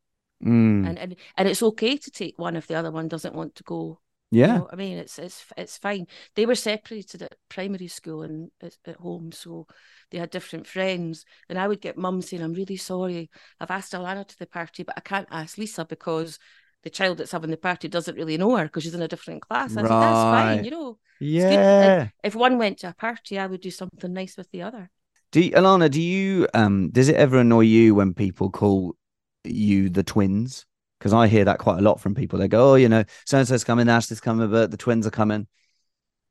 Mm. 0.44 0.88
And, 0.88 1.00
and 1.00 1.16
and 1.38 1.48
it's 1.48 1.64
okay 1.64 1.98
to 1.98 2.12
take 2.12 2.38
one 2.38 2.56
if 2.56 2.68
the 2.68 2.76
other 2.76 2.92
one 2.92 3.08
doesn't 3.08 3.34
want 3.34 3.56
to 3.56 3.64
go. 3.64 4.00
Yeah. 4.32 4.48
You 4.48 4.60
know 4.60 4.70
I 4.72 4.76
mean, 4.76 4.98
it's 4.98 5.20
it's 5.20 5.46
it's 5.56 5.78
fine. 5.78 6.08
They 6.36 6.46
were 6.46 6.56
separated 6.56 7.22
at 7.22 7.36
primary 7.50 7.88
school 7.88 8.24
and 8.24 8.52
at, 8.62 8.78
at 8.86 8.98
home, 8.98 9.32
so 9.32 9.68
they 10.12 10.18
had 10.18 10.30
different 10.30 10.68
friends. 10.68 11.26
And 11.50 11.60
I 11.60 11.68
would 11.68 11.82
get 11.82 11.98
mum 11.98 12.22
saying, 12.22 12.44
"I'm 12.44 12.54
really 12.54 12.78
sorry. 12.78 13.30
I've 13.60 13.72
asked 13.72 13.94
Alana 13.94 14.28
to 14.28 14.40
the 14.40 14.48
party, 14.48 14.84
but 14.84 14.98
I 14.98 15.02
can't 15.02 15.28
ask 15.32 15.58
Lisa 15.58 15.86
because 15.86 16.40
the 16.84 16.90
child 16.90 17.18
that's 17.18 17.32
having 17.32 17.52
the 17.52 17.58
party 17.58 17.88
doesn't 17.88 18.18
really 18.18 18.38
know 18.38 18.56
her 18.56 18.66
because 18.66 18.84
she's 18.84 18.96
in 18.96 19.02
a 19.02 19.08
different 19.08 19.42
class." 19.42 19.72
I 19.72 19.82
said, 19.82 19.86
"That's 19.86 19.92
fine. 19.92 20.66
You 20.66 20.72
know. 20.72 20.98
Yeah. 21.20 22.10
if 22.24 22.36
one 22.36 22.58
went 22.58 22.80
to 22.80 22.90
a 22.90 22.94
party, 22.94 23.40
I 23.40 23.48
would 23.48 23.62
do 23.62 23.72
something 23.72 24.12
nice 24.12 24.38
with 24.38 24.50
the 24.52 24.64
other." 24.64 24.90
Do 25.32 25.42
you, 25.42 25.52
Alana, 25.52 25.92
do 25.92 26.02
you 26.02 26.48
um 26.54 26.90
does 26.92 27.10
it 27.10 27.16
ever 27.16 27.40
annoy 27.40 27.62
you 27.62 27.94
when 27.94 28.14
people 28.14 28.50
call 28.50 28.96
you 29.44 29.90
the 29.90 30.04
twins? 30.04 30.66
Because 31.06 31.14
I 31.14 31.28
hear 31.28 31.46
that 31.46 31.60
quite 31.60 31.78
a 31.78 31.84
lot 31.84 32.00
from 32.02 32.16
people. 32.16 32.40
They 32.40 32.48
go, 32.48 32.72
"Oh, 32.72 32.76
you 32.76 32.90
know, 32.90 33.04
so 33.28 33.38
and 33.38 33.48
so's 33.48 33.64
coming, 33.64 33.88
Ashley's 33.88 34.20
coming, 34.20 34.50
but 34.50 34.72
the 34.72 34.78
twins 34.78 35.06
are 35.06 35.12
coming." 35.12 35.46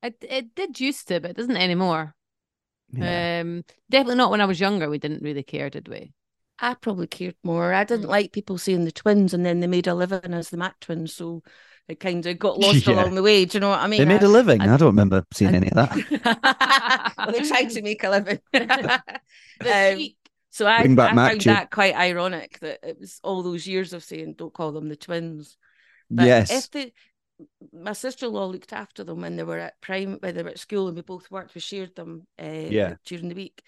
It, 0.03 0.17
it 0.29 0.53
did 0.57 0.81
used 0.81 1.07
to, 1.07 1.21
but 1.21 1.31
it 1.31 1.37
doesn't 1.37 1.57
anymore. 1.57 2.17
Yeah. 2.93 3.41
Um, 3.43 3.63
definitely 3.89 4.17
not 4.17 4.33
when 4.33 4.41
I 4.41 4.47
was 4.47 4.59
younger. 4.59 4.91
We 4.91 4.99
didn't 4.99 5.23
really 5.23 5.45
care, 5.45 5.71
did 5.71 5.87
we? 5.87 6.13
I 6.59 6.75
probably 6.75 7.07
cared 7.07 7.37
more. 7.45 7.73
I 7.73 7.85
didn't 7.85 8.09
like 8.09 8.33
people 8.33 8.59
saying 8.59 8.85
the 8.85 8.91
twins 8.91 9.33
and 9.33 9.47
then 9.47 9.61
they 9.61 9.69
made 9.69 9.87
a 9.87 9.95
living 9.95 10.35
as 10.35 10.51
the 10.51 10.57
Mac 10.57 10.81
twins. 10.81 11.15
So 11.15 11.45
it 11.87 12.01
kind 12.01 12.27
of 12.27 12.37
got 12.41 12.59
lost 12.59 12.85
Yeah. 12.89 12.95
along 12.95 13.15
the 13.15 13.23
way. 13.23 13.45
Do 13.45 13.57
you 13.57 13.61
know 13.61 13.71
what 13.71 13.79
I 13.79 13.87
mean? 13.87 14.01
they 14.01 14.05
made 14.07 14.23
I- 14.23 14.27
a 14.27 14.29
living. 14.29 14.61
I, 14.61 14.75
I- 14.75 14.77
don't 14.77 14.89
remember 14.89 15.25
seeing 15.33 15.55
any 15.55 15.69
of 15.69 15.75
that. 15.75 17.15
well, 17.17 17.31
they 17.33 17.43
tried 17.47 17.71
to 17.71 17.83
make 17.83 18.03
a 18.03 18.11
living. 18.11 18.41
The 19.61 19.93
Um, 19.93 19.97
cheek. 19.99 20.17
So 20.55 20.67
I, 20.67 20.83
I 20.83 20.87
found 20.87 21.41
that 21.41 21.73
quite 21.73 21.97
ironic 21.97 22.61
that 22.61 22.79
it 22.85 23.01
was 23.01 23.19
all 23.25 23.43
those 23.43 23.67
years 23.67 23.93
of 23.93 24.05
saying 24.05 24.35
don't 24.35 24.55
call 24.55 24.71
them 24.71 24.89
the 24.89 24.95
twins. 24.95 25.57
But 26.09 26.27
yes. 26.27 26.53
if 26.53 26.71
the 26.71 26.93
my 27.73 27.93
sister-in-law 27.93 28.47
looked 28.47 28.73
after 28.73 29.03
them 29.03 29.21
when 29.21 29.35
they 29.35 29.43
were 29.43 29.59
at 29.59 29.81
prime 29.81 30.19
when 30.21 30.37
they 30.37 30.45
were 30.45 30.51
at 30.51 30.61
school 30.61 30.87
and 30.87 30.95
we 30.95 31.03
both 31.03 31.29
worked, 31.29 31.57
we 31.57 31.61
shared 31.61 31.97
them 31.97 32.29
uh, 32.41 32.69
Yeah. 32.71 32.95
during 33.05 33.31
the 33.31 33.35
week. 33.35 33.65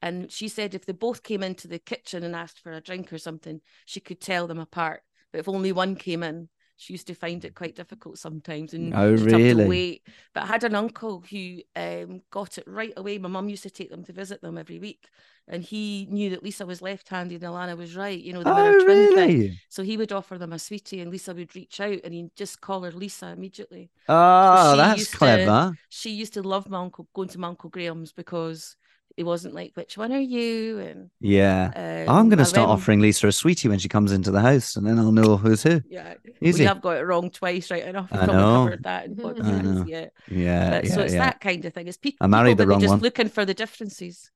And 0.00 0.32
she 0.32 0.48
said 0.48 0.74
if 0.74 0.86
they 0.86 0.94
both 0.94 1.22
came 1.22 1.42
into 1.42 1.68
the 1.68 1.78
kitchen 1.78 2.24
and 2.24 2.34
asked 2.34 2.60
for 2.60 2.72
a 2.72 2.80
drink 2.80 3.12
or 3.12 3.18
something, 3.18 3.60
she 3.84 4.00
could 4.00 4.22
tell 4.22 4.46
them 4.46 4.58
apart. 4.58 5.02
But 5.32 5.40
if 5.40 5.48
only 5.48 5.72
one 5.72 5.94
came 5.94 6.22
in, 6.22 6.48
she 6.80 6.94
used 6.94 7.06
to 7.08 7.14
find 7.14 7.44
it 7.44 7.54
quite 7.54 7.76
difficult 7.76 8.16
sometimes 8.16 8.72
and 8.72 8.94
Oh, 8.94 9.12
really? 9.12 9.64
to 9.64 9.68
wait. 9.68 10.02
But 10.32 10.44
I 10.44 10.46
had 10.46 10.64
an 10.64 10.74
uncle 10.74 11.22
who 11.30 11.58
um, 11.76 12.22
got 12.30 12.56
it 12.56 12.64
right 12.66 12.94
away. 12.96 13.18
My 13.18 13.28
mum 13.28 13.50
used 13.50 13.64
to 13.64 13.70
take 13.70 13.90
them 13.90 14.02
to 14.04 14.14
visit 14.14 14.40
them 14.40 14.56
every 14.56 14.78
week. 14.78 15.08
And 15.46 15.62
he 15.62 16.06
knew 16.10 16.30
that 16.30 16.42
Lisa 16.42 16.64
was 16.64 16.80
left-handed 16.80 17.42
and 17.44 17.52
Alana 17.52 17.76
was 17.76 17.96
right. 17.96 18.18
You 18.18 18.32
know, 18.32 18.42
they 18.42 18.50
were 18.50 18.56
oh, 18.56 18.80
a 18.80 18.84
twin 18.84 19.14
thing. 19.14 19.28
really? 19.40 19.60
So 19.68 19.82
he 19.82 19.98
would 19.98 20.10
offer 20.10 20.38
them 20.38 20.54
a 20.54 20.58
sweetie, 20.58 21.00
and 21.00 21.10
Lisa 21.10 21.34
would 21.34 21.54
reach 21.54 21.80
out, 21.80 21.98
and 22.02 22.14
he'd 22.14 22.34
just 22.34 22.62
call 22.62 22.82
her 22.84 22.92
Lisa 22.92 23.26
immediately. 23.28 23.90
Oh, 24.08 24.72
she 24.72 24.76
that's 24.78 24.98
used 25.00 25.10
to- 25.10 25.16
clever. 25.18 25.72
She 25.90 26.10
used 26.12 26.32
to 26.34 26.42
love 26.42 26.70
my 26.70 26.78
uncle 26.80 27.08
going 27.14 27.28
to 27.28 27.38
my 27.38 27.48
uncle 27.48 27.68
Graham's 27.68 28.12
because 28.12 28.76
it 29.16 29.24
wasn't 29.24 29.54
like, 29.54 29.72
"Which 29.74 29.98
one 29.98 30.12
are 30.12 30.18
you?" 30.20 30.78
And 30.78 31.10
Yeah. 31.20 32.04
um, 32.08 32.14
I'm 32.16 32.28
going 32.28 32.40
I 32.40 32.44
to 32.44 32.48
start 32.48 32.68
went- 32.68 32.80
offering 32.80 33.00
Lisa 33.00 33.26
a 33.28 33.32
sweetie 33.32 33.68
when 33.68 33.78
she 33.78 33.88
comes 33.88 34.12
into 34.12 34.30
the 34.30 34.40
house, 34.40 34.76
and 34.76 34.86
then 34.86 34.98
I'll 34.98 35.12
know 35.12 35.36
who's 35.36 35.62
who. 35.62 35.80
Yeah, 35.88 36.14
Easy. 36.40 36.62
we 36.62 36.66
have 36.66 36.80
got 36.80 36.96
it 36.96 37.02
wrong 37.04 37.30
twice, 37.30 37.70
right 37.70 37.84
enough. 37.84 38.10
We 38.10 38.18
I 38.18 38.24
probably 38.24 38.42
know. 38.42 38.64
covered 38.64 38.82
that 38.84 39.06
in 39.06 39.12
I 39.20 39.22
podcasts. 39.22 39.62
know. 39.64 39.84
Yeah, 39.86 40.06
Yeah, 40.28 40.70
but, 40.70 40.84
yeah, 40.84 40.94
so 40.94 41.00
it's 41.02 41.12
yeah. 41.14 41.18
that 41.24 41.40
kind 41.40 41.64
of 41.64 41.74
thing. 41.74 41.88
It's 41.88 41.96
pe- 41.96 42.10
people, 42.12 42.24
I 42.24 42.28
married 42.28 42.56
the 42.58 42.66
wrong 42.66 42.80
just 42.80 42.90
one. 42.92 43.00
looking 43.00 43.28
for 43.28 43.44
the 43.44 43.54
differences. 43.54 44.30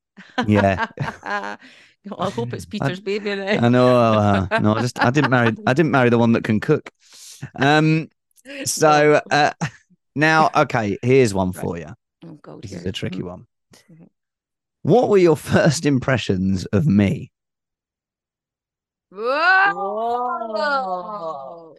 Yeah. 0.46 0.86
I 1.24 1.58
hope 2.30 2.52
it's 2.52 2.66
Peter's 2.72 3.00
baby 3.00 3.34
then. 3.34 3.64
I 3.64 3.68
know. 3.68 3.96
Uh, 3.96 4.58
no, 4.60 4.74
I 4.76 4.82
just 4.82 5.02
I 5.02 5.10
didn't 5.10 5.30
marry. 5.30 5.54
I 5.66 5.72
didn't 5.72 5.90
marry 5.90 6.10
the 6.10 6.18
one 6.18 6.32
that 6.32 6.44
can 6.44 6.60
cook. 6.60 6.90
Um. 7.56 8.08
So 8.66 9.20
uh, 9.30 9.52
now, 10.14 10.50
okay, 10.54 10.98
here's 11.02 11.32
one 11.32 11.52
for 11.52 11.78
you. 11.78 11.86
oh 12.26 12.34
God, 12.42 12.62
This 12.62 12.72
here. 12.72 12.80
is 12.80 12.86
a 12.86 12.92
tricky 12.92 13.20
Mhm. 13.20 13.24
one. 13.24 13.46
What 14.84 15.08
were 15.08 15.18
your 15.18 15.36
first 15.52 15.84
impressions 15.86 16.64
of 16.66 16.86
me? 16.86 17.32
Whoa. 20.44 21.74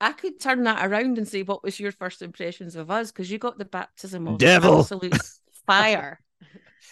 I 0.00 0.12
could 0.12 0.38
turn 0.38 0.62
that 0.64 0.86
around 0.86 1.18
and 1.18 1.26
say, 1.26 1.42
what 1.42 1.62
was 1.64 1.80
your 1.80 1.90
first 1.90 2.22
impressions 2.22 2.76
of 2.76 2.90
us? 2.90 3.10
Because 3.10 3.30
you 3.30 3.38
got 3.38 3.58
the 3.58 3.64
baptism 3.64 4.28
of 4.28 4.38
Devil. 4.38 4.80
absolute 4.80 5.18
fire. 5.66 6.20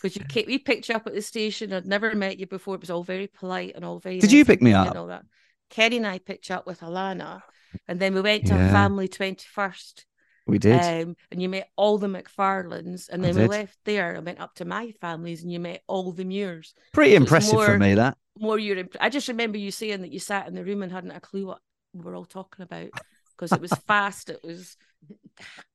Because 0.03 0.17
you 0.17 0.25
ca- 0.31 0.45
we 0.47 0.59
picked 0.59 0.91
you 0.91 0.95
up 0.95 1.07
at 1.07 1.15
the 1.15 1.23
station. 1.23 1.73
I'd 1.73 1.87
never 1.87 2.15
met 2.15 2.39
you 2.39 2.47
before. 2.47 2.75
It 2.75 2.83
was 2.83 2.91
all 2.91 3.03
very 3.03 3.29
polite 3.29 3.73
and 3.77 3.83
all 3.85 3.99
very. 3.99 4.19
Did 4.19 4.31
you 4.31 4.45
pick 4.45 4.61
me 4.61 4.73
and 4.73 4.91
up? 4.91 4.97
all 4.97 5.07
that. 5.07 5.23
Kerry 5.71 5.97
and 5.97 6.07
I 6.07 6.19
picked 6.19 6.51
you 6.51 6.55
up 6.55 6.67
with 6.67 6.81
Alana, 6.81 7.41
and 7.89 7.99
then 7.99 8.13
we 8.15 8.21
went 8.21 8.47
to 8.49 8.55
Yeah. 8.55 8.71
family 8.73 9.09
twenty 9.09 9.47
first. 9.51 10.05
We 10.47 10.59
did. 10.59 10.81
Um, 10.81 11.17
and 11.33 11.43
you 11.43 11.49
met 11.49 11.69
all 11.77 11.99
the 11.99 12.07
McFarlands, 12.07 13.09
and 13.09 13.23
then 13.25 13.35
we 13.37 13.47
left 13.49 13.79
there 13.85 14.15
and 14.15 14.25
went 14.25 14.41
up 14.41 14.55
to 14.57 14.65
my 14.65 14.93
families, 15.01 15.43
and 15.43 15.51
you 15.51 15.59
met 15.59 15.83
all 15.89 16.13
the 16.13 16.25
Muirs 16.25 16.73
Pretty 16.93 17.11
so 17.11 17.17
it's 17.17 17.21
impressive 17.23 17.65
for 17.65 17.79
me. 17.79 17.95
That. 17.95 18.17
more 18.39 18.59
you're 18.59 18.79
imp- 18.79 18.97
I 19.01 19.09
just 19.09 19.27
remember 19.29 19.59
you 19.59 19.71
saying 19.73 20.03
that 20.03 20.13
you 20.13 20.21
sat 20.21 20.47
in 20.47 20.55
the 20.55 20.65
room 20.65 20.83
and 20.83 20.93
hadn't 20.93 21.11
a 21.11 21.21
clue 21.21 21.47
what 21.47 21.59
we 21.93 22.03
were 22.03 22.15
all 22.15 22.25
talking 22.25 22.63
about 22.63 22.91
because 23.37 23.51
it 23.53 23.61
was 23.61 23.73
fast, 23.89 24.31
it 24.31 24.41
was 24.45 24.77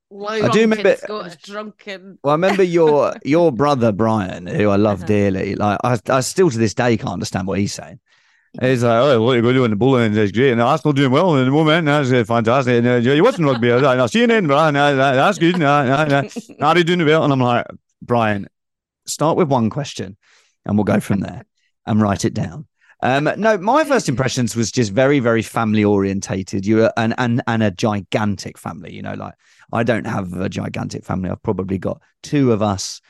loud. 0.10 0.41
I 0.43 0.49
do 0.49 0.62
remember- 0.62 0.89
It 0.89 1.10
was 1.10 1.36
drunk 1.36 1.84
and 1.88 2.17
Well, 2.23 2.31
I 2.31 2.36
remember 2.36 2.63
your 2.63 3.13
your 3.25 3.51
brother 3.51 3.91
Brian, 3.91 4.47
who 4.47 4.69
I 4.69 4.77
love 4.77 4.99
Uh-huh. 4.99 5.07
dearly. 5.07 5.55
Like 5.55 5.79
I, 5.84 5.99
I 6.10 6.21
still 6.21 6.49
to 6.49 6.57
this 6.57 6.73
day 6.73 6.95
can't 6.97 7.13
understand 7.13 7.45
what 7.47 7.60
he's 7.60 7.73
saying. 7.73 7.99
He's 8.59 8.83
like, 8.83 8.91
oh, 9.01 9.21
what 9.21 9.33
you 9.35 9.41
going 9.41 9.53
to 9.53 9.59
do 9.59 9.63
in 9.65 9.71
the 9.71 9.77
Bullen? 9.77 10.13
That's 10.13 10.31
great. 10.31 10.51
And 10.51 10.61
Arsenal 10.61 10.91
doing 10.93 11.11
well 11.11 11.37
in 11.37 11.45
the 11.45 11.51
moment. 11.51 11.85
That's 11.85 12.11
uh, 12.11 12.23
fantastic. 12.25 12.83
And, 12.83 12.87
uh, 12.87 12.95
you 13.11 13.23
watching 13.23 13.45
rugby? 13.45 13.71
I 13.71 13.77
like, 13.77 13.97
I'll 13.97 14.09
see 14.09 14.19
you 14.19 14.27
then, 14.27 14.47
Brian. 14.47 14.73
That- 14.73 14.95
That's 14.95 15.37
good. 15.37 15.61
How 15.61 16.69
are 16.69 16.77
you 16.77 16.83
doing 16.83 17.05
well? 17.05 17.23
And 17.23 17.31
I'm 17.31 17.39
like, 17.39 17.65
Brian, 18.01 18.47
start 19.05 19.37
with 19.37 19.47
one 19.47 19.69
question 19.69 20.17
and 20.65 20.77
we'll 20.77 20.83
go 20.83 20.99
from 20.99 21.21
there 21.21 21.45
and 21.85 22.01
write 22.01 22.25
it 22.25 22.33
down. 22.33 22.67
Um, 23.03 23.23
no, 23.37 23.57
my 23.57 23.83
first 23.83 24.09
impressions 24.09 24.55
was 24.55 24.71
just 24.71 24.91
very, 24.91 25.19
very 25.19 25.41
family 25.41 25.83
orientated. 25.83 26.67
You're 26.67 26.91
and 26.97 27.15
and 27.17 27.41
and 27.47 27.63
a 27.63 27.71
gigantic 27.71 28.59
family. 28.59 28.93
You 28.93 29.01
know, 29.01 29.15
like 29.15 29.33
I 29.73 29.81
don't 29.81 30.05
have 30.05 30.33
a 30.33 30.47
gigantic 30.49 31.03
family. 31.03 31.31
I've 31.31 31.41
probably 31.41 31.79
got 31.79 31.99
two 32.21 32.51
of 32.51 32.61
us, 32.61 33.01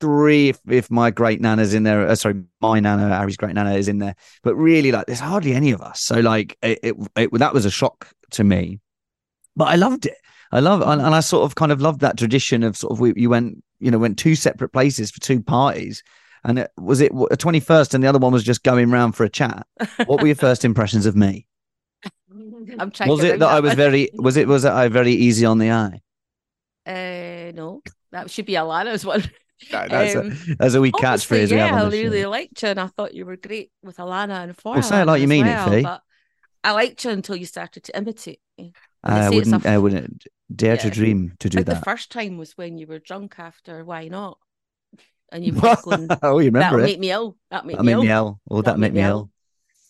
three 0.00 0.50
if, 0.50 0.60
if 0.68 0.90
my 0.90 1.10
great 1.10 1.40
nana's 1.40 1.74
in 1.74 1.82
there. 1.82 2.06
Uh, 2.06 2.14
sorry, 2.14 2.42
my 2.60 2.80
nana, 2.80 3.08
Harry's 3.16 3.36
great 3.36 3.54
nana 3.54 3.74
is 3.74 3.88
in 3.88 3.98
there. 3.98 4.14
But 4.42 4.54
really, 4.56 4.92
like, 4.92 5.06
there's 5.06 5.20
hardly 5.20 5.54
any 5.54 5.70
of 5.72 5.80
us. 5.80 6.00
So 6.00 6.20
like, 6.20 6.56
it, 6.62 6.78
it, 6.82 6.96
it 7.16 7.32
that 7.34 7.54
was 7.54 7.64
a 7.64 7.70
shock 7.70 8.08
to 8.32 8.44
me, 8.44 8.80
but 9.54 9.68
I 9.68 9.76
loved 9.76 10.06
it. 10.06 10.16
I 10.52 10.60
love 10.60 10.80
and, 10.82 11.02
and 11.02 11.14
I 11.14 11.20
sort 11.20 11.44
of 11.44 11.56
kind 11.56 11.72
of 11.72 11.80
loved 11.80 12.00
that 12.00 12.16
tradition 12.16 12.62
of 12.62 12.76
sort 12.76 12.92
of 12.92 13.00
we, 13.00 13.12
you 13.16 13.28
went 13.28 13.62
you 13.80 13.90
know 13.90 13.98
went 13.98 14.16
two 14.18 14.34
separate 14.36 14.70
places 14.70 15.10
for 15.10 15.20
two 15.20 15.42
parties. 15.42 16.02
And 16.44 16.60
it, 16.60 16.70
was 16.78 17.00
it 17.00 17.10
a 17.10 17.36
21st 17.36 17.94
and 17.94 18.04
the 18.04 18.08
other 18.08 18.20
one 18.20 18.32
was 18.32 18.44
just 18.44 18.62
going 18.62 18.90
round 18.90 19.16
for 19.16 19.24
a 19.24 19.28
chat? 19.28 19.66
What 20.04 20.20
were 20.20 20.28
your 20.28 20.36
first 20.36 20.64
impressions 20.64 21.04
of 21.04 21.16
me? 21.16 21.46
I'm 22.78 22.90
trying 22.90 23.08
Was 23.08 23.20
to 23.20 23.26
it 23.34 23.38
that 23.40 23.48
I 23.48 23.60
was 23.60 23.70
one. 23.70 23.76
very 23.76 24.10
was 24.14 24.36
it 24.36 24.46
was 24.48 24.64
I 24.64 24.88
very 24.88 25.12
easy 25.12 25.44
on 25.46 25.58
the 25.58 25.70
eye? 25.72 26.00
uh 26.86 27.52
no 27.54 27.82
that 28.12 28.30
should 28.30 28.46
be 28.46 28.52
Alana's 28.54 29.04
one 29.04 29.24
That's, 29.70 30.14
Um, 30.14 30.14
a, 30.14 30.54
that's 30.58 30.74
a 30.74 30.80
wee 30.80 30.92
catchphrase 30.92 31.52
we 31.52 31.58
yeah 31.58 31.66
have 31.66 31.72
I 31.82 31.88
really 31.88 32.24
show. 32.24 32.26
liked 32.26 32.62
you 32.62 32.68
and 32.70 32.80
I 32.80 32.86
thought 32.88 33.14
you 33.14 33.26
were 33.26 33.36
great 33.36 33.70
with 33.82 33.96
Alana 33.98 34.44
and 34.44 34.56
for 34.56 34.78
Well, 34.78 34.92
it 35.02 35.06
like 35.06 35.20
you 35.22 35.28
mean 35.28 35.46
it, 35.46 35.58
well, 35.58 35.70
Fee. 35.70 35.80
but 35.82 36.02
I 36.64 36.72
liked 36.72 37.04
you 37.04 37.10
until 37.12 37.36
you 37.36 37.46
started 37.46 37.84
to 37.84 37.96
imitate 37.98 38.40
me 38.58 38.74
I 39.02 39.30
say 39.30 39.38
it's 39.38 39.52
a 39.52 39.60
wouldn't 39.60 39.66
I 39.66 39.78
wouldn't 39.78 40.24
dare 40.54 40.76
to 40.78 40.90
dream 40.90 41.32
to 41.40 41.48
do 41.48 41.56
think 41.56 41.66
the 41.66 41.74
first 41.76 42.10
time 42.10 42.38
was 42.38 42.56
when 42.56 42.78
you 42.78 42.86
were 42.86 42.98
drunk 42.98 43.38
after 43.38 43.84
why 43.84 44.08
not 44.08 44.38
and 45.32 45.44
you 45.44 45.54
were 45.54 45.74
going 45.82 46.14
oh, 46.22 46.38
you 46.38 46.46
that'll 46.58 46.78
remember 46.78 46.80
make 46.80 46.98
it? 46.98 47.00
me 47.00 47.10
ill 47.10 47.36
that 47.50 47.66
make 47.66 47.78
That 47.78 47.82
me 47.82 47.90
made 47.90 47.92
ill 47.92 48.08
me 48.08 48.10
ill. 48.10 48.40
Oh, 48.50 48.62
that 48.62 48.78
made 48.78 48.94
me 48.94 49.02
ill. 49.02 49.30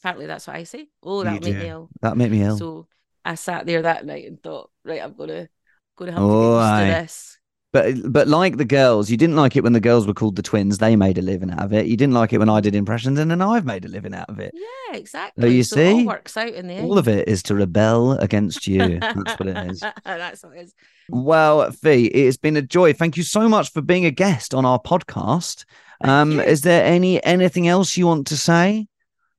Apparently, 0.01 0.27
that's 0.27 0.47
what 0.47 0.57
I 0.57 0.65
say. 0.65 0.89
Oh, 1.03 1.25
that 1.25 1.41
made 1.43 1.57
me 1.57 1.67
ill. 1.69 1.93
That 2.01 2.17
made 2.17 2.31
me 2.31 2.43
ill. 2.43 2.59
So 2.59 2.89
I 3.25 3.35
sat 3.35 3.67
there 3.67 3.83
that 3.83 4.07
night 4.07 4.27
and 4.27 4.43
thought, 4.43 4.71
right, 4.85 5.03
I'm 5.03 5.15
gonna 5.15 5.49
gonna 5.97 6.13
have 6.13 6.29
Oh, 6.29 6.29
to 6.29 6.37
get 6.39 6.55
aye. 6.61 6.61
used 6.61 6.77
to 6.77 6.85
this. 6.87 7.36
But 7.77 8.11
but 8.11 8.27
like 8.27 8.57
the 8.57 8.65
girls, 8.65 9.11
you 9.11 9.19
didn't 9.19 9.37
like 9.37 9.55
it 9.55 9.63
when 9.63 9.75
the 9.75 9.81
girls 9.81 10.07
were 10.07 10.15
called 10.15 10.37
the 10.37 10.43
twins. 10.43 10.79
They 10.79 10.97
made 10.97 11.19
a 11.19 11.23
living 11.23 11.51
out 11.51 11.63
of 11.63 11.75
it. 11.75 11.85
You 11.85 11.97
didn't 11.97 12.15
like 12.15 12.33
it 12.33 12.39
when 12.39 12.49
I 12.49 12.61
did 12.63 12.75
impressions, 12.75 13.19
and 13.19 13.31
then 13.31 13.43
I've 13.43 13.67
made 13.67 13.85
a 13.85 13.89
living 13.89 14.15
out 14.15 14.31
of 14.31 14.39
it. 14.39 14.55
Yeah, 14.55 14.97
exactly. 14.97 15.55
you 15.55 15.63
so 15.63 15.79
It 15.79 15.93
all 15.93 15.99
see? 15.99 16.07
works 16.07 16.37
out 16.39 16.55
in 16.55 16.69
the 16.69 16.75
end. 16.75 16.87
All 16.87 16.97
of 16.97 17.07
it 17.07 17.29
is 17.29 17.43
to 17.45 17.55
rebel 17.55 18.13
against 18.13 18.67
you. 18.67 18.99
That's 19.01 19.39
what 19.39 19.49
it 19.49 19.71
is. 19.71 19.81
that's 20.05 20.43
what 20.43 20.57
it 20.57 20.61
is. 20.63 20.75
Well, 21.11 21.71
Fee, 21.71 22.07
it 22.07 22.25
has 22.25 22.39
been 22.39 22.57
a 22.57 22.63
joy. 22.63 22.95
Thank 22.95 23.19
you 23.19 23.23
so 23.23 23.47
much 23.47 23.73
for 23.73 23.83
being 23.83 24.07
a 24.07 24.11
guest 24.11 24.55
on 24.55 24.65
our 24.65 24.81
podcast. 24.81 25.67
Um, 26.03 26.41
is 26.41 26.63
there 26.63 26.83
any 26.83 27.23
anything 27.25 27.69
else 27.69 27.97
you 27.99 28.07
want 28.07 28.27
to 28.29 28.39
say 28.39 28.89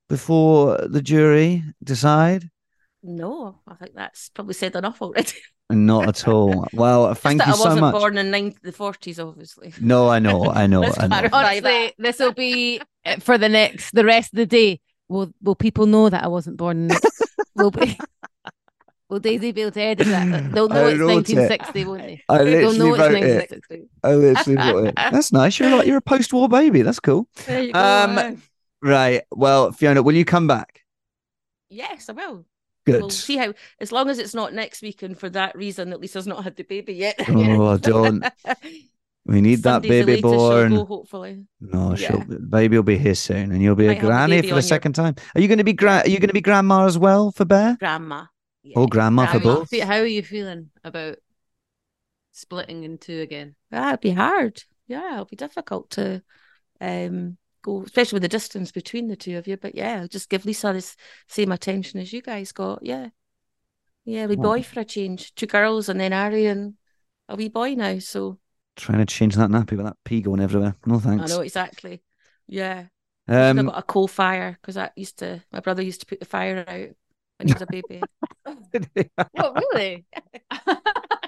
before 0.09 0.77
the 0.87 1.01
jury 1.01 1.63
decide? 1.83 2.51
No, 3.03 3.59
I 3.67 3.75
think 3.75 3.93
that's 3.95 4.29
probably 4.29 4.53
said 4.53 4.75
enough 4.75 5.01
already. 5.01 5.31
Not 5.69 6.07
at 6.07 6.27
all. 6.27 6.65
Well, 6.73 7.13
thank 7.13 7.41
Just 7.41 7.47
you 7.47 7.53
that 7.53 7.69
I 7.69 7.75
so 7.75 7.81
wasn't 7.81 8.01
born 8.01 8.17
in 8.17 8.31
nine, 8.31 8.55
the 8.63 8.71
forties, 8.71 9.19
obviously. 9.19 9.73
No, 9.81 10.09
I 10.09 10.19
know, 10.19 10.45
I 10.49 10.65
know, 10.67 10.83
I 10.83 11.07
know. 11.07 11.29
Honestly, 11.33 11.93
this 11.97 12.19
will 12.19 12.33
be 12.33 12.81
for 13.19 13.37
the 13.37 13.49
next, 13.49 13.91
the 13.91 14.05
rest 14.05 14.33
of 14.33 14.37
the 14.37 14.45
day. 14.45 14.79
Will 15.09 15.31
Will 15.41 15.55
people 15.55 15.85
know 15.85 16.09
that 16.09 16.23
I 16.23 16.27
wasn't 16.27 16.57
born? 16.57 16.89
In, 16.89 16.97
will 17.55 17.71
be. 17.71 17.97
Will 19.09 19.19
Daisy 19.19 19.53
be 19.53 19.61
able 19.61 19.71
to 19.71 19.81
edit 19.81 20.07
that? 20.07 20.51
They'll 20.51 20.67
know 20.67 20.85
I 20.85 20.89
it's 20.91 20.99
wrote 20.99 21.29
it. 21.29 21.37
1960, 21.37 21.85
won't 21.85 22.01
they? 22.01 22.23
I 22.27 22.43
They'll 22.43 22.71
literally 22.71 22.77
know 22.77 22.93
it's 22.93 22.99
wrote 22.99 23.23
it. 23.23 23.51
1960. 23.51 23.89
I 24.03 24.13
literally 24.15 24.57
wrote 24.57 24.87
it. 24.87 24.95
That's 25.11 25.31
nice. 25.31 25.59
You're 25.59 25.77
like 25.77 25.87
you're 25.87 25.97
a 25.97 26.01
post-war 26.01 26.49
baby. 26.49 26.81
That's 26.81 26.99
cool. 26.99 27.27
There 27.45 27.63
you 27.63 27.71
go. 27.71 27.79
Um. 27.79 28.41
Right. 28.81 29.23
Well, 29.31 29.71
Fiona, 29.71 30.01
will 30.03 30.15
you 30.15 30.25
come 30.25 30.47
back? 30.47 30.81
yes, 31.69 32.09
I 32.09 32.13
will. 32.13 32.45
Good. 32.87 33.01
We'll 33.01 33.09
see 33.11 33.37
how, 33.37 33.53
as 33.79 33.91
long 33.91 34.09
as 34.09 34.17
it's 34.17 34.33
not 34.33 34.53
next 34.53 34.81
week, 34.81 35.03
and 35.03 35.17
for 35.19 35.29
that 35.29 35.55
reason, 35.55 35.91
at 35.93 35.99
Lisa's 35.99 36.25
not 36.25 36.43
had 36.43 36.55
the 36.55 36.63
baby 36.63 36.93
yet. 36.93 37.15
Oh, 37.29 37.77
don't. 37.77 38.23
We 39.29 39.41
need 39.41 39.63
that 39.63 39.81
baby 39.81 40.13
later 40.13 40.29
she'll 40.29 40.37
born. 40.37 40.69
go, 40.73 40.85
hopefully. 40.85 41.43
No, 41.59 41.93
Yeah. 41.97 42.11
she'll 42.11 42.23
baby 42.49 42.77
will 42.77 42.83
be 42.83 42.97
here 42.97 43.13
soon, 43.13 43.51
and 43.51 43.61
you'll 43.61 43.75
be 43.75 43.83
a 43.83 43.87
Might 43.89 43.93
have 43.95 44.01
the 44.03 44.07
granny 44.07 44.35
baby 44.37 44.47
for 44.47 44.53
the 44.55 44.61
your- 44.61 44.61
second 44.61 44.93
time. 44.93 45.15
Are 45.35 45.41
you 45.41 45.49
going 45.49 45.57
to 45.57 45.65
be 45.65 45.73
gra- 45.73 46.03
Are 46.05 46.09
you 46.09 46.17
going 46.17 46.29
to 46.29 46.33
be 46.33 46.39
grandma 46.39 46.85
as 46.85 46.97
well 46.97 47.31
for 47.33 47.43
Bear? 47.43 47.75
Grandma. 47.77 48.23
Yeah. 48.63 48.75
Oh, 48.77 48.87
grandma 48.87 49.25
for 49.25 49.31
How, 49.31 49.37
are 49.39 49.41
both. 49.41 49.69
fe- 49.69 49.79
how 49.81 49.95
are 49.97 50.05
you 50.05 50.23
feeling 50.23 50.69
about 50.85 51.17
splitting 52.31 52.85
in 52.85 52.97
two 52.99 53.19
again? 53.19 53.55
That'd 53.69 53.99
be 53.99 54.11
hard. 54.11 54.63
yeah, 54.87 55.15
it'll 55.15 55.25
be 55.25 55.35
difficult 55.35 55.89
to 55.91 56.23
um 56.79 57.37
go, 57.67 57.83
especially 57.83 58.15
with 58.17 58.23
the 58.23 58.29
distance 58.29 58.71
between 58.71 59.07
the 59.07 59.15
two 59.15 59.37
of 59.37 59.47
you. 59.47 59.57
But 59.57 59.75
yeah, 59.75 60.07
just 60.07 60.29
give 60.29 60.45
Lisa 60.45 60.73
the 60.73 60.95
same 61.27 61.51
attention 61.51 61.99
as 61.99 62.11
you 62.13 62.21
guys 62.21 62.51
got. 62.51 62.79
Yeah. 62.83 63.09
Yeah, 64.05 64.25
we 64.27 64.35
Oh. 64.37 64.41
boy 64.41 64.63
for 64.63 64.79
a 64.79 64.85
change. 64.85 65.35
Two 65.35 65.47
girls 65.47 65.89
and 65.89 65.99
then 65.99 66.13
Ari 66.13 66.45
and 66.45 66.75
a 67.27 67.35
wee 67.35 67.49
boy 67.49 67.75
now. 67.75 67.99
So 67.99 68.39
Trying 68.77 68.99
to 68.99 69.05
change 69.05 69.35
that 69.35 69.49
nappy 69.49 69.71
with 69.71 69.85
that 69.85 69.97
pee 70.05 70.21
going 70.21 70.39
everywhere. 70.39 70.75
No 70.85 70.99
thanks. 70.99 71.31
I 71.31 71.35
know 71.35 71.41
exactly. 71.41 72.01
Yeah. 72.47 72.85
I 73.27 73.49
Um, 73.49 73.65
got 73.65 73.77
a 73.79 73.83
coal 73.83 74.07
fire 74.07 74.57
because 74.61 74.77
I 74.77 74.91
used 74.95 75.19
to 75.19 75.43
my 75.51 75.59
brother 75.59 75.81
used 75.81 75.99
to 76.01 76.05
put 76.05 76.19
the 76.19 76.25
fire 76.25 76.59
out 76.59 76.95
when 77.37 77.47
he 77.47 77.53
was 77.53 77.61
a 77.61 77.65
baby. 77.67 78.01
What 79.33 79.55
really? 79.73 80.05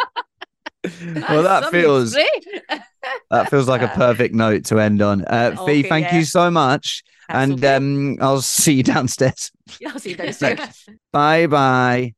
well, 0.84 1.44
that 1.44 1.72
feels 1.72 2.14
that 3.32 3.50
feels 3.50 3.68
like 3.68 3.82
a 3.82 3.88
perfect 3.96 4.34
note 4.34 4.66
to 4.66 4.80
end 4.80 5.02
on. 5.02 5.26
Uh, 5.26 5.56
Fee, 5.66 5.84
thank 5.84 6.06
yeah. 6.08 6.18
you 6.18 6.24
so 6.24 6.50
much, 6.50 7.04
That's 7.28 7.52
and 7.52 7.66
um, 7.66 8.18
I'll 8.22 8.42
see 8.42 8.74
you 8.76 8.84
downstairs. 8.84 9.52
Yeah, 9.80 9.90
I'll 9.94 10.00
see 10.00 10.12
you 10.12 10.16
downstairs. 10.16 10.86
Bye 11.12 11.48
bye. 11.48 12.14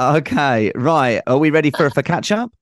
Okay, 0.00 0.70
right. 0.76 1.20
Are 1.26 1.38
we 1.38 1.50
ready 1.50 1.70
for 1.70 1.90
for 1.90 2.02
catch 2.02 2.30
up? 2.30 2.52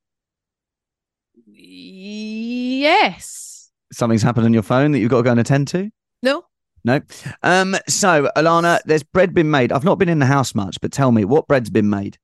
Yes. 2.79 3.70
Something's 3.93 4.22
happened 4.22 4.47
on 4.47 4.55
your 4.55 4.62
phone 4.62 4.93
that 4.93 4.99
you've 4.99 5.11
got 5.11 5.18
to 5.18 5.22
go 5.22 5.31
and 5.31 5.41
attend 5.41 5.68
to. 5.68 5.91
No. 6.22 6.45
No. 6.87 7.01
Um. 7.43 7.76
So, 7.89 8.30
Alana, 8.37 8.78
there's 8.84 9.03
bread 9.03 9.34
been 9.34 9.51
made. 9.51 9.72
I've 9.72 9.84
not 9.84 9.99
been 9.99 10.09
in 10.09 10.20
the 10.20 10.26
house 10.26 10.55
much, 10.55 10.80
but 10.80 10.93
tell 10.93 11.11
me 11.11 11.24
what 11.24 11.49
bread's 11.49 11.68
been 11.68 11.91
made. 11.91 12.16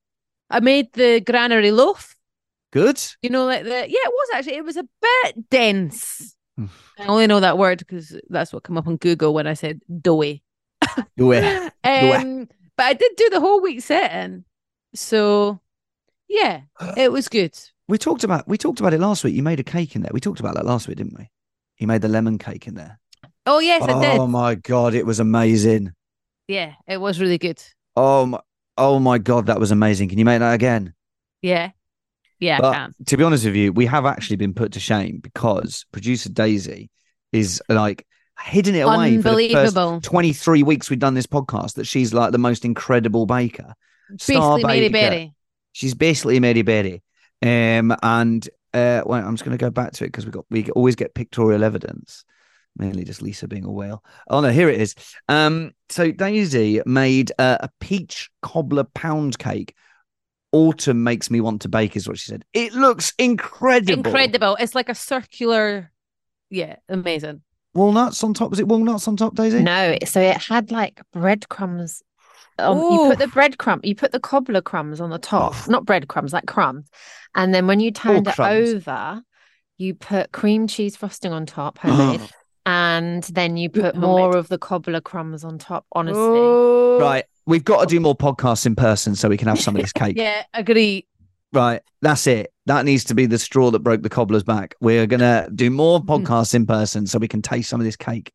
I 0.49 0.61
made 0.61 0.93
the 0.93 1.21
granary 1.21 1.73
loaf. 1.73 2.15
Good. 2.73 3.03
You 3.23 3.31
know, 3.31 3.45
like 3.45 3.65
the 3.65 3.71
yeah, 3.71 3.83
it 3.89 4.13
was 4.13 4.29
actually. 4.35 4.55
It 4.55 4.65
was 4.65 4.77
a 4.77 4.89
bit 5.03 5.51
dense. 5.51 6.37
I 6.59 7.07
only 7.07 7.27
know 7.27 7.41
that 7.41 7.59
word 7.59 7.79
because 7.79 8.17
that's 8.29 8.53
what 8.53 8.63
came 8.63 8.79
up 8.79 8.87
on 8.87 8.99
Google 8.99 9.35
when 9.35 9.49
I 9.49 9.55
said 9.55 9.81
doughy. 10.01 10.43
Yeah. 11.17 11.71
Um, 11.85 12.49
but 12.77 12.87
I 12.87 12.93
did 12.93 13.13
do 13.17 13.31
the 13.31 13.41
whole 13.41 13.61
week 13.61 13.81
setting, 13.83 14.45
so 14.95 15.61
yeah, 16.29 16.63
it 16.97 17.11
was 17.11 17.29
good. 17.29 17.59
We 17.89 17.99
talked 17.99 18.23
about 18.23 18.47
we 18.47 18.59
talked 18.59 18.79
about 18.79 18.95
it 18.95 19.01
last 19.01 19.25
week. 19.25 19.35
You 19.35 19.43
made 19.43 19.59
a 19.59 19.65
cake 19.65 19.97
in 19.97 20.03
there. 20.03 20.11
We 20.13 20.21
talked 20.21 20.41
about 20.41 20.55
that 20.55 20.67
last 20.67 20.87
week, 20.87 20.99
didn't 20.99 21.19
we? 21.19 21.31
You 21.79 21.87
made 21.89 22.03
the 22.03 22.09
lemon 22.09 22.39
cake 22.39 22.69
in 22.69 22.75
there. 22.75 23.01
Oh 23.47 23.59
yes, 23.59 23.83
I 23.83 24.01
did. 24.01 24.21
Oh 24.21 24.27
my 24.27 24.55
god, 24.55 24.95
it 24.95 25.07
was 25.07 25.21
amazing. 25.21 25.93
Yeah, 26.49 26.75
it 26.87 26.99
was 26.99 27.21
really 27.21 27.39
good. 27.39 27.63
Oh 27.97 28.27
my, 28.27 28.41
oh 28.79 28.99
my 28.99 29.19
god, 29.19 29.47
that 29.47 29.59
was 29.61 29.71
amazing. 29.71 30.09
Can 30.09 30.19
you 30.19 30.25
make 30.25 30.41
that 30.41 30.53
again? 30.53 30.95
Yeah, 31.41 31.71
yeah, 32.43 32.59
But 32.61 32.69
I 32.71 32.75
can. 32.75 32.95
to 33.07 33.17
be 33.17 33.25
honest 33.25 33.45
with 33.45 33.55
you, 33.57 33.73
we 33.73 33.87
have 33.87 34.05
actually 34.05 34.37
been 34.37 34.53
put 34.55 34.73
to 34.73 34.81
shame 34.81 35.21
because 35.23 35.87
producer 35.93 36.29
Daisy 36.29 36.91
is 37.33 37.63
like 37.69 38.05
hidden 38.41 38.75
it 38.75 38.81
away 38.81 39.17
for 39.19 39.37
the 39.37 39.49
first 39.53 39.77
Unbelievable. 39.77 40.01
23 40.01 40.63
weeks 40.65 40.91
we've 40.91 40.99
done 40.99 41.15
this 41.15 41.27
podcast 41.27 41.75
that 41.75 41.87
she's 41.87 42.13
like 42.13 42.33
the 42.33 42.39
most 42.39 42.65
incredible 42.65 43.27
baker. 43.27 43.75
Star 44.19 44.57
Basically, 44.59 44.63
Mary 44.65 44.89
baker. 44.89 45.11
Berry. 45.11 45.35
She's 45.73 45.95
basically 45.95 46.41
Mary 46.41 46.63
Berry. 46.63 47.03
Um, 47.41 47.95
and 48.03 48.47
uh, 48.75 49.03
well, 49.07 49.25
I'm 49.25 49.35
just 49.35 49.45
going 49.45 49.57
to 49.57 49.65
go 49.65 49.71
back 49.71 49.93
to 49.93 50.05
it 50.05 50.09
because 50.09 50.27
we 50.27 50.33
got 50.33 50.45
we 50.51 50.69
always 50.71 50.97
get 50.97 51.15
pictorial 51.15 51.63
evidence. 51.65 52.25
Mainly 52.77 53.05
just 53.05 53.23
Lisa 53.23 53.47
being 53.47 53.65
a 53.65 53.71
whale. 53.71 54.03
Oh 54.29 54.41
no, 54.41 54.51
here 54.51 54.69
it 54.69 54.81
is. 54.81 54.95
Um, 55.29 55.73
so 55.89 56.11
Daisy 56.11 56.81
made 56.87 57.33
uh, 57.39 57.59
a 57.61 57.71
peach 57.81 58.31
cobbler 58.41 58.85
pound 58.85 59.39
cake. 59.39 59.75
Autumn 60.53 61.03
makes 61.03 61.31
me 61.31 61.41
want 61.41 61.63
to 61.63 61.69
bake, 61.69 61.97
is 61.97 62.07
what 62.07 62.19
she 62.19 62.31
said. 62.31 62.45
It 62.53 62.75
looks 62.75 63.13
incredible. 63.19 63.93
Incredible. 63.93 64.57
It's 64.61 64.75
like 64.75 64.89
a 64.89 64.95
circular. 64.95 65.91
Yeah, 66.51 66.77
amazing. 66.89 67.43
Walnuts 67.75 68.23
on 68.23 68.35
top. 68.35 68.51
Was 68.51 68.61
it 68.61 68.69
walnuts 68.69 69.09
on 69.09 69.17
top, 69.17 69.35
Daisy? 69.35 69.63
No, 69.63 69.97
so 70.05 70.21
it 70.21 70.37
had 70.37 70.71
like 70.71 71.01
breadcrumbs. 71.13 72.03
Um, 72.59 72.79
you 72.79 72.99
put 73.09 73.19
the 73.19 73.25
Ooh. 73.25 73.29
breadcrumb, 73.29 73.81
you 73.83 73.95
put 73.95 74.13
the 74.13 74.21
cobbler 74.21 74.61
crumbs 74.61 75.01
on 75.01 75.09
the 75.11 75.19
top, 75.19 75.55
not 75.69 75.87
breadcrumbs, 75.87 76.33
like 76.33 76.47
crumbs. 76.47 76.89
And 77.35 77.55
then 77.55 77.67
when 77.67 77.81
you 77.81 77.91
turned 77.91 78.29
it 78.29 78.39
over, 78.39 79.23
you 79.79 79.95
put 79.95 80.33
cream 80.33 80.67
cheese 80.67 80.97
frosting 80.97 81.33
on 81.33 81.47
top, 81.47 81.79
homemade, 81.83 82.21
and 82.67 83.23
then 83.25 83.57
you 83.57 83.69
put 83.69 83.97
more 83.97 84.37
of 84.37 84.49
the 84.49 84.59
cobbler 84.59 85.01
crumbs 85.01 85.45
on 85.45 85.59
top. 85.59 85.87
Honestly, 85.93 86.21
Oh, 86.23 86.99
Right. 87.01 87.25
We've 87.45 87.65
got 87.65 87.81
to 87.81 87.87
do 87.87 87.99
more 87.99 88.17
podcasts 88.17 88.67
in 88.67 88.77
person 88.77 89.17
so 89.17 89.29
we 89.29 89.37
can 89.37 89.49
have 89.49 89.61
some 89.61 89.75
of 89.75 89.83
this 89.83 89.93
cake. 90.03 90.17
Yeah, 90.17 90.45
agree. 90.55 91.07
Right. 91.53 91.83
That's 92.01 92.27
it. 92.29 92.53
That 92.67 92.85
needs 92.85 93.03
to 93.05 93.15
be 93.15 93.27
the 93.27 93.39
straw 93.39 93.71
that 93.73 93.81
broke 93.81 94.03
the 94.03 94.09
cobbler's 94.09 94.45
back. 94.45 94.77
We're 94.81 95.07
going 95.09 95.21
to 95.21 95.49
do 95.53 95.69
more 95.71 96.01
podcasts 96.01 96.55
in 96.55 96.67
person 96.67 97.07
so 97.09 97.19
we 97.19 97.27
can 97.29 97.43
taste 97.43 97.69
some 97.69 97.81
of 97.81 97.85
this 97.85 97.97
cake. 97.97 98.33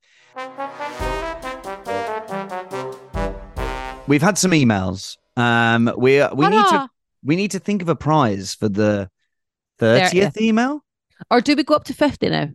We've 4.07 4.21
had 4.21 4.37
some 4.37 4.51
emails. 4.51 5.17
Um, 5.35 5.91
we 5.97 6.25
we 6.33 6.47
need 6.47 6.65
to 6.65 6.89
we 7.23 7.35
need 7.35 7.51
to 7.51 7.59
think 7.59 7.81
of 7.81 7.89
a 7.89 7.95
prize 7.95 8.55
for 8.55 8.69
the 8.69 9.09
thirtieth 9.79 10.39
email. 10.39 10.83
Or 11.29 11.41
do 11.41 11.55
we 11.55 11.63
go 11.63 11.75
up 11.75 11.83
to 11.85 11.93
fifty 11.93 12.29
now? 12.29 12.49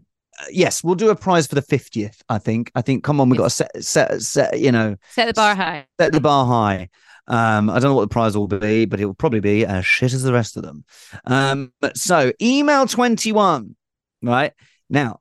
Yes, 0.50 0.82
we'll 0.82 0.94
do 0.94 1.10
a 1.10 1.16
prize 1.16 1.46
for 1.46 1.54
the 1.54 1.62
fiftieth. 1.62 2.22
I 2.28 2.38
think. 2.38 2.70
I 2.74 2.82
think. 2.82 3.04
Come 3.04 3.20
on, 3.20 3.28
we've 3.28 3.38
got 3.38 3.44
to 3.44 3.50
set 3.50 3.84
set 3.84 4.22
set. 4.22 4.58
You 4.60 4.72
know, 4.72 4.96
Set 5.10 5.26
the 5.26 5.34
bar 5.34 5.54
high. 5.54 5.86
set 6.00 6.12
the 6.12 6.20
bar 6.20 6.46
high. 6.46 6.88
Um, 7.28 7.70
I 7.70 7.74
don't 7.74 7.90
know 7.90 7.94
what 7.94 8.02
the 8.08 8.12
prize 8.12 8.36
will 8.36 8.48
be, 8.48 8.84
but 8.84 8.98
it 9.00 9.04
will 9.06 9.14
probably 9.14 9.40
be 9.40 9.64
as 9.64 9.86
shit 9.86 10.12
as 10.12 10.22
the 10.24 10.32
rest 10.32 10.56
of 10.56 10.64
them. 10.64 10.84
Um, 11.24 11.72
but 11.80 11.96
so 11.96 12.32
email 12.42 12.84
21, 12.86 13.76
right? 14.22 14.52
Now, 14.90 15.20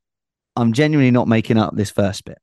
I'm 0.56 0.74
genuinely 0.74 1.12
not 1.12 1.28
making 1.28 1.58
up 1.60 1.76
this 1.76 1.92
first 1.92 2.26
bit. 2.26 2.40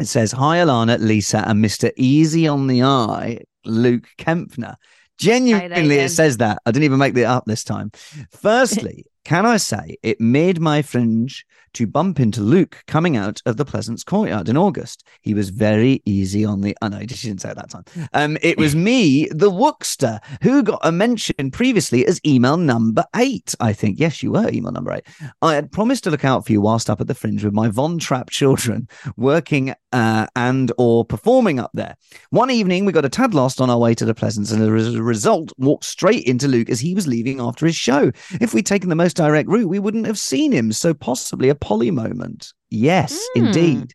It 0.00 0.06
says, 0.08 0.32
Hi, 0.32 0.58
Alana, 0.58 0.98
Lisa, 0.98 1.44
and 1.48 1.64
Mr. 1.64 1.92
Easy 1.96 2.48
on 2.48 2.66
the 2.66 2.82
Eye, 2.82 3.42
Luke 3.64 4.08
Kempner. 4.18 4.74
Genuinely, 5.16 5.98
it 5.98 6.10
says 6.10 6.38
that. 6.38 6.58
I 6.66 6.70
didn't 6.72 6.84
even 6.84 6.98
make 6.98 7.14
that 7.14 7.24
up 7.24 7.44
this 7.46 7.64
time. 7.64 7.90
Firstly, 8.32 9.06
can 9.24 9.46
I 9.46 9.56
say 9.56 9.96
it 10.02 10.20
made 10.20 10.60
my 10.60 10.82
fringe 10.82 11.46
to 11.74 11.86
bump 11.86 12.20
into 12.20 12.40
Luke 12.40 12.82
coming 12.86 13.16
out 13.16 13.40
of 13.46 13.56
the 13.56 13.64
Pleasance 13.64 14.04
Courtyard 14.04 14.48
in 14.48 14.56
August. 14.56 15.04
He 15.22 15.34
was 15.34 15.50
very 15.50 16.02
easy 16.04 16.44
on 16.44 16.60
the. 16.60 16.76
I 16.82 16.88
know 16.88 17.00
she 17.08 17.28
didn't 17.28 17.40
say 17.40 17.50
it 17.50 17.56
that 17.56 17.70
time. 17.70 17.84
Um, 18.12 18.38
it 18.42 18.58
was 18.58 18.74
me, 18.74 19.26
the 19.30 19.50
Wookster, 19.50 20.20
who 20.42 20.62
got 20.62 20.80
a 20.82 20.92
mention 20.92 21.50
previously 21.50 22.06
as 22.06 22.20
email 22.26 22.56
number 22.56 23.04
eight. 23.16 23.54
I 23.60 23.72
think 23.72 23.98
yes, 23.98 24.22
you 24.22 24.32
were 24.32 24.48
email 24.48 24.72
number 24.72 24.92
eight. 24.92 25.06
I 25.42 25.54
had 25.54 25.72
promised 25.72 26.04
to 26.04 26.10
look 26.10 26.24
out 26.24 26.46
for 26.46 26.52
you 26.52 26.60
whilst 26.60 26.90
up 26.90 27.00
at 27.00 27.06
the 27.06 27.14
fringe 27.14 27.44
with 27.44 27.54
my 27.54 27.68
Von 27.68 27.98
Trapp 27.98 28.30
children, 28.30 28.88
working 29.16 29.74
uh, 29.96 30.26
and 30.36 30.70
or 30.76 31.06
performing 31.06 31.58
up 31.58 31.70
there. 31.72 31.96
One 32.28 32.50
evening, 32.50 32.84
we 32.84 32.92
got 32.92 33.06
a 33.06 33.08
tad 33.08 33.32
lost 33.32 33.62
on 33.62 33.70
our 33.70 33.78
way 33.78 33.94
to 33.94 34.04
the 34.04 34.14
Pleasance, 34.14 34.52
and 34.52 34.62
as 34.62 34.94
a 34.94 35.02
result, 35.02 35.52
walked 35.56 35.84
straight 35.84 36.24
into 36.26 36.48
Luke 36.48 36.68
as 36.68 36.80
he 36.80 36.94
was 36.94 37.06
leaving 37.06 37.40
after 37.40 37.64
his 37.64 37.76
show. 37.76 38.12
If 38.38 38.52
we'd 38.52 38.66
taken 38.66 38.90
the 38.90 38.94
most 38.94 39.16
direct 39.16 39.48
route, 39.48 39.70
we 39.70 39.78
wouldn't 39.78 40.06
have 40.06 40.18
seen 40.18 40.52
him. 40.52 40.70
So 40.72 40.92
possibly 40.92 41.48
a 41.48 41.54
Polly 41.54 41.90
moment. 41.90 42.52
Yes, 42.68 43.18
Hmm. 43.34 43.46
indeed. 43.46 43.94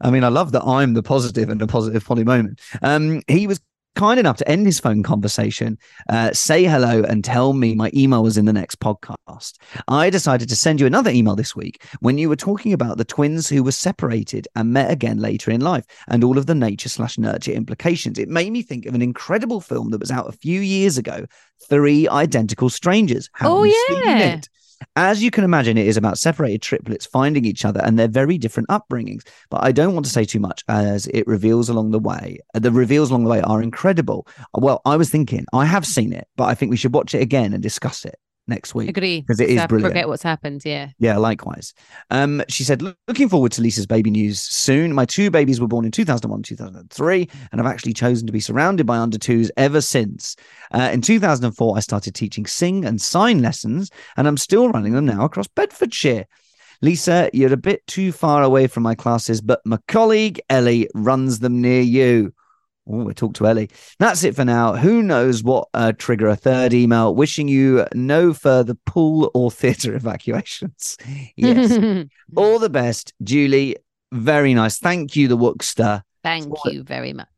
I 0.00 0.10
mean, 0.12 0.22
I 0.22 0.28
love 0.28 0.52
that 0.52 0.64
I'm 0.64 0.94
the 0.94 1.02
positive 1.02 1.48
and 1.48 1.60
a 1.60 1.66
positive 1.66 2.04
Polly 2.04 2.24
moment. 2.24 2.60
Um, 2.80 3.22
he 3.26 3.48
was 3.48 3.60
kind 3.94 4.18
enough 4.18 4.36
to 4.38 4.48
end 4.48 4.66
his 4.66 4.80
phone 4.80 5.02
conversation, 5.02 5.78
uh, 6.08 6.32
say 6.32 6.64
hello, 6.64 7.02
and 7.02 7.24
tell 7.24 7.52
me 7.52 7.74
my 7.74 7.90
email 7.94 8.22
was 8.22 8.36
in 8.36 8.44
the 8.44 8.52
next 8.52 8.80
podcast. 8.80 9.58
I 9.88 10.10
decided 10.10 10.48
to 10.48 10.56
send 10.56 10.80
you 10.80 10.86
another 10.86 11.10
email 11.10 11.36
this 11.36 11.54
week 11.54 11.84
when 12.00 12.18
you 12.18 12.28
were 12.28 12.36
talking 12.36 12.72
about 12.72 12.96
the 12.96 13.04
twins 13.04 13.48
who 13.48 13.62
were 13.62 13.72
separated 13.72 14.48
and 14.54 14.72
met 14.72 14.90
again 14.90 15.18
later 15.18 15.50
in 15.50 15.60
life 15.60 15.84
and 16.08 16.24
all 16.24 16.38
of 16.38 16.46
the 16.46 16.54
nature 16.54 16.88
slash 16.88 17.18
nurture 17.18 17.52
implications. 17.52 18.18
It 18.18 18.28
made 18.28 18.52
me 18.52 18.62
think 18.62 18.86
of 18.86 18.94
an 18.94 19.02
incredible 19.02 19.60
film 19.60 19.90
that 19.90 20.00
was 20.00 20.10
out 20.10 20.28
a 20.28 20.32
few 20.32 20.60
years 20.60 20.98
ago, 20.98 21.26
Three 21.68 22.08
Identical 22.08 22.70
Strangers. 22.70 23.30
Oh, 23.40 23.64
yeah. 23.64 24.18
it? 24.34 24.48
As 24.96 25.22
you 25.22 25.30
can 25.30 25.44
imagine, 25.44 25.78
it 25.78 25.86
is 25.86 25.96
about 25.96 26.18
separated 26.18 26.62
triplets 26.62 27.06
finding 27.06 27.44
each 27.44 27.64
other 27.64 27.80
and 27.82 27.98
their 27.98 28.08
very 28.08 28.38
different 28.38 28.68
upbringings. 28.68 29.22
But 29.50 29.64
I 29.64 29.72
don't 29.72 29.94
want 29.94 30.06
to 30.06 30.12
say 30.12 30.24
too 30.24 30.40
much 30.40 30.64
as 30.68 31.06
it 31.08 31.26
reveals 31.26 31.68
along 31.68 31.90
the 31.90 31.98
way. 31.98 32.38
The 32.54 32.72
reveals 32.72 33.10
along 33.10 33.24
the 33.24 33.30
way 33.30 33.40
are 33.42 33.62
incredible. 33.62 34.26
Well, 34.54 34.80
I 34.84 34.96
was 34.96 35.10
thinking, 35.10 35.46
I 35.52 35.64
have 35.64 35.86
seen 35.86 36.12
it, 36.12 36.28
but 36.36 36.44
I 36.44 36.54
think 36.54 36.70
we 36.70 36.76
should 36.76 36.94
watch 36.94 37.14
it 37.14 37.22
again 37.22 37.52
and 37.52 37.62
discuss 37.62 38.04
it 38.04 38.16
next 38.46 38.74
week. 38.74 38.88
Agree. 38.88 39.20
Because 39.20 39.40
it 39.40 39.48
is 39.48 39.60
I 39.60 39.66
brilliant. 39.66 39.92
Forget 39.92 40.08
what's 40.08 40.22
happened. 40.22 40.62
Yeah. 40.64 40.90
Yeah, 40.98 41.16
likewise. 41.18 41.74
Um, 42.10 42.42
she 42.48 42.64
said, 42.64 42.82
looking 43.08 43.28
forward 43.28 43.52
to 43.52 43.62
Lisa's 43.62 43.86
baby 43.86 44.10
news 44.10 44.40
soon. 44.40 44.92
My 44.92 45.04
two 45.04 45.30
babies 45.30 45.60
were 45.60 45.68
born 45.68 45.84
in 45.84 45.90
2001, 45.90 46.42
2003, 46.42 47.28
and 47.50 47.60
I've 47.60 47.66
actually 47.66 47.92
chosen 47.92 48.26
to 48.26 48.32
be 48.32 48.40
surrounded 48.40 48.86
by 48.86 48.98
under 48.98 49.18
twos 49.18 49.50
ever 49.56 49.80
since. 49.80 50.36
Uh, 50.72 50.90
in 50.92 51.00
2004, 51.00 51.76
I 51.76 51.80
started 51.80 52.14
teaching 52.14 52.46
sing 52.46 52.84
and 52.84 53.00
sign 53.00 53.42
lessons, 53.42 53.90
and 54.16 54.26
I'm 54.26 54.36
still 54.36 54.70
running 54.70 54.92
them 54.92 55.06
now 55.06 55.24
across 55.24 55.48
Bedfordshire. 55.48 56.26
Lisa, 56.80 57.30
you're 57.32 57.52
a 57.52 57.56
bit 57.56 57.86
too 57.86 58.10
far 58.10 58.42
away 58.42 58.66
from 58.66 58.82
my 58.82 58.96
classes, 58.96 59.40
but 59.40 59.60
my 59.64 59.78
colleague 59.86 60.40
Ellie 60.50 60.88
runs 60.94 61.38
them 61.38 61.60
near 61.60 61.80
you. 61.80 62.34
Oh, 62.88 63.04
we 63.04 63.14
talked 63.14 63.36
to 63.36 63.46
Ellie. 63.46 63.70
That's 64.00 64.24
it 64.24 64.34
for 64.34 64.44
now. 64.44 64.74
Who 64.74 65.02
knows 65.04 65.44
what 65.44 65.68
uh, 65.72 65.92
trigger 65.96 66.26
a 66.26 66.34
third 66.36 66.74
email? 66.74 67.14
Wishing 67.14 67.46
you 67.46 67.86
no 67.94 68.32
further 68.34 68.74
pool 68.86 69.30
or 69.34 69.50
theatre 69.50 69.94
evacuations. 69.96 70.96
Yes. 71.36 72.06
All 72.36 72.58
the 72.58 72.68
best, 72.70 73.12
Julie. 73.22 73.76
Very 74.12 74.52
nice. 74.52 74.78
Thank 74.78 75.16
you, 75.16 75.28
the 75.28 75.36
Wookster. 75.38 76.02
Thank 76.22 76.52
you 76.66 76.82
very 76.82 77.12
much. 77.12 77.28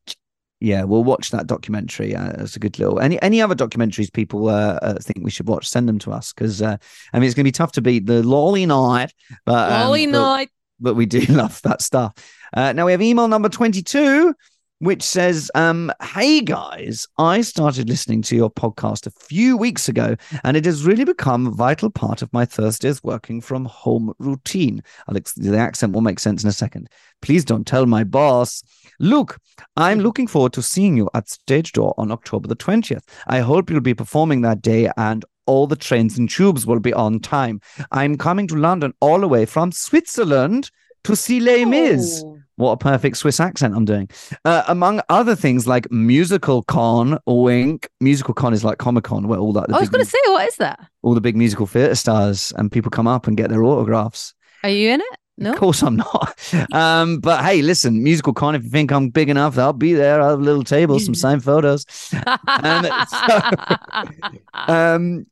Yeah, 0.60 0.84
we'll 0.84 1.04
watch 1.04 1.30
that 1.30 1.46
documentary. 1.46 2.16
Uh, 2.16 2.32
it's 2.42 2.56
a 2.56 2.58
good 2.58 2.78
little. 2.78 2.98
Any 2.98 3.20
any 3.20 3.42
other 3.42 3.54
documentaries 3.54 4.10
people 4.12 4.48
uh, 4.48 4.78
uh, 4.80 4.94
think 4.94 5.18
we 5.22 5.30
should 5.30 5.46
watch? 5.46 5.68
Send 5.68 5.88
them 5.88 5.98
to 6.00 6.12
us 6.12 6.32
because 6.32 6.62
uh, 6.62 6.76
I 7.12 7.18
mean 7.18 7.26
it's 7.26 7.34
going 7.34 7.44
to 7.44 7.48
be 7.48 7.52
tough 7.52 7.72
to 7.72 7.82
beat 7.82 8.06
the 8.06 8.22
Lolly 8.22 8.64
Night. 8.66 9.12
But, 9.44 9.70
um, 9.72 9.80
Lolly 9.82 10.06
but- 10.06 10.12
night. 10.12 10.50
but 10.80 10.94
we 10.94 11.04
do 11.06 11.20
love 11.28 11.60
that 11.62 11.82
stuff. 11.82 12.14
Uh, 12.54 12.72
now 12.72 12.86
we 12.86 12.92
have 12.92 13.02
email 13.02 13.28
number 13.28 13.48
22, 13.48 14.32
which 14.78 15.02
says, 15.02 15.50
um, 15.54 15.92
Hey 16.02 16.40
guys, 16.40 17.06
I 17.18 17.40
started 17.40 17.88
listening 17.88 18.22
to 18.22 18.36
your 18.36 18.50
podcast 18.50 19.06
a 19.06 19.10
few 19.10 19.56
weeks 19.56 19.88
ago, 19.88 20.16
and 20.42 20.56
it 20.56 20.64
has 20.64 20.84
really 20.84 21.04
become 21.04 21.46
a 21.46 21.50
vital 21.50 21.90
part 21.90 22.22
of 22.22 22.32
my 22.32 22.44
Thursdays 22.44 23.02
working 23.02 23.40
from 23.40 23.64
home 23.66 24.12
routine. 24.18 24.82
Alex, 25.08 25.32
the 25.34 25.56
accent 25.56 25.92
will 25.92 26.00
make 26.00 26.20
sense 26.20 26.42
in 26.42 26.48
a 26.48 26.52
second. 26.52 26.88
Please 27.22 27.44
don't 27.44 27.66
tell 27.66 27.86
my 27.86 28.04
boss. 28.04 28.62
Luke, 29.00 29.38
I'm 29.76 30.00
looking 30.00 30.26
forward 30.26 30.52
to 30.54 30.62
seeing 30.62 30.96
you 30.96 31.08
at 31.14 31.28
Stage 31.28 31.72
Door 31.72 31.94
on 31.96 32.12
October 32.12 32.48
the 32.48 32.56
20th. 32.56 33.04
I 33.26 33.40
hope 33.40 33.70
you'll 33.70 33.80
be 33.80 33.94
performing 33.94 34.42
that 34.42 34.62
day 34.62 34.90
and 34.96 35.24
all 35.46 35.66
the 35.66 35.76
trains 35.76 36.18
and 36.18 36.28
tubes 36.28 36.66
will 36.66 36.80
be 36.80 36.92
on 36.92 37.20
time. 37.20 37.60
I'm 37.92 38.16
coming 38.16 38.46
to 38.48 38.56
London 38.56 38.94
all 39.00 39.20
the 39.20 39.28
way 39.28 39.46
from 39.46 39.72
Switzerland 39.72 40.70
to 41.04 41.14
see 41.14 41.40
Les 41.40 41.64
Mis. 41.64 42.22
Oh. 42.24 42.38
What 42.56 42.72
a 42.72 42.76
perfect 42.76 43.16
Swiss 43.16 43.40
accent 43.40 43.74
I'm 43.74 43.84
doing. 43.84 44.08
Uh, 44.44 44.62
among 44.68 45.00
other 45.08 45.34
things 45.34 45.66
like 45.66 45.90
Musical 45.90 46.62
Con, 46.62 47.18
wink. 47.26 47.88
Musical 48.00 48.34
Con 48.34 48.52
is 48.52 48.62
like 48.64 48.78
Comic 48.78 49.04
Con, 49.04 49.26
where 49.28 49.38
all 49.38 49.52
that 49.54 49.68
the 49.68 49.74
I 49.76 49.80
was 49.80 49.88
going 49.88 50.04
to 50.04 50.10
say, 50.10 50.18
what 50.26 50.46
is 50.46 50.56
that? 50.56 50.78
all 51.02 51.14
the 51.14 51.20
big 51.20 51.36
musical 51.36 51.66
theatre 51.66 51.94
stars 51.94 52.52
and 52.56 52.72
people 52.72 52.90
come 52.90 53.06
up 53.06 53.26
and 53.26 53.36
get 53.36 53.50
their 53.50 53.62
autographs. 53.62 54.32
Are 54.62 54.70
you 54.70 54.88
in 54.90 55.00
it? 55.00 55.06
No. 55.36 55.50
Of 55.52 55.58
course 55.58 55.82
I'm 55.82 55.96
not. 55.96 56.38
Um, 56.72 57.18
but 57.18 57.44
hey, 57.44 57.60
listen, 57.62 58.02
Musical 58.02 58.32
Con, 58.32 58.54
if 58.54 58.62
you 58.64 58.70
think 58.70 58.92
I'm 58.92 59.08
big 59.10 59.28
enough, 59.28 59.58
I'll 59.58 59.72
be 59.72 59.92
there. 59.92 60.20
I'll 60.20 60.30
have 60.30 60.40
a 60.40 60.42
little 60.42 60.62
table, 60.64 60.98
some 61.00 61.14
signed 61.14 61.42
photos. 61.44 61.84
And 62.48 62.86
Um, 64.54 65.26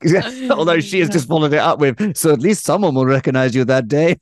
although 0.51 0.81
she 0.81 1.01
has 1.01 1.09
just 1.09 1.29
followed 1.29 1.53
it 1.53 1.59
up 1.59 1.79
with, 1.79 2.17
so 2.17 2.33
at 2.33 2.41
least 2.41 2.65
someone 2.65 2.95
will 2.95 3.07
recognize 3.07 3.55
you 3.55 3.65
that 3.65 3.87
day. 3.89 4.17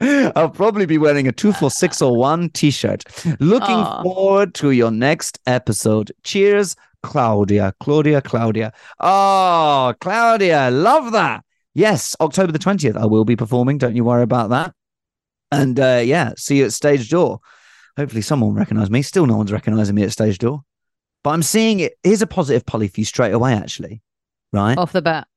I'll 0.36 0.50
probably 0.50 0.86
be 0.86 0.98
wearing 0.98 1.28
a 1.28 1.32
two 1.32 1.52
four 1.52 1.70
six 1.70 2.00
or 2.00 2.16
one 2.16 2.50
t-shirt. 2.50 3.04
Looking 3.38 3.76
Aw. 3.76 4.02
forward 4.02 4.54
to 4.54 4.70
your 4.70 4.90
next 4.90 5.38
episode. 5.46 6.10
Cheers, 6.22 6.76
Claudia. 7.02 7.74
Claudia, 7.80 8.22
Claudia. 8.22 8.72
Oh, 8.98 9.94
Claudia, 10.00 10.70
love 10.70 11.12
that. 11.12 11.44
Yes, 11.74 12.16
October 12.20 12.50
the 12.52 12.58
20th, 12.58 12.96
I 12.96 13.06
will 13.06 13.24
be 13.24 13.36
performing. 13.36 13.78
Don't 13.78 13.94
you 13.94 14.04
worry 14.04 14.22
about 14.22 14.50
that. 14.50 14.74
And 15.52 15.78
uh, 15.78 16.02
yeah, 16.04 16.32
see 16.36 16.58
you 16.58 16.64
at 16.64 16.72
stage 16.72 17.10
door. 17.10 17.40
Hopefully, 17.96 18.22
someone 18.22 18.50
will 18.50 18.58
recognize 18.58 18.90
me. 18.90 19.02
Still, 19.02 19.26
no 19.26 19.36
one's 19.36 19.52
recognizing 19.52 19.94
me 19.94 20.02
at 20.02 20.12
stage 20.12 20.38
door. 20.38 20.62
But 21.22 21.30
I'm 21.30 21.42
seeing 21.42 21.80
it. 21.80 21.94
Here's 22.02 22.22
a 22.22 22.26
positive 22.26 22.64
Polly 22.64 22.88
for 22.88 23.00
you 23.00 23.04
straight 23.04 23.32
away, 23.32 23.52
actually. 23.54 24.00
Right? 24.52 24.78
Off 24.78 24.92
the 24.92 25.02
bat. 25.02 25.28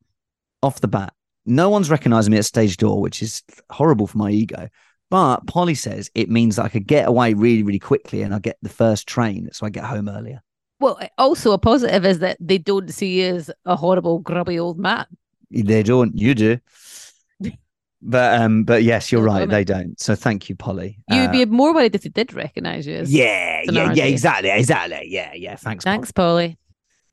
off 0.62 0.80
the 0.80 0.88
bat. 0.88 1.14
No 1.46 1.70
one's 1.70 1.90
recognizing 1.90 2.32
me 2.32 2.38
at 2.38 2.46
stage 2.46 2.78
door, 2.78 3.02
which 3.02 3.22
is 3.22 3.44
horrible 3.70 4.08
for 4.08 4.18
my 4.18 4.32
ego. 4.32 4.70
But 5.10 5.46
Polly 5.46 5.76
says 5.76 6.10
it 6.16 6.30
means 6.30 6.56
that 6.56 6.66
I 6.66 6.70
could 6.70 6.88
get 6.88 7.08
away 7.08 7.34
really, 7.34 7.64
really 7.64 7.80
quickly 7.80 8.22
and 8.24 8.34
I 8.34 8.40
get 8.40 8.58
the 8.62 8.70
first 8.70 9.08
train, 9.08 9.50
so 9.52 9.66
I 9.66 9.70
get 9.70 9.84
home 9.84 10.10
earlier. 10.10 10.42
Well, 10.80 11.00
also 11.18 11.52
a 11.52 11.58
positive 11.58 12.06
is 12.06 12.20
that 12.20 12.38
they 12.40 12.58
don't 12.58 12.92
see 12.92 13.22
you 13.22 13.36
as 13.36 13.52
a 13.66 13.76
horrible, 13.76 14.20
grubby 14.20 14.58
old 14.60 14.80
man. 14.80 15.06
They 15.52 15.84
don't, 15.84 16.18
you 16.18 16.34
do. 16.34 16.60
But 18.06 18.42
um, 18.42 18.66
but 18.66 18.84
yes, 18.84 19.14
you're 19.14 19.22
right. 19.22 19.48
They 19.48 19.64
don't. 19.64 19.98
So 19.98 20.14
thank 20.14 20.50
you, 20.50 20.58
Polly. 20.58 21.00
You'd 21.08 21.30
Uh, 21.30 21.32
be 21.32 21.46
more 21.46 21.74
worried 21.74 21.96
if 21.96 22.02
they 22.02 22.10
did 22.10 22.34
recognize 22.34 22.86
you. 22.86 22.96
As... 22.96 23.14
yeah, 23.14 23.62
yeah, 23.64 23.94
yeah, 23.94 24.04
exactly, 24.04 24.50
exactly. 24.50 25.08
Yeah, 25.08 25.34
yeah. 25.34 25.56
Thanks. 25.56 25.86
Polly. 25.86 25.96
Thanks, 25.96 26.12
Polly. 26.12 26.58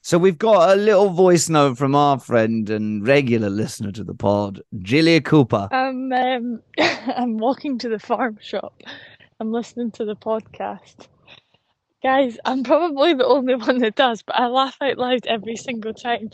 So 0.03 0.17
we've 0.17 0.39
got 0.39 0.71
a 0.71 0.81
little 0.81 1.11
voice 1.11 1.51
note 1.51 1.77
from 1.77 1.95
our 1.95 2.19
friend 2.19 2.71
and 2.71 3.07
regular 3.07 3.51
listener 3.51 3.93
to 3.93 4.03
the 4.03 4.15
pod, 4.15 4.63
Gillia 4.77 5.23
Cooper. 5.23 5.69
I'm 5.71 6.11
um, 6.11 6.63
I'm 6.79 7.37
walking 7.37 7.79
to 7.81 7.91
the 7.91 7.99
farm 7.99 8.39
shop. 8.41 8.83
I'm 9.39 9.53
listening 9.53 9.91
to 9.93 10.07
the 10.07 10.17
podcast. 10.17 11.07
Guys, 12.03 12.39
I'm 12.47 12.65
probably 12.65 13.13
the 13.13 13.27
only 13.27 13.57
one 13.57 13.79
that 13.81 13.95
does, 13.95 14.23
but 14.23 14.37
I 14.37 14.47
laugh 14.47 14.79
out 14.81 14.97
loud 14.97 15.27
every 15.27 15.57
single 15.57 15.93
time. 15.93 16.31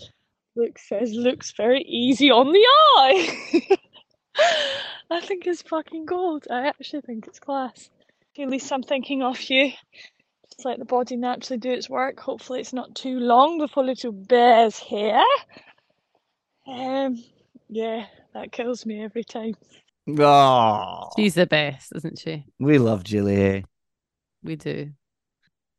Luke 0.54 0.78
says, 0.78 1.12
"Looks 1.12 1.52
very 1.56 1.82
easy 1.82 2.30
on 2.30 2.52
the 2.52 2.66
eye." 2.98 3.78
I 5.10 5.20
think 5.20 5.44
it's 5.44 5.62
fucking 5.62 6.04
gold. 6.04 6.46
I 6.48 6.68
actually 6.68 7.00
think 7.00 7.26
it's 7.26 7.40
class. 7.40 7.90
At 8.38 8.48
least 8.48 8.70
I'm 8.72 8.84
thinking 8.84 9.24
of 9.24 9.42
you. 9.50 9.72
Just 10.56 10.64
let 10.64 10.78
the 10.78 10.84
body 10.86 11.16
naturally 11.16 11.58
do 11.58 11.70
its 11.70 11.90
work. 11.90 12.18
Hopefully, 12.18 12.60
it's 12.60 12.72
not 12.72 12.94
too 12.94 13.18
long 13.18 13.58
before 13.58 13.84
little 13.84 14.12
bear's 14.12 14.78
here. 14.78 15.22
Um, 16.66 17.22
yeah, 17.68 18.06
that 18.32 18.52
kills 18.52 18.86
me 18.86 19.04
every 19.04 19.22
time. 19.24 19.54
Oh, 20.18 21.10
She's 21.16 21.34
the 21.34 21.46
best, 21.46 21.92
isn't 21.96 22.18
she? 22.18 22.44
we 22.58 22.78
love 22.78 23.02
Gillia. 23.04 23.64
We 24.42 24.56
do. 24.56 24.92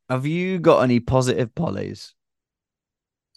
Have 0.08 0.26
you 0.26 0.58
got 0.58 0.82
any 0.82 1.00
positive 1.00 1.54
pollies? 1.54 2.14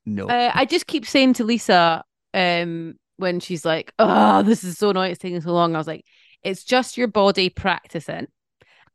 No. 0.06 0.28
Uh, 0.28 0.52
I 0.54 0.66
just 0.66 0.88
keep 0.88 1.06
saying 1.06 1.34
to 1.34 1.44
Lisa, 1.44 2.04
um, 2.34 2.96
when 3.18 3.40
she's 3.40 3.66
like, 3.66 3.94
"Oh, 4.00 4.44
this 4.44 4.64
is 4.64 4.78
so 4.78 4.90
annoying, 4.92 5.12
it's 5.12 5.22
taking 5.22 5.42
so 5.42 5.52
long," 5.54 5.76
I 5.76 5.78
was 5.78 5.88
like, 5.88 6.06
"It's 6.44 6.64
just 6.64 6.98
your 6.98 7.08
body 7.08 7.50
practicing." 7.50 8.28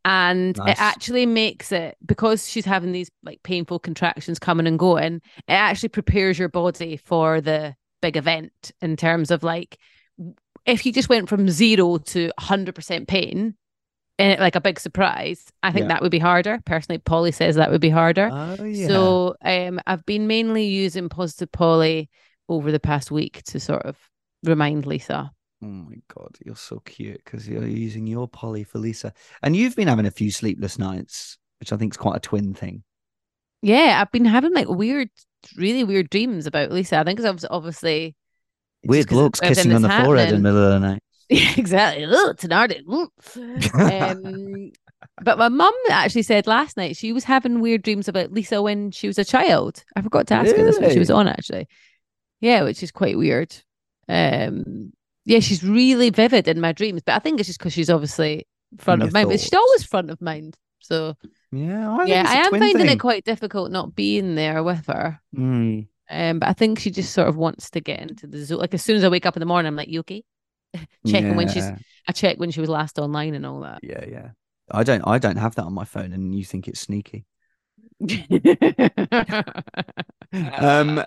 And 0.08 0.56
Nice. 0.56 0.70
it 0.78 0.80
actually 0.80 1.26
makes 1.26 1.72
it 1.72 1.96
because 2.06 2.48
she's 2.48 2.64
having 2.64 2.92
these 2.92 3.10
like 3.24 3.42
painful 3.42 3.80
contractions 3.80 4.38
coming 4.38 4.68
and 4.68 4.78
going, 4.78 5.14
it 5.16 5.52
actually 5.52 5.88
prepares 5.88 6.38
your 6.38 6.48
body 6.48 6.96
for 6.96 7.40
the 7.40 7.74
big 8.00 8.16
event 8.16 8.70
in 8.80 8.96
terms 8.96 9.32
of 9.32 9.42
like 9.42 9.78
if 10.64 10.86
you 10.86 10.92
just 10.92 11.08
went 11.08 11.28
from 11.28 11.48
zero 11.48 11.98
to 11.98 12.30
100% 12.40 13.08
pain 13.08 13.54
and 14.18 14.40
like 14.40 14.54
a 14.54 14.60
big 14.60 14.78
surprise, 14.78 15.44
I 15.62 15.72
think 15.72 15.84
Yeah. 15.84 15.88
that 15.88 16.02
would 16.02 16.12
be 16.12 16.18
harder. 16.20 16.60
Personally, 16.64 16.98
Polly 16.98 17.32
says 17.32 17.56
that 17.56 17.70
would 17.72 17.80
be 17.80 17.90
harder. 17.90 18.30
oh 18.32 18.62
yeah. 18.64 18.86
So 18.86 19.34
um, 19.42 19.80
I've 19.88 20.06
been 20.06 20.26
mainly 20.28 20.66
using 20.66 21.08
positive 21.08 21.50
polly 21.50 22.10
over 22.48 22.70
the 22.70 22.80
past 22.80 23.10
week 23.10 23.42
to 23.46 23.58
sort 23.58 23.82
of 23.82 23.96
remind 24.44 24.86
Lisa. 24.86 25.32
Oh 25.62 25.66
my 25.66 25.96
god, 26.14 26.36
you're 26.44 26.56
so 26.56 26.80
cute 26.80 27.22
because 27.24 27.48
you're 27.48 27.66
using 27.66 28.06
your 28.06 28.28
Polly 28.28 28.62
for 28.64 28.78
Lisa, 28.78 29.12
and 29.42 29.56
you've 29.56 29.74
been 29.76 29.88
having 29.88 30.06
a 30.06 30.10
few 30.10 30.30
sleepless 30.30 30.78
nights, 30.78 31.38
which 31.60 31.72
I 31.72 31.76
think 31.76 31.94
is 31.94 31.96
quite 31.96 32.16
a 32.16 32.20
twin 32.20 32.52
thing. 32.54 32.82
Yeah, 33.62 33.98
I've 34.00 34.12
been 34.12 34.26
having 34.26 34.52
like 34.52 34.68
weird, 34.68 35.08
really 35.56 35.82
weird 35.82 36.10
dreams 36.10 36.46
about 36.46 36.70
Lisa. 36.72 36.98
I 36.98 37.04
think 37.04 37.18
it's 37.20 37.44
obviously 37.48 38.14
Weird 38.84 39.04
just 39.04 39.08
'cause 39.08 39.16
looks 39.18 39.40
kissing 39.40 39.72
on 39.72 39.82
the 39.82 39.88
that's 39.88 40.04
forehead 40.04 40.28
in 40.28 40.36
the 40.36 40.42
middle 40.42 40.62
of 40.62 40.80
the 40.80 40.88
night. 40.88 41.02
Yeah, 41.28 41.54
exactly. 41.56 42.04
Ugh, 42.04 42.36
Thénardier. 42.36 42.82
Ugh. 42.88 43.80
um, 43.92 44.70
but 45.24 45.38
my 45.38 45.48
mum 45.48 45.74
actually 45.90 46.22
said 46.22 46.46
last 46.46 46.76
night 46.76 46.96
she 46.96 47.12
was 47.12 47.24
having 47.24 47.60
weird 47.60 47.82
dreams 47.82 48.06
about 48.06 48.30
Lisa 48.30 48.62
when 48.62 48.92
she 48.92 49.08
was 49.08 49.18
a 49.18 49.24
child. 49.24 49.82
I 49.96 50.02
forgot 50.02 50.28
to 50.28 50.34
ask 50.34 50.54
her 50.54 50.64
this 50.64 50.78
when 50.78 50.92
she 50.92 51.00
was 51.00 51.10
on 51.10 51.26
actually. 51.26 51.66
Yeah, 52.40 52.62
which 52.62 52.80
is 52.82 52.92
quite 52.92 53.18
weird. 53.18 53.56
Um, 54.08 54.92
yeah, 55.26 55.40
she's 55.40 55.62
really 55.64 56.10
vivid 56.10 56.48
in 56.48 56.60
my 56.60 56.72
dreams, 56.72 57.02
but 57.04 57.14
I 57.14 57.18
think 57.18 57.40
it's 57.40 57.48
just 57.48 57.58
because 57.58 57.72
she's 57.74 57.90
obviously 57.90 58.46
front 58.78 59.02
of 59.02 59.12
mind. 59.12 59.28
But 59.28 59.40
she's 59.40 59.52
always 59.54 59.84
front 59.84 60.10
of 60.10 60.20
mind. 60.22 60.56
So 60.80 61.16
Yeah, 61.52 61.90
I 61.90 62.04
yeah, 62.04 62.24
I 62.26 62.36
am 62.46 62.56
finding 62.56 62.86
thing. 62.86 62.88
it 62.88 63.00
quite 63.00 63.24
difficult 63.24 63.70
not 63.72 63.94
being 63.94 64.34
there 64.36 64.62
with 64.62 64.86
her. 64.86 65.20
Mm. 65.36 65.88
Um, 66.08 66.38
but 66.38 66.48
I 66.48 66.52
think 66.52 66.78
she 66.78 66.90
just 66.90 67.12
sort 67.12 67.28
of 67.28 67.36
wants 67.36 67.70
to 67.70 67.80
get 67.80 68.00
into 68.00 68.26
the 68.28 68.44
zoo. 68.44 68.56
Like 68.56 68.74
as 68.74 68.82
soon 68.82 68.96
as 68.96 69.04
I 69.04 69.08
wake 69.08 69.26
up 69.26 69.36
in 69.36 69.40
the 69.40 69.46
morning, 69.46 69.66
I'm 69.68 69.76
like, 69.76 69.88
"You 69.88 70.00
okay?" 70.00 70.22
Checking 71.06 71.36
when 71.36 71.48
she's. 71.48 71.64
I 72.08 72.12
check 72.12 72.38
when 72.38 72.52
she 72.52 72.60
was 72.60 72.70
last 72.70 72.98
online 72.98 73.34
and 73.34 73.44
all 73.44 73.60
that. 73.60 73.80
yeah, 73.82 74.04
yeah. 74.06 74.28
I 74.70 74.82
don't, 74.84 75.02
I 75.06 75.18
don't 75.18 75.36
have 75.36 75.54
that 75.56 75.64
on 75.64 75.72
my 75.72 75.84
phone, 75.84 76.12
and 76.12 76.34
you 76.34 76.44
think 76.44 76.68
it's 76.68 76.80
sneaky. 76.80 77.26
Um, 80.32 80.98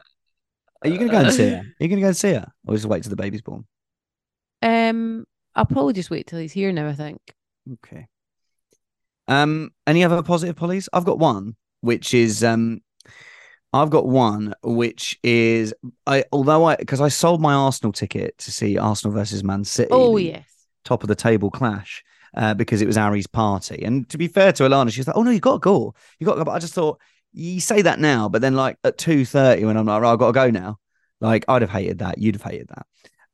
are 0.82 0.90
you 0.90 0.98
gonna 0.98 1.12
go 1.12 1.20
and 1.20 1.34
see 1.34 1.50
her? 1.50 1.58
Are 1.60 1.84
you 1.84 1.88
gonna 1.88 2.02
go 2.02 2.08
and 2.08 2.18
see 2.18 2.34
her, 2.34 2.52
or 2.66 2.76
just 2.76 2.86
wait 2.86 3.04
till 3.04 3.10
the 3.10 3.16
baby's 3.16 3.42
born? 3.42 3.66
Um, 4.62 5.26
I'll 5.56 5.66
probably 5.66 5.94
just 5.94 6.10
wait 6.10 6.28
till 6.28 6.40
he's 6.40 6.52
here 6.54 6.72
now. 6.72 6.88
I 6.88 6.94
think. 6.94 7.20
Okay. 7.74 8.08
Um, 9.28 9.72
any 9.86 10.04
other 10.04 10.24
positive 10.24 10.56
pollies? 10.56 10.90
I've 10.92 11.06
got 11.06 11.20
one, 11.20 11.56
which 11.82 12.14
is 12.14 12.44
um, 12.44 12.82
I've 13.74 13.90
got 13.92 14.08
one 14.08 14.54
which 14.64 15.20
is 15.24 15.74
I 16.08 16.24
although 16.32 16.66
I 16.66 16.76
because 16.76 17.02
I 17.02 17.10
sold 17.10 17.42
my 17.42 17.54
Arsenal 17.54 17.92
ticket 17.92 18.38
to 18.40 18.52
see 18.52 18.78
Arsenal 18.78 19.14
versus 19.16 19.44
Man 19.44 19.64
City. 19.64 19.90
Oh 19.92 20.18
yes. 20.18 20.46
top 20.84 21.04
of 21.04 21.08
the 21.10 21.16
table 21.16 21.52
clash. 21.52 22.04
uh, 22.36 22.54
because 22.54 22.82
it 22.82 22.88
was 22.88 22.98
Ari's 22.98 23.28
party. 23.28 23.84
And 23.84 24.08
to 24.10 24.18
be 24.18 24.28
fair 24.28 24.52
to 24.54 24.64
Alana, 24.64 24.92
she 24.92 25.00
was 25.00 25.08
like, 25.08 25.16
"Oh 25.18 25.24
no, 25.24 25.32
you 25.32 25.40
got 25.40 25.54
to 25.54 25.60
go, 25.60 25.94
you 26.20 26.26
got 26.26 26.34
to 26.34 26.40
go." 26.40 26.46
But 26.46 26.52
I 26.54 26.60
just 26.60 26.74
thought 26.74 27.00
you 27.34 27.60
say 27.60 27.82
that 27.84 28.00
now, 28.00 28.30
but 28.30 28.42
then 28.42 28.56
like 28.56 28.78
at 28.84 28.98
two 28.98 29.26
thirty 29.26 29.66
when 29.66 29.78
I'm 29.78 29.86
like, 29.86 30.02
right, 30.02 30.12
"I've 30.14 30.20
got 30.20 30.28
to 30.28 30.34
go 30.34 30.50
now," 30.52 30.78
like 31.22 31.46
I'd 31.48 31.62
have 31.64 31.72
hated 31.72 32.00
that. 32.00 32.18
You'd 32.20 32.36
have 32.36 32.44
hated 32.52 32.70
that. 32.70 32.86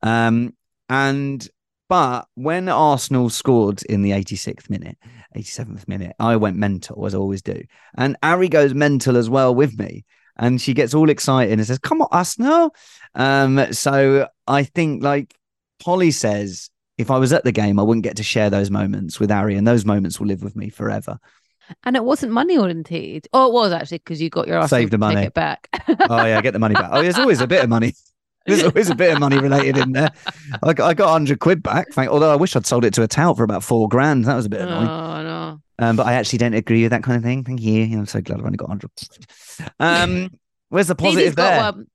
Um, 0.02 0.54
and 0.90 1.48
but 1.88 2.28
when 2.34 2.68
Arsenal 2.68 3.30
scored 3.30 3.84
in 3.84 4.02
the 4.02 4.12
86th 4.12 4.70
minute, 4.72 4.98
87th 5.38 5.88
minute, 5.88 6.16
I 6.20 6.36
went 6.36 6.58
mental 6.58 7.06
as 7.06 7.14
I 7.14 7.18
always 7.20 7.42
do, 7.42 7.62
and 7.98 8.18
Ari 8.24 8.50
goes 8.50 8.74
mental 8.74 9.18
as 9.18 9.30
well 9.30 9.54
with 9.54 9.78
me 9.78 10.06
and 10.38 10.62
she 10.62 10.74
gets 10.74 10.94
all 10.94 11.10
excited 11.10 11.58
and 11.58 11.66
says, 11.66 11.80
"Come 11.80 12.02
on, 12.02 12.08
Arsenal!" 12.12 12.76
Um, 13.14 13.72
so 13.72 14.28
I 14.48 14.64
think, 14.64 15.04
like 15.04 15.36
Polly 15.80 16.12
says, 16.12 16.70
if 16.98 17.12
I 17.12 17.18
was 17.18 17.34
at 17.34 17.44
the 17.44 17.52
game, 17.52 17.80
I 17.80 17.84
wouldn't 17.84 18.04
get 18.04 18.18
to 18.18 18.24
share 18.24 18.50
those 18.50 18.70
moments 18.70 19.20
with 19.20 19.32
Ari, 19.32 19.56
and 19.56 19.68
those 19.68 19.86
moments 19.86 20.20
will 20.20 20.28
live 20.28 20.44
with 20.44 20.56
me 20.56 20.70
forever. 20.70 21.18
And 21.84 21.96
it 21.96 22.04
wasn't 22.04 22.32
money 22.32 22.58
oriented. 22.58 23.28
Oh, 23.34 23.48
it 23.48 23.54
was 23.54 23.72
actually 23.72 23.98
because 24.00 24.22
you 24.22 24.30
got 24.30 24.48
your 24.48 24.58
Arsenal 24.58 24.82
Saved 24.82 24.94
the 24.94 24.98
money. 24.98 25.16
ticket 25.16 25.34
back. 25.34 25.68
oh 26.10 26.26
yeah, 26.26 26.42
get 26.42 26.54
the 26.54 26.60
money 26.60 26.76
back. 26.76 26.90
Oh, 26.92 27.02
there's 27.02 27.18
always 27.18 27.42
a 27.42 27.48
bit 27.48 27.64
of 27.64 27.70
money. 27.70 27.94
There's 28.46 28.64
always 28.64 28.90
a 28.90 28.96
bit 28.96 29.14
of 29.14 29.20
money 29.20 29.38
related 29.40 29.78
in 29.78 29.92
there. 29.94 30.12
I 30.64 30.74
got, 30.74 30.88
I 30.88 30.94
got 30.94 31.06
100 31.06 31.40
quid 31.40 31.64
back. 31.64 31.88
Thank, 31.94 32.10
although 32.10 32.32
I 32.32 32.36
wish 32.36 32.56
I'd 32.56 32.66
sold 32.66 32.86
it 32.86 32.94
to 32.96 33.04
a 33.04 33.08
tout 33.08 33.38
for 33.38 33.44
about 33.44 33.64
four 33.64 33.90
grand. 33.90 34.26
That 34.26 34.36
was 34.36 34.46
a 34.46 34.50
bit 34.50 34.62
annoying. 34.62 34.88
oh 34.88 35.24
no. 35.24 35.62
Um, 35.80 35.96
but 35.98 36.06
I 36.08 36.14
actually 36.14 36.40
don't 36.40 36.54
agree 36.54 36.84
with 36.84 36.92
that 36.92 37.04
kind 37.04 37.18
of 37.18 37.24
thing. 37.24 37.44
Thank 37.44 37.62
you. 37.62 37.84
I'm 37.84 38.06
so 38.06 38.22
glad 38.22 38.40
I've 38.40 38.46
only 38.46 38.58
got 38.58 38.70
100. 38.70 38.90
Um, 39.80 40.30
where's 40.70 40.88
the 40.88 40.96
positive 40.96 41.36
there? 41.36 41.58
one. 41.72 41.88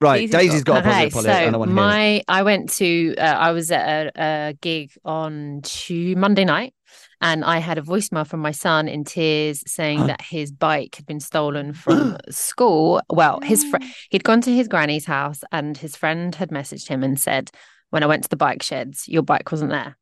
Right, 0.00 0.30
Daisy's 0.30 0.30
Daisy's 0.30 0.64
got, 0.64 0.86
a 0.86 0.88
Okay, 0.88 1.10
positive. 1.10 1.34
I 1.34 1.44
so 1.46 1.50
don't 1.50 1.58
want 1.58 1.70
to 1.70 1.74
hear 1.74 1.82
it. 1.82 1.86
my 1.88 2.22
I 2.28 2.42
went 2.44 2.72
to 2.74 3.16
uh, 3.18 3.20
I 3.20 3.50
was 3.50 3.72
at 3.72 4.06
a, 4.16 4.20
a 4.50 4.52
gig 4.60 4.92
on 5.04 5.60
Tu 5.64 6.14
Monday 6.14 6.44
night, 6.44 6.72
and 7.20 7.44
I 7.44 7.58
had 7.58 7.78
a 7.78 7.82
voicemail 7.82 8.26
from 8.26 8.40
my 8.40 8.52
son 8.52 8.88
in 8.88 9.04
tears 9.04 9.62
saying 9.66 10.06
that 10.06 10.22
his 10.22 10.52
bike 10.52 10.94
had 10.94 11.06
been 11.06 11.20
stolen 11.20 11.72
from 11.84 12.16
school. 12.30 13.00
Well, 13.10 13.40
his 13.40 13.64
fr- 13.64 13.82
he'd 14.10 14.24
gone 14.24 14.40
to 14.42 14.54
his 14.54 14.68
granny's 14.68 15.06
house, 15.06 15.42
and 15.52 15.76
his 15.76 15.96
friend 15.96 16.34
had 16.34 16.50
messaged 16.50 16.88
him 16.88 17.02
and 17.02 17.18
said, 17.18 17.50
"When 17.90 18.02
I 18.02 18.06
went 18.06 18.24
to 18.24 18.28
the 18.28 18.36
bike 18.36 18.62
sheds, 18.62 19.08
your 19.08 19.22
bike 19.22 19.50
wasn't 19.50 19.70
there." 19.70 19.96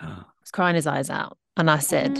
He 0.00 0.06
was 0.06 0.50
crying 0.52 0.74
his 0.74 0.86
eyes 0.86 1.10
out, 1.10 1.38
and 1.56 1.70
I 1.70 1.78
said, 1.78 2.18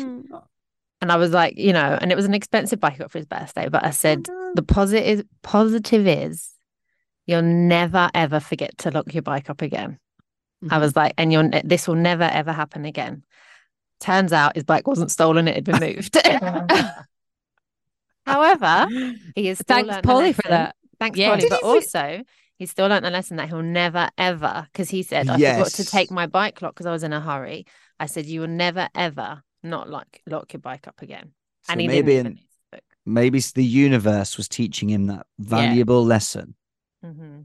and 1.02 1.10
I 1.10 1.16
was 1.16 1.32
like, 1.32 1.58
you 1.58 1.72
know, 1.72 1.98
and 2.00 2.12
it 2.12 2.14
was 2.14 2.26
an 2.26 2.32
expensive 2.32 2.78
bike 2.78 2.92
he 2.92 3.00
got 3.00 3.10
for 3.10 3.18
his 3.18 3.26
birthday, 3.26 3.68
but 3.68 3.84
I 3.84 3.88
oh, 3.88 3.90
said 3.90 4.28
the 4.54 4.62
positive 4.62 5.26
positive 5.42 6.06
is 6.06 6.50
you'll 7.26 7.42
never 7.42 8.08
ever 8.14 8.38
forget 8.38 8.78
to 8.78 8.92
lock 8.92 9.12
your 9.12 9.22
bike 9.22 9.50
up 9.50 9.62
again. 9.62 9.98
I 10.62 10.66
mm-hmm. 10.66 10.80
was 10.80 10.94
like, 10.94 11.14
and 11.18 11.32
you'll 11.32 11.50
this 11.64 11.88
will 11.88 11.96
never 11.96 12.22
ever 12.22 12.52
happen 12.52 12.84
again. 12.84 13.24
Turns 14.02 14.32
out 14.32 14.54
his 14.56 14.64
bike 14.64 14.86
wasn't 14.86 15.10
stolen; 15.10 15.48
it 15.48 15.54
had 15.54 15.64
been 15.64 15.80
moved. 15.94 16.16
However, 18.26 18.86
he 19.34 19.48
is 19.48 19.58
still 19.58 19.84
Thanks, 19.84 20.06
Polly, 20.06 20.32
for 20.32 20.42
that. 20.48 20.76
Thanks, 21.00 21.18
Yeah. 21.18 21.30
Polly. 21.30 21.40
Did 21.40 21.50
But 21.50 21.60
he 21.60 21.66
also, 21.66 22.22
he 22.56 22.66
still 22.66 22.86
learnt 22.88 23.04
the 23.04 23.10
lesson 23.10 23.36
that 23.38 23.48
he'll 23.48 23.62
never 23.62 24.08
ever, 24.16 24.68
because 24.72 24.90
he 24.90 25.02
said, 25.02 25.28
I 25.28 25.34
forgot 25.38 25.72
to 25.72 25.84
take 25.84 26.10
my 26.10 26.26
bike 26.26 26.62
lock 26.62 26.74
because 26.74 26.86
I 26.86 26.92
was 26.92 27.02
in 27.02 27.12
a 27.12 27.20
hurry. 27.20 27.66
I 27.98 28.06
said, 28.06 28.26
you 28.26 28.40
will 28.40 28.48
never 28.48 28.88
ever 28.94 29.42
not 29.62 29.88
lock 29.88 30.06
lock 30.26 30.52
your 30.52 30.60
bike 30.60 30.88
up 30.88 31.02
again. 31.02 31.32
So 31.62 31.72
and 31.72 31.80
he 31.80 31.86
maybe 31.86 32.12
didn't. 32.12 32.38
in- 32.38 32.40
Maybe 33.04 33.38
s- 33.38 33.50
the 33.50 33.64
universe 33.64 34.36
was 34.36 34.48
teaching 34.48 34.88
him 34.88 35.08
that 35.08 35.26
valuable 35.40 36.04
lesson. 36.04 36.54
Mm-hmm. 37.04 37.40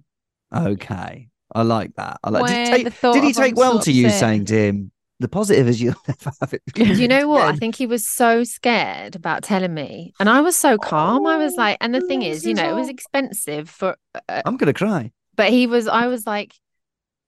Okay. 0.55 1.29
I 1.53 1.61
like 1.63 1.95
that. 1.95 2.19
I 2.23 2.29
like 2.29 2.45
did, 2.45 2.67
he 2.67 2.83
take, 2.83 3.01
did 3.01 3.23
he 3.23 3.33
take 3.33 3.55
well 3.55 3.79
to 3.79 3.91
you 3.91 4.11
saying 4.11 4.45
to 4.45 4.53
him, 4.55 4.91
the 5.19 5.27
positive 5.27 5.67
is 5.67 5.81
you'll 5.81 5.95
never 6.07 6.31
have 6.41 6.53
it. 6.53 6.61
Do 6.75 6.83
you 6.83 7.07
know 7.07 7.27
what? 7.29 7.53
I 7.53 7.55
think 7.55 7.75
he 7.75 7.87
was 7.87 8.07
so 8.07 8.43
scared 8.43 9.15
about 9.15 9.43
telling 9.43 9.73
me, 9.73 10.13
and 10.19 10.29
I 10.29 10.41
was 10.41 10.55
so 10.55 10.77
calm. 10.77 11.25
I 11.25 11.37
was 11.37 11.53
Oh, 11.53 11.61
like, 11.61 11.77
and 11.81 11.93
the 11.93 12.01
thing 12.01 12.21
is, 12.21 12.45
you 12.45 12.53
know, 12.53 12.69
it 12.69 12.75
was 12.75 12.89
expensive 12.89 13.69
for, 13.69 13.97
uh, 14.29 14.41
I'm 14.45 14.57
gonna 14.57 14.73
cry. 14.73 15.11
but 15.35 15.49
he 15.49 15.67
was. 15.67 15.87
I 15.87 16.07
was 16.07 16.25
like, 16.27 16.53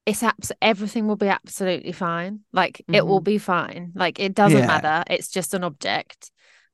it's 0.06 0.24
abs- 0.24 0.52
everything 0.62 1.08
will 1.08 1.16
be 1.16 1.28
absolutely 1.28 1.92
fine. 1.92 2.42
Like 2.54 2.82
it 2.92 3.06
will 3.06 3.22
Mhm. 3.22 3.26
be 3.26 3.38
fine. 3.38 3.92
Like 3.96 4.20
it 4.20 4.34
doesn't 4.36 4.60
Yeah. 4.60 4.68
matter. 4.68 5.04
It's 5.10 5.30
just 5.30 5.54
an 5.54 5.64
object. 5.64 6.32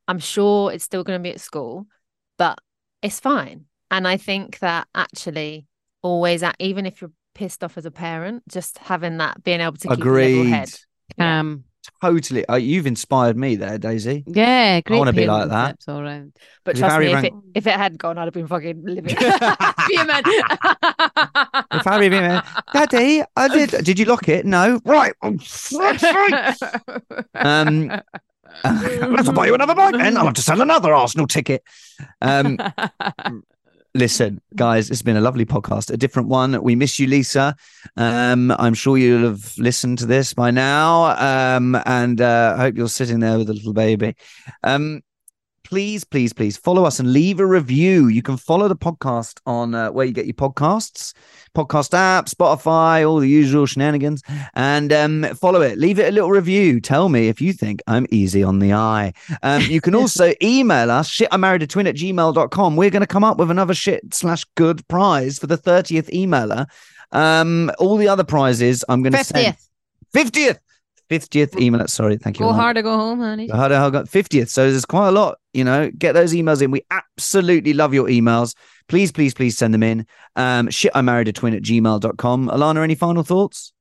I'm 0.07 0.19
sure 0.19 0.71
it's 0.71 0.83
still 0.85 1.03
going 1.03 1.19
to 1.19 1.23
be 1.23 1.31
at 1.31 1.41
school, 1.41 1.87
but 2.37 2.59
it's 3.01 3.19
fine. 3.19 3.65
And 3.91 4.07
I 4.07 4.17
think 4.17 4.59
that 4.59 4.87
actually, 4.95 5.67
always, 6.01 6.43
at, 6.43 6.55
even 6.59 6.85
if 6.85 7.01
you're 7.01 7.11
pissed 7.33 7.63
off 7.63 7.77
as 7.77 7.85
a 7.85 7.91
parent, 7.91 8.43
just 8.47 8.77
having 8.79 9.17
that, 9.17 9.43
being 9.43 9.61
able 9.61 9.77
to 9.77 9.89
keep 9.89 10.13
a 10.13 10.17
level 10.17 10.43
Agreed. 10.43 10.45
head. 10.45 10.79
Um, 11.19 11.63
Totally. 12.01 12.45
Uh, 12.47 12.55
you've 12.55 12.87
inspired 12.87 13.37
me 13.37 13.55
there, 13.55 13.77
Daisy. 13.77 14.23
yeah, 14.27 14.81
great. 14.81 14.97
wanna 14.97 15.13
be 15.13 15.25
like 15.27 15.49
that. 15.49 15.77
all 15.87 16.01
round. 16.01 16.33
But 16.63 16.77
trust 16.77 16.99
me, 16.99 17.13
if 17.13 17.23
it, 17.23 17.33
if 17.53 17.67
it 17.67 17.73
had 17.73 17.97
gone, 17.97 18.17
I'd 18.17 18.25
have 18.25 18.33
been 18.33 18.47
fucking 18.47 18.83
living. 18.83 19.15
Vehement. 19.87 20.27
If 21.71 21.83
Harry 21.85 22.09
came 22.09 22.23
in, 22.23 22.41
Daddy, 22.73 23.23
I 23.35 23.47
did. 23.47 23.85
Did 23.85 23.99
you 23.99 24.05
lock 24.05 24.27
it? 24.29 24.45
No. 24.45 24.79
Right. 24.85 25.13
Oh. 25.21 25.37
Um, 27.35 27.91
I'll 28.63 29.15
have 29.15 29.25
to 29.25 29.33
buy 29.33 29.47
you 29.47 29.53
another 29.53 29.75
bike 29.75 29.93
then. 29.95 30.17
I'll 30.17 30.25
have 30.25 30.33
to 30.35 30.41
sell 30.41 30.61
another 30.61 30.93
Arsenal 30.93 31.27
ticket. 31.27 31.63
Um, 32.21 32.57
listen, 33.95 34.41
guys, 34.55 34.91
it's 34.91 35.01
been 35.01 35.15
a 35.15 35.21
lovely 35.21 35.45
podcast, 35.45 35.91
a 35.91 35.97
different 35.97 36.27
one. 36.27 36.61
We 36.61 36.75
miss 36.75 36.99
you, 36.99 37.07
Lisa. 37.07 37.55
Um, 37.95 38.51
I'm 38.51 38.73
sure 38.73 38.97
you'll 38.97 39.29
have 39.29 39.57
listened 39.57 39.99
to 39.99 40.05
this 40.05 40.33
by 40.33 40.51
now. 40.51 41.15
Um, 41.17 41.81
and 41.85 42.19
uh, 42.19 42.55
I 42.57 42.61
hope 42.61 42.75
you're 42.75 42.89
sitting 42.89 43.21
there 43.21 43.37
with 43.37 43.49
a 43.49 43.53
little 43.53 43.73
baby. 43.73 44.15
Um, 44.63 45.01
please, 45.65 46.03
please, 46.03 46.31
please 46.31 46.55
follow 46.55 46.85
us 46.85 46.99
and 46.99 47.11
leave 47.11 47.39
a 47.39 47.45
review. 47.45 48.07
You 48.07 48.21
can 48.21 48.37
follow 48.37 48.67
the 48.67 48.75
podcast 48.75 49.39
on 49.45 49.73
uh, 49.73 49.91
where 49.91 50.05
you 50.05 50.13
get 50.13 50.25
your 50.25 50.35
podcasts, 50.35 51.13
podcast 51.55 51.93
app, 51.93 52.27
Spotify, 52.27 53.05
all 53.05 53.19
the 53.19 53.27
usual 53.27 53.65
shenanigans, 53.65 54.21
and 54.53 54.93
um, 54.93 55.23
follow 55.35 55.61
it. 55.61 55.77
Leave 55.77 55.99
it 55.99 56.07
a 56.07 56.11
little 56.11 56.29
review. 56.29 56.79
Tell 56.79 57.09
me 57.09 57.27
if 57.27 57.41
you 57.41 57.51
think 57.51 57.81
I'm 57.87 58.05
easy 58.11 58.43
on 58.43 58.59
the 58.59 58.73
eye. 58.73 59.13
Um, 59.41 59.63
you 59.63 59.81
can 59.81 59.95
also 60.01 60.33
email 60.41 60.91
us 60.91 61.09
shit 61.09 61.27
I 61.31 61.37
married 61.37 61.63
a 61.63 61.67
twin 61.67 61.87
at 61.87 61.95
gmail.com. 61.95 62.75
We're 62.75 62.91
going 62.91 63.01
to 63.01 63.07
come 63.07 63.23
up 63.23 63.37
with 63.37 63.49
another 63.49 63.73
shit 63.73 64.13
slash 64.13 64.45
good 64.55 64.87
prize 64.87 65.39
for 65.39 65.47
the 65.47 65.57
30th 65.57 66.09
emailer. 66.11 66.67
Um, 67.11 67.71
all 67.79 67.97
the 67.97 68.07
other 68.07 68.23
prizes 68.23 68.85
I'm 68.87 69.01
going 69.01 69.13
to 69.13 69.23
send. 69.23 69.57
50th. 70.15 70.59
50th. 71.09 71.49
50th 71.49 71.59
email. 71.59 71.87
Sorry. 71.87 72.17
Thank 72.17 72.39
you. 72.39 72.45
Go 72.45 72.53
hard 72.53 72.77
or 72.77 72.81
go 72.81 72.97
home, 72.97 73.19
honey. 73.19 73.47
The 73.47 73.55
hell 73.55 73.91
got 73.91 74.05
50th? 74.05 74.49
So 74.49 74.69
there's 74.69 74.85
quite 74.85 75.09
a 75.09 75.11
lot, 75.11 75.37
you 75.53 75.63
know. 75.63 75.91
Get 75.97 76.13
those 76.13 76.33
emails 76.33 76.61
in. 76.61 76.71
We 76.71 76.81
absolutely 76.91 77.73
love 77.73 77.93
your 77.93 78.07
emails. 78.07 78.55
Please, 78.87 79.11
please, 79.11 79.33
please 79.33 79.57
send 79.57 79.73
them 79.73 79.83
in. 79.83 80.05
Um, 80.35 80.69
shit, 80.69 80.91
I 80.93 81.01
married 81.01 81.27
a 81.27 81.33
twin 81.33 81.53
at 81.53 81.63
gmail.com. 81.63 82.49
Alana, 82.49 82.83
any 82.83 82.95
final 82.95 83.23
thoughts? 83.23 83.73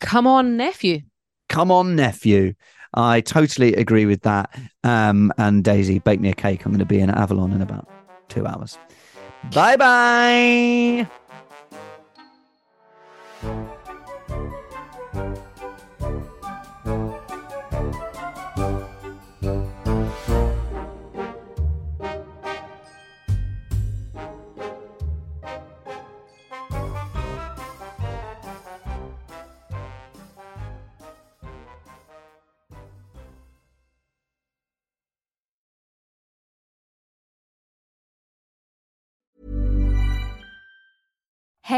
Come 0.00 0.26
on, 0.26 0.56
nephew. 0.56 1.00
Come 1.48 1.70
on, 1.70 1.96
nephew. 1.96 2.54
I 2.94 3.20
totally 3.20 3.74
agree 3.74 4.06
with 4.06 4.22
that. 4.22 4.58
Um, 4.84 5.32
and 5.38 5.64
Daisy, 5.64 5.98
bake 5.98 6.20
me 6.20 6.30
a 6.30 6.34
cake. 6.34 6.64
I'm 6.64 6.72
going 6.72 6.78
to 6.80 6.84
be 6.86 7.00
in 7.00 7.10
Avalon 7.10 7.52
in 7.52 7.62
about 7.62 7.88
two 8.28 8.46
hours. 8.46 8.78
Bye 9.52 9.76
bye. 9.76 11.08